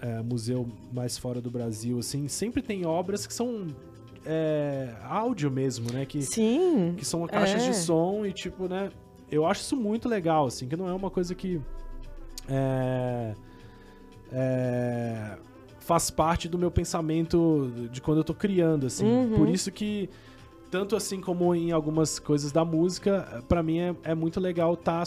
é, 0.00 0.22
museu 0.22 0.68
mais 0.92 1.16
fora 1.16 1.40
do 1.40 1.50
Brasil, 1.50 1.98
assim, 1.98 2.28
sempre 2.28 2.60
tem 2.62 2.84
obras 2.84 3.26
que 3.26 3.32
são 3.34 3.66
é, 4.26 4.88
áudio 5.04 5.50
mesmo, 5.50 5.92
né? 5.92 6.06
Que, 6.06 6.22
Sim. 6.22 6.94
que 6.96 7.04
são 7.04 7.26
caixas 7.26 7.62
É. 7.62 7.70
de 7.70 7.76
som 7.76 8.24
e, 8.24 8.32
tipo, 8.32 8.68
né? 8.68 8.90
Eu 9.30 9.44
acho 9.46 9.62
isso 9.62 9.76
muito 9.76 10.08
legal, 10.08 10.46
assim, 10.46 10.66
que 10.68 10.76
não 10.76 10.88
é 10.88 10.94
uma 10.94 11.10
coisa 11.10 11.34
que 11.34 11.60
é, 12.48 13.34
é, 14.32 15.36
faz 15.86 16.10
parte 16.10 16.48
do 16.48 16.58
meu 16.58 16.70
pensamento 16.70 17.70
de 17.90 18.00
quando 18.00 18.18
eu 18.18 18.24
tô 18.24 18.32
criando, 18.34 18.86
assim. 18.86 19.04
Uhum. 19.04 19.36
Por 19.36 19.48
isso 19.48 19.70
que, 19.70 20.08
tanto 20.70 20.96
assim 20.96 21.20
como 21.20 21.54
em 21.54 21.72
algumas 21.72 22.18
coisas 22.18 22.50
da 22.50 22.64
música, 22.64 23.42
pra 23.48 23.62
mim 23.62 23.78
é, 23.78 23.94
é 24.04 24.14
muito 24.14 24.40
legal 24.40 24.74
estar 24.74 25.04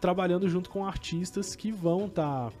trabalhando 0.00 0.48
junto 0.48 0.70
com 0.70 0.86
artistas 0.86 1.56
que 1.56 1.72
vão 1.72 2.06
estar 2.06 2.52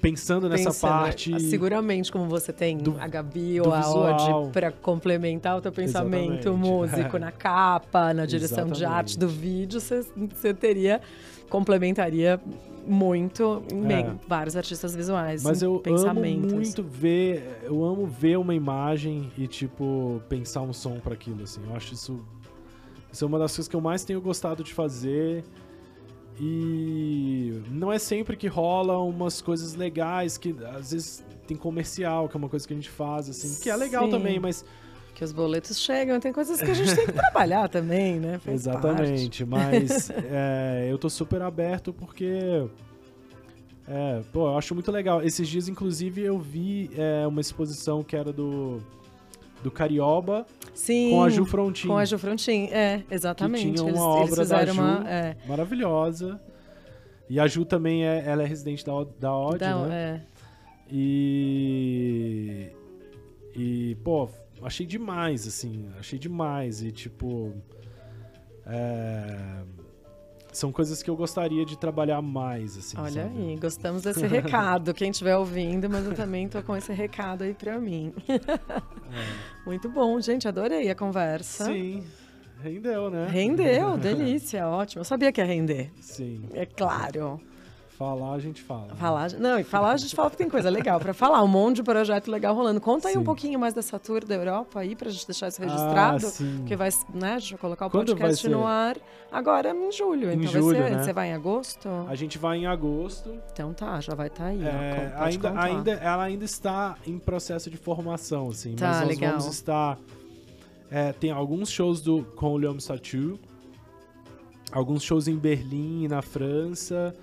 pensando 0.00 0.48
nessa 0.48 0.70
Pensando, 0.70 0.90
parte. 0.90 1.34
ah, 1.34 1.40
Seguramente, 1.40 2.10
como 2.10 2.26
você 2.26 2.52
tem 2.52 2.78
do- 2.78 2.96
a 2.98 3.06
Gabi 3.06 3.60
ou 3.60 3.72
a 3.72 3.80
visual. 3.80 4.42
Odd 4.44 4.52
pra 4.52 4.72
complementar 4.72 5.58
o 5.58 5.60
teu 5.60 5.70
pensamento 5.70 6.48
Exatamente. 6.48 6.70
músico 6.70 7.18
na 7.20 7.30
capa, 7.30 8.14
na 8.14 8.24
direção 8.24 8.66
de 8.66 8.78
Exatamente. 8.82 8.84
arte 8.98 9.18
do 9.18 9.28
vídeo, 9.28 9.78
você 9.80 10.54
teria, 10.54 11.00
complementaria 11.50 12.40
muito 12.86 13.62
bem, 13.86 14.06
É. 14.06 14.14
vários 14.26 14.56
artistas 14.56 14.94
visuais. 14.94 15.42
Mas 15.42 15.62
eu 15.62 15.72
amo 15.72 15.80
pensamentos. 15.80 16.52
muito 16.52 16.82
ver, 16.82 17.60
eu 17.62 17.84
amo 17.84 18.06
ver 18.06 18.36
uma 18.38 18.54
imagem 18.54 19.30
e 19.36 19.46
tipo 19.46 20.20
pensar 20.28 20.62
um 20.62 20.72
som 20.72 20.98
pra 21.00 21.14
aquilo 21.14 21.42
assim. 21.42 21.60
Eu 21.68 21.74
acho 21.76 21.94
isso 21.94 22.20
isso 23.12 23.24
é 23.24 23.26
uma 23.26 23.38
das 23.38 23.50
coisas 23.52 23.68
que 23.68 23.74
eu 23.74 23.80
mais 23.80 24.04
tenho 24.04 24.20
gostado 24.20 24.62
de 24.62 24.72
fazer. 24.72 25.44
E 26.38 27.60
não 27.70 27.92
é 27.92 27.98
sempre 27.98 28.36
que 28.36 28.46
rola 28.46 28.96
umas 28.98 29.42
coisas 29.42 29.74
legais 29.74 30.38
que 30.38 30.54
às 30.74 30.92
vezes 30.92 31.24
tem 31.46 31.56
comercial, 31.56 32.28
que 32.28 32.36
é 32.36 32.38
uma 32.38 32.48
coisa 32.48 32.66
que 32.66 32.72
a 32.72 32.76
gente 32.76 32.88
faz 32.88 33.28
assim, 33.28 33.60
que 33.60 33.68
é 33.68 33.76
legal 33.76 34.04
Sim. 34.04 34.10
também, 34.10 34.38
mas 34.40 34.64
Que 35.14 35.24
os 35.24 35.32
boletos 35.32 35.78
chegam, 35.78 36.18
tem 36.18 36.32
coisas 36.32 36.60
que 36.60 36.70
a 36.70 36.74
gente 36.74 36.94
tem 36.94 37.06
que 37.06 37.12
trabalhar 37.12 37.68
também, 37.70 38.18
né? 38.18 38.38
Faz 38.38 38.66
Exatamente, 38.66 39.44
mas 39.44 40.10
é, 40.30 40.88
eu 40.90 40.96
tô 40.98 41.10
super 41.10 41.42
aberto 41.42 41.92
porque. 41.92 42.66
É, 43.86 44.22
pô, 44.32 44.46
eu 44.46 44.56
acho 44.56 44.72
muito 44.74 44.90
legal. 44.90 45.22
Esses 45.22 45.48
dias, 45.48 45.68
inclusive, 45.68 46.22
eu 46.22 46.38
vi 46.38 46.90
é, 46.96 47.26
uma 47.26 47.40
exposição 47.40 48.02
que 48.04 48.16
era 48.16 48.32
do, 48.32 48.80
do 49.62 49.70
Carioba 49.70 50.46
parte. 50.70 50.78
Sim, 50.78 51.10
com 51.10 51.22
a 51.22 51.28
Ju 51.28 51.44
Frontin. 51.44 51.88
Com 51.88 51.98
a 51.98 52.04
Ju 52.04 52.18
Frontin, 52.18 52.68
é, 52.70 53.02
exatamente. 53.10 53.72
tinha 53.72 53.82
uma 53.82 53.90
eles, 53.90 54.00
obra 54.00 54.36
eles 54.36 54.48
da 54.48 54.64
Ju. 54.66 54.72
uma. 54.72 55.10
É, 55.10 55.36
Maravilhosa. 55.46 56.40
E 57.28 57.38
a 57.38 57.46
Ju 57.46 57.64
também 57.64 58.04
é, 58.04 58.24
ela 58.26 58.42
é 58.42 58.46
residente 58.46 58.84
da, 58.84 58.92
da 59.18 59.36
OD, 59.36 59.58
da- 59.58 59.86
né? 59.86 59.94
é. 59.94 60.20
E. 60.92 62.70
E, 63.56 63.96
pô, 64.04 64.28
achei 64.62 64.86
demais, 64.86 65.46
assim. 65.46 65.90
Achei 65.98 66.18
demais. 66.18 66.82
E, 66.82 66.90
tipo. 66.92 67.52
é, 68.66 69.62
são 70.52 70.72
coisas 70.72 71.02
que 71.02 71.08
eu 71.08 71.16
gostaria 71.16 71.64
de 71.64 71.78
trabalhar 71.78 72.20
mais, 72.20 72.76
assim. 72.76 72.96
Olha 72.98 73.22
sabe? 73.22 73.38
aí, 73.38 73.56
gostamos 73.56 74.02
desse 74.02 74.26
recado. 74.26 74.92
Quem 74.92 75.10
estiver 75.10 75.36
ouvindo, 75.36 75.88
mas 75.88 76.04
eu 76.04 76.14
também 76.14 76.48
tô 76.48 76.62
com 76.62 76.76
esse 76.76 76.92
recado 76.92 77.44
aí 77.44 77.54
pra 77.54 77.78
mim. 77.78 78.12
Muito 79.64 79.88
bom, 79.88 80.20
gente, 80.20 80.48
adorei 80.48 80.90
a 80.90 80.94
conversa. 80.94 81.66
Sim. 81.66 82.04
Rendeu, 82.62 83.10
né? 83.10 83.26
Rendeu, 83.26 83.96
delícia, 83.98 84.66
ótimo. 84.68 85.00
Eu 85.00 85.04
sabia 85.04 85.32
que 85.32 85.40
ia 85.40 85.46
render, 85.46 85.90
Sim. 86.00 86.42
é 86.52 86.66
claro. 86.66 87.40
Falar 88.00 88.32
a 88.32 88.38
gente 88.38 88.62
fala. 88.62 88.94
Falar, 88.96 89.30
não, 89.32 89.58
e 89.58 89.62
falar 89.62 89.92
a 89.92 89.96
gente 89.98 90.16
fala 90.16 90.30
que 90.30 90.36
tem 90.38 90.48
coisa 90.48 90.70
legal 90.70 90.98
para 90.98 91.12
falar, 91.12 91.42
um 91.42 91.46
monte 91.46 91.76
de 91.76 91.82
projeto 91.82 92.30
legal 92.30 92.54
rolando. 92.54 92.80
Conta 92.80 93.08
aí 93.08 93.12
Sim. 93.12 93.20
um 93.20 93.24
pouquinho 93.24 93.60
mais 93.60 93.74
dessa 93.74 93.98
tour 93.98 94.24
da 94.24 94.34
Europa 94.36 94.80
aí 94.80 94.96
pra 94.96 95.10
gente 95.10 95.26
deixar 95.26 95.48
isso 95.48 95.60
registrado, 95.60 96.26
Ah, 96.26 96.30
sim. 96.30 96.64
que 96.66 96.74
vai, 96.74 96.88
né, 97.12 97.34
a 97.34 97.38
gente 97.38 97.50
vai 97.50 97.58
colocar 97.60 97.88
o 97.88 97.90
Quando 97.90 98.16
podcast 98.16 98.48
no 98.48 98.66
ar 98.66 98.96
agora 99.30 99.68
em 99.76 99.92
julho. 99.92 100.30
Em 100.32 100.38
então 100.38 100.50
julho, 100.50 100.78
vai 100.78 100.88
ser, 100.88 100.96
né? 100.96 101.02
você 101.04 101.12
vai 101.12 101.28
em 101.28 101.34
agosto? 101.34 101.88
A 102.08 102.14
gente 102.14 102.38
vai 102.38 102.56
em 102.56 102.66
agosto. 102.66 103.38
Então 103.52 103.74
tá, 103.74 104.00
já 104.00 104.14
vai 104.14 104.28
estar 104.28 104.46
aí. 104.46 104.62
ó, 104.64 104.66
É, 104.66 105.08
pode 105.10 105.22
ainda, 105.34 105.48
contar. 105.50 105.62
ainda, 105.62 105.90
ela 105.92 106.22
ainda 106.22 106.44
está 106.46 106.96
em 107.06 107.18
processo 107.18 107.68
de 107.68 107.76
formação, 107.76 108.48
assim. 108.48 108.76
Tá, 108.76 108.88
mas 108.88 108.98
nós 109.00 109.08
legal. 109.10 109.30
vamos 109.32 109.46
estar. 109.54 109.98
é, 110.90 111.12
tem 111.12 111.30
alguns 111.30 111.70
shows 111.70 112.00
do, 112.00 112.24
com 112.34 112.54
o 112.54 112.56
Leon 112.56 112.80
Satu, 112.80 113.38
alguns 114.72 115.02
shows 115.02 115.28
em 115.28 115.36
Berlim, 115.36 116.08
na 116.08 116.22
França. 116.22 117.14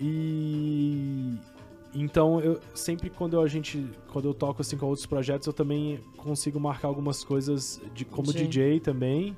E. 0.00 1.34
Então, 1.92 2.40
eu 2.40 2.60
sempre 2.74 3.10
quando 3.10 3.40
a 3.40 3.46
gente. 3.48 3.84
Quando 4.12 4.28
eu 4.28 4.34
toco 4.34 4.62
assim 4.62 4.76
com 4.76 4.86
outros 4.86 5.06
projetos, 5.06 5.46
eu 5.46 5.52
também 5.52 6.00
consigo 6.16 6.58
marcar 6.58 6.88
algumas 6.88 7.22
coisas 7.24 7.80
de, 7.94 8.04
como 8.04 8.32
Sim. 8.32 8.38
DJ 8.46 8.80
também. 8.80 9.36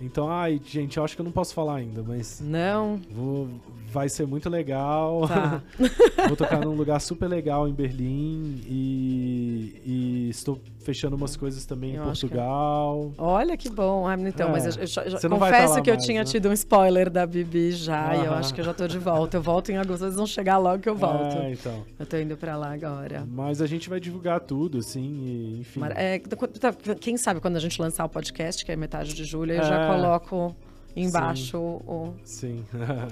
Então, 0.00 0.30
ai, 0.30 0.60
gente, 0.64 0.96
eu 0.96 1.04
acho 1.04 1.16
que 1.16 1.20
eu 1.20 1.24
não 1.24 1.32
posso 1.32 1.52
falar 1.52 1.74
ainda, 1.76 2.04
mas 2.04 2.40
Não, 2.40 3.00
vou, 3.10 3.48
vai 3.90 4.08
ser 4.08 4.26
muito 4.28 4.48
legal. 4.48 5.26
tá. 5.26 5.60
Vou 6.28 6.36
tocar 6.36 6.64
num 6.64 6.76
lugar 6.76 7.00
super 7.00 7.26
legal 7.26 7.66
em 7.66 7.72
Berlim 7.72 8.62
e, 8.64 9.82
e 9.84 10.28
estou 10.30 10.60
fechando 10.88 11.16
umas 11.16 11.36
coisas 11.36 11.66
também 11.66 11.90
Eu 11.90 11.96
em 11.96 11.98
que- 11.98 12.04
Portugal. 12.20 13.12
Olha 13.18 13.58
que 13.58 13.68
bom. 13.68 14.06
Ah, 14.08 14.14
então, 14.18 14.48
É. 14.48 14.52
mas 14.52 14.64
eu, 14.64 14.80
eu 14.82 14.86
já- 14.86 15.06
já 15.06 15.28
vai 15.28 15.38
confesso 15.38 15.82
que 15.82 15.90
eu 15.90 15.94
mais, 15.94 16.06
tinha 16.06 16.20
né? 16.20 16.24
tido 16.24 16.48
um 16.48 16.52
spoiler 16.54 17.10
da 17.10 17.26
Bibi 17.26 17.72
já, 17.72 18.16
e 18.16 18.24
eu 18.24 18.32
acho 18.32 18.54
que 18.54 18.60
eu 18.62 18.64
já 18.64 18.72
tô 18.72 18.88
de 18.88 18.98
volta. 18.98 19.36
Eu 19.36 19.42
volto 19.42 19.70
em 19.70 19.76
agosto, 19.76 19.98
vocês 20.00 20.14
vão 20.16 20.26
chegar 20.26 20.56
logo 20.56 20.82
que 20.82 20.88
eu 20.88 20.94
volto. 20.96 21.36
É, 21.36 21.52
então. 21.52 21.84
Eu 21.98 22.06
tô 22.06 22.16
indo 22.16 22.38
pra 22.38 22.56
lá 22.56 22.72
agora. 22.72 23.26
Mas 23.30 23.60
a 23.60 23.66
gente 23.66 23.86
vai 23.90 24.00
divulgar 24.00 24.40
tudo, 24.40 24.78
assim, 24.78 25.02
e, 25.26 25.60
enfim. 25.60 25.80
É, 25.94 26.18
tá, 26.18 26.72
quem 26.98 27.18
sabe 27.18 27.38
quando 27.40 27.56
a 27.56 27.60
gente 27.60 27.78
lançar 27.82 28.06
o 28.06 28.08
podcast, 28.08 28.64
que 28.64 28.72
é 28.72 28.76
metade 28.76 29.12
de 29.12 29.24
julho, 29.24 29.52
eu 29.52 29.62
já 29.62 29.84
É. 29.84 29.86
coloco 29.88 30.56
embaixo 30.96 31.58
o- 31.58 32.14
Sim. 32.24 32.64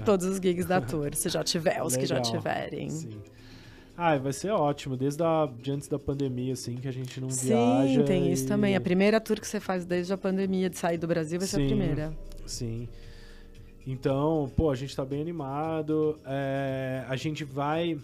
todos 0.03 0.25
os 0.25 0.37
gigs 0.37 0.65
da 0.67 0.81
tour, 0.81 1.13
se 1.13 1.29
já 1.29 1.43
tiver, 1.43 1.83
os 1.83 1.95
que 1.95 2.07
já 2.07 2.15
Legal. 2.15 2.31
tiverem. 2.31 2.89
Sim. 2.89 3.09
Ah, 3.97 4.15
vai 4.17 4.31
ser 4.31 4.51
ótimo. 4.51 4.95
Desde 4.95 5.23
a, 5.23 5.49
de 5.59 5.71
antes 5.71 5.87
da 5.87 5.97
pandemia, 5.97 6.53
assim, 6.53 6.75
que 6.75 6.87
a 6.87 6.91
gente 6.91 7.19
não 7.19 7.31
Sim, 7.31 7.47
viaja. 7.47 8.03
tem 8.03 8.31
isso 8.31 8.45
e- 8.45 8.47
também. 8.47 8.75
A 8.75 8.81
primeira 8.81 9.19
tour 9.19 9.39
que 9.41 9.47
você 9.47 9.59
faz 9.59 9.85
desde 9.85 10.13
a 10.13 10.17
pandemia 10.17 10.69
de 10.69 10.77
sair 10.77 10.97
do 10.99 11.07
Brasil 11.07 11.39
vai 11.39 11.47
ser 11.47 11.55
a 11.57 11.59
Sim. 11.61 11.67
primeira. 11.67 12.13
Sim. 12.45 12.87
Então, 13.85 14.51
pô, 14.55 14.69
a 14.69 14.75
gente 14.75 14.95
tá 14.95 15.03
bem 15.03 15.21
animado. 15.21 16.17
É, 16.25 17.03
a 17.07 17.15
gente 17.15 17.43
vai 17.43 17.97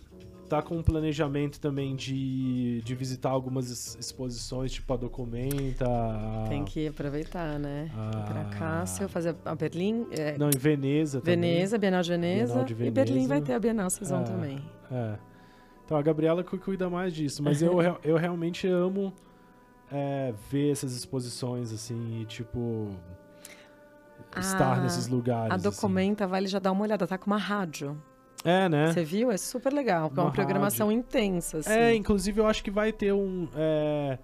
tá 0.50 0.62
com 0.62 0.78
um 0.78 0.84
planejamento 0.84 1.60
também 1.60 1.96
de, 1.96 2.82
de 2.82 2.94
visitar 2.96 3.30
algumas 3.30 3.70
ex- 3.70 3.98
exposições, 4.00 4.72
tipo 4.72 4.94
a 4.94 4.98
Documenta. 4.98 5.86
Tem 6.48 6.64
que 6.64 6.88
aproveitar, 6.88 7.58
né? 7.60 7.90
Pra 8.28 8.46
Cássio, 8.58 9.08
fazer 9.10 9.36
a 9.46 9.56
Berlim, 9.56 10.06
é, 10.12 10.38
Não, 10.38 10.48
em 10.50 10.58
Veneza 10.58 11.20
também. 11.22 11.36
Veneza, 11.40 11.78
Bienal 11.78 12.02
de 12.04 12.10
Veneza, 12.10 12.46
Bienal 12.54 12.66
de 12.66 12.74
e 12.74 12.92
Berlim 12.92 13.14
Veneza. 13.14 13.28
vai 13.30 13.42
ter 13.42 13.54
a 13.54 13.60
Bienal, 13.60 13.88
vão 14.02 14.22
É. 14.22 14.24
também. 14.24 14.62
É. 14.92 15.16
Então 15.86 15.98
a 15.98 16.02
Gabriela 16.02 16.44
que 16.44 16.58
cuida 16.58 16.90
mais 16.90 17.14
disso, 17.14 17.44
mas 17.44 17.62
eu, 17.62 17.78
eu 18.04 18.16
realmente 18.16 18.68
amo 18.68 19.14
é, 19.92 20.34
ver 20.50 20.72
essas 20.72 20.96
exposições, 20.96 21.72
assim, 21.72 22.22
e 22.22 22.26
tipo. 22.26 22.90
estar 24.38 24.78
Ah, 24.78 24.82
nesses 24.82 25.08
lugares. 25.08 25.52
A 25.52 25.56
assim. 25.56 25.64
Documenta 25.64 26.26
vale 26.26 26.48
já 26.48 26.60
dar 26.60 26.72
uma 26.72 26.84
olhada, 26.84 27.06
tá 27.06 27.18
com 27.18 27.28
uma 27.28 27.38
rádio. 27.38 28.02
É, 28.44 28.68
né? 28.68 28.92
Você 28.92 29.04
viu? 29.04 29.32
É 29.32 29.38
super 29.38 29.72
legal, 29.72 30.10
porque 30.10 30.20
é 30.20 30.24
Uma 30.24 30.30
uma 30.30 30.34
programação 30.34 30.92
intensa, 30.92 31.60
assim. 31.60 31.70
É, 31.70 31.96
inclusive 31.96 32.42
eu 32.42 32.48
acho 32.48 32.64
que 32.64 32.72
vai 32.72 32.92
ter 32.92 33.14
um. 33.14 33.48
é, 33.56 34.18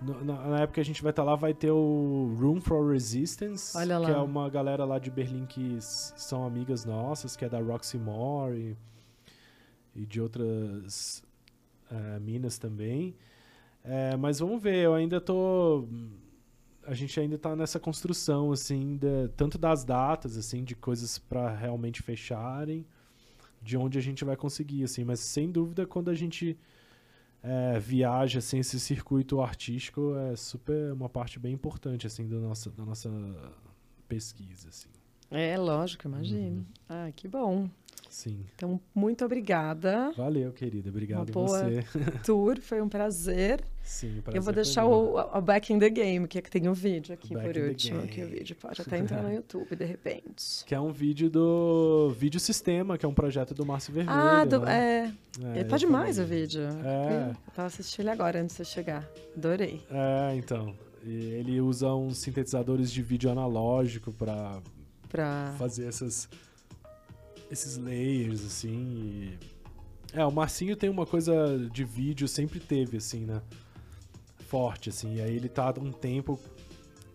na, 0.00 0.34
na 0.48 0.56
época 0.58 0.74
que 0.74 0.80
a 0.80 0.84
gente 0.84 1.02
vai 1.02 1.10
estar 1.10 1.24
lá, 1.24 1.34
vai 1.34 1.54
ter 1.54 1.70
o 1.70 2.36
Room 2.38 2.60
for 2.60 2.92
Resistance, 2.92 3.76
Olha 3.76 4.00
que 4.00 4.10
é 4.10 4.18
uma 4.18 4.48
galera 4.50 4.84
lá 4.84 4.98
de 4.98 5.10
Berlim 5.10 5.46
que 5.46 5.78
são 5.80 6.46
amigas 6.46 6.84
nossas, 6.84 7.34
que 7.34 7.44
é 7.44 7.48
da 7.48 7.58
Roxy 7.58 7.98
Moore 7.98 8.56
e, 8.56 8.76
e 9.96 10.06
de 10.06 10.20
outras 10.20 11.22
é, 11.90 12.18
minas 12.20 12.58
também. 12.58 13.14
É, 13.84 14.16
mas 14.16 14.38
vamos 14.38 14.62
ver, 14.62 14.76
eu 14.84 14.94
ainda 14.94 15.20
tô. 15.20 15.86
A 16.84 16.94
gente 16.94 17.18
ainda 17.18 17.36
tá 17.38 17.56
nessa 17.56 17.80
construção, 17.80 18.52
assim, 18.52 18.96
da- 18.96 19.28
tanto 19.36 19.58
das 19.58 19.84
datas, 19.84 20.36
assim, 20.36 20.62
de 20.62 20.74
coisas 20.76 21.18
para 21.18 21.54
realmente 21.54 22.02
fecharem, 22.02 22.86
de 23.60 23.76
onde 23.76 23.98
a 23.98 24.00
gente 24.00 24.24
vai 24.24 24.36
conseguir, 24.36 24.84
assim. 24.84 25.04
Mas 25.04 25.20
sem 25.20 25.50
dúvida, 25.50 25.86
quando 25.86 26.10
a 26.10 26.14
gente 26.14 26.56
é, 27.42 27.78
viaja, 27.78 28.38
assim, 28.40 28.58
esse 28.58 28.78
circuito 28.80 29.40
artístico 29.40 30.14
é 30.16 30.34
super 30.36 30.92
uma 30.92 31.08
parte 31.08 31.38
bem 31.38 31.52
importante, 31.54 32.06
assim, 32.06 32.28
da 32.28 32.36
nossa, 32.38 32.70
da 32.70 32.84
nossa 32.84 33.08
pesquisa, 34.08 34.68
assim. 34.68 34.88
É, 35.30 35.56
lógico, 35.58 36.06
imagino. 36.08 36.58
Uhum. 36.58 36.66
Ah, 36.88 37.10
que 37.14 37.28
bom. 37.28 37.68
Sim. 38.16 38.46
Então, 38.54 38.80
muito 38.94 39.22
obrigada. 39.26 40.10
Valeu, 40.16 40.50
querida. 40.50 40.88
Obrigado 40.88 41.28
a 41.28 41.32
boa 41.32 41.46
você. 41.48 41.84
Tour, 42.24 42.58
foi 42.62 42.80
um 42.80 42.88
prazer. 42.88 43.62
Sim, 43.82 44.14
o 44.14 44.16
Eu 44.16 44.22
prazer 44.22 44.42
vou 44.42 44.52
deixar 44.54 44.86
o, 44.86 45.18
o 45.18 45.40
Back 45.42 45.70
in 45.70 45.78
the 45.78 45.90
Game, 45.90 46.26
que 46.26 46.38
é 46.38 46.40
que 46.40 46.50
tem 46.50 46.66
o 46.66 46.72
vídeo 46.72 47.12
aqui 47.12 47.34
Back 47.34 47.46
por 47.52 47.62
último. 47.68 48.00
Aqui 48.02 48.24
o 48.24 48.26
vídeo 48.28 48.56
pode 48.56 48.80
até 48.80 48.96
entrar 48.96 49.22
no 49.22 49.30
YouTube, 49.34 49.76
de 49.76 49.84
repente. 49.84 50.64
Que 50.64 50.74
é 50.74 50.80
um 50.80 50.92
vídeo 50.92 51.28
do 51.28 52.08
Vídeo 52.18 52.40
Sistema, 52.40 52.96
que 52.96 53.04
é 53.04 53.08
um 53.08 53.12
projeto 53.14 53.52
do 53.52 53.66
Márcio 53.66 53.92
Vermelho. 53.92 54.18
ah, 54.18 54.44
do- 54.46 54.60
né? 54.60 55.14
é. 55.54 55.60
É, 55.60 55.64
tá 55.64 55.76
demais 55.76 56.18
o 56.18 56.24
vídeo. 56.24 56.62
É. 56.62 57.32
Eu 57.32 57.52
tava 57.54 57.66
assistindo 57.68 58.00
ele 58.04 58.10
agora, 58.10 58.40
antes 58.40 58.56
de 58.56 58.64
você 58.64 58.64
chegar. 58.64 59.06
Adorei. 59.36 59.84
É, 59.90 60.34
então. 60.36 60.74
Ele 61.04 61.60
usa 61.60 61.92
uns 61.94 62.16
sintetizadores 62.16 62.90
de 62.90 63.02
vídeo 63.02 63.30
analógico 63.30 64.10
pra 64.10 64.60
Pra... 65.08 65.54
fazer 65.58 65.86
essas 65.86 66.28
esses 67.50 67.76
layers 67.76 68.44
assim. 68.44 69.32
e- 69.42 69.56
É, 70.12 70.24
o 70.24 70.30
Marcinho 70.30 70.76
tem 70.76 70.88
uma 70.88 71.04
coisa 71.04 71.58
de 71.72 71.84
vídeo 71.84 72.26
sempre 72.28 72.58
teve 72.60 72.96
assim, 72.96 73.20
né? 73.26 73.42
Forte 74.48 74.88
assim. 74.90 75.16
E 75.16 75.20
aí 75.20 75.34
ele 75.36 75.48
tá 75.48 75.74
um 75.80 75.90
tempo 75.92 76.38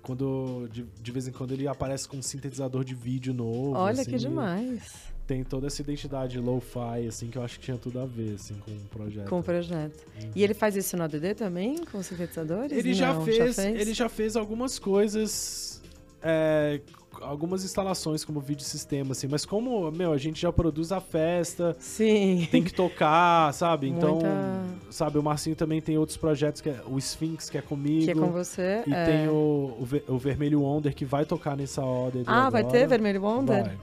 quando 0.02 0.68
de, 0.72 0.84
de 1.02 1.12
vez 1.12 1.28
em 1.28 1.32
quando 1.32 1.54
ele 1.54 1.68
aparece 1.68 2.08
com 2.08 2.18
um 2.18 2.22
sintetizador 2.22 2.84
de 2.84 2.94
vídeo 2.94 3.34
novo. 3.34 3.74
Olha 3.78 4.02
assim, 4.02 4.12
que 4.12 4.18
demais. 4.18 5.12
Tem 5.26 5.44
toda 5.44 5.68
essa 5.68 5.82
identidade 5.82 6.38
lo-fi 6.40 7.08
assim 7.08 7.30
que 7.30 7.38
eu 7.38 7.44
acho 7.44 7.58
que 7.60 7.66
tinha 7.66 7.78
tudo 7.78 8.00
a 8.00 8.06
ver 8.06 8.36
assim 8.36 8.56
com 8.56 8.72
o 8.72 8.80
projeto. 8.90 9.30
Com 9.30 9.40
o 9.40 9.44
projeto. 9.44 10.06
Uhum. 10.22 10.32
E 10.36 10.44
ele 10.44 10.54
faz 10.54 10.76
isso 10.76 10.98
no 10.98 11.04
ADD 11.04 11.36
também, 11.36 11.78
com 11.86 12.04
sintetizadores? 12.04 12.72
Ele 12.72 12.94
já 12.94 13.14
Não, 13.14 13.24
fez, 13.24 13.58
ele 13.58 13.94
já 13.94 14.10
fez 14.10 14.36
algumas 14.36 14.78
coisas, 14.78 15.82
é, 16.22 16.82
algumas 17.22 17.64
instalações 17.64 18.24
como 18.26 18.40
vídeo 18.40 18.64
sistema, 18.66 19.12
assim, 19.12 19.28
mas 19.28 19.46
como, 19.46 19.90
meu, 19.92 20.12
a 20.14 20.18
gente 20.18 20.42
já 20.42 20.52
produz 20.52 20.92
a 20.92 21.00
festa, 21.00 21.76
Sim. 21.80 22.48
tem 22.52 22.64
que 22.64 22.74
tocar, 22.74 23.54
sabe? 23.54 23.88
Então, 23.90 24.16
Muita- 24.16 24.66
sabe, 24.92 25.18
o 25.18 25.24
Marcinho 25.24 25.56
também 25.56 25.82
tem 25.82 25.98
outros 25.98 26.18
projetos, 26.18 26.62
que 26.62 26.70
é 26.70 26.82
o 26.88 26.98
Sphinx, 26.98 27.50
que 27.50 27.58
é 27.58 27.62
comigo. 27.62 28.06
Que 28.06 28.12
é 28.12 28.16
com 28.16 28.32
você. 28.32 28.84
E 28.88 28.94
é. 28.94 29.06
tem 29.06 29.28
o, 29.30 29.76
o, 29.80 29.86
Ver- 29.86 30.04
o 30.08 30.18
Vermelho 30.18 30.62
Wonder, 30.62 30.94
que 30.94 31.06
vai 31.06 31.26
tocar 31.26 31.56
nessa 31.56 31.84
order. 31.84 32.24
Ah, 32.28 32.50
vai 32.50 32.64
ter 32.64 32.88
Vermelho 32.88 33.22
Wonder? 33.24 33.64
Vai, 33.64 33.78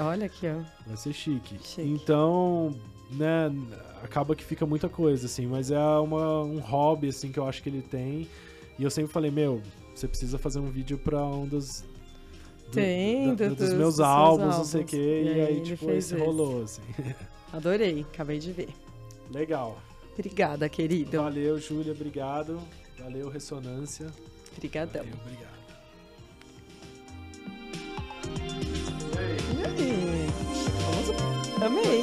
Olha 0.00 0.26
aqui, 0.26 0.46
ó. 0.46 0.62
vai 0.86 0.96
ser 0.96 1.12
chique. 1.12 1.56
Chique. 1.62 1.82
Então, 1.82 2.74
né, 3.10 3.52
acaba 4.02 4.34
que 4.34 4.42
fica 4.44 4.64
muita 4.64 4.88
coisa, 4.88 5.26
assim, 5.26 5.46
mas 5.46 5.70
é 5.70 5.78
uma, 5.78 6.42
um 6.42 6.58
hobby, 6.58 7.08
assim, 7.08 7.30
que 7.30 7.38
eu 7.38 7.46
acho 7.46 7.62
que 7.62 7.68
ele 7.68 7.82
tem. 7.82 8.26
E 8.78 8.82
eu 8.82 8.90
sempre 8.90 9.12
falei, 9.12 9.30
meu, 9.30 9.60
você 9.94 10.08
precisa 10.08 10.38
fazer 10.38 10.58
um 10.58 10.70
vídeo 10.70 10.98
pra 10.98 11.22
um 11.24 11.46
dos. 11.46 11.84
Tem, 12.72 13.34
do, 13.34 13.48
do, 13.48 13.54
dos, 13.54 13.68
dos 13.68 13.78
meus 13.78 14.00
álbuns, 14.00 14.40
álbuns, 14.40 14.58
não 14.58 14.64
sei 14.64 14.82
o 14.82 14.84
quê. 14.84 15.22
E, 15.24 15.36
e 15.36 15.40
aí, 15.40 15.60
tipo, 15.60 15.90
esse 15.90 16.16
rolou, 16.16 16.62
assim. 16.64 16.82
Adorei, 17.52 18.04
acabei 18.12 18.38
de 18.38 18.50
ver. 18.52 18.68
Legal. 19.30 19.78
Obrigada, 20.12 20.68
querido. 20.68 21.22
Valeu, 21.22 21.58
Júlia, 21.58 21.92
obrigado. 21.92 22.60
Valeu, 22.98 23.28
Ressonância. 23.28 24.06
Obrigadão. 24.56 25.04
Valeu, 25.04 25.18
obrigado. 25.24 25.54
E 29.56 29.62
aí? 29.64 30.26
Amei. 31.64 32.02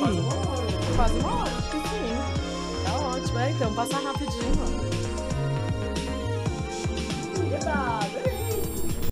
Faz 0.96 1.12
uma 1.14 1.42
hora. 1.42 1.50
Faz 1.50 1.58
acho 1.58 1.72
que 1.72 1.78
sim. 1.78 2.84
Tá 2.86 2.94
ótimo. 3.00 3.40
É, 3.40 3.52
então, 3.52 3.74
passa 3.76 3.98
rapidinho. 3.98 4.52
Obrigada, 7.36 8.06
adorei. 8.06 8.51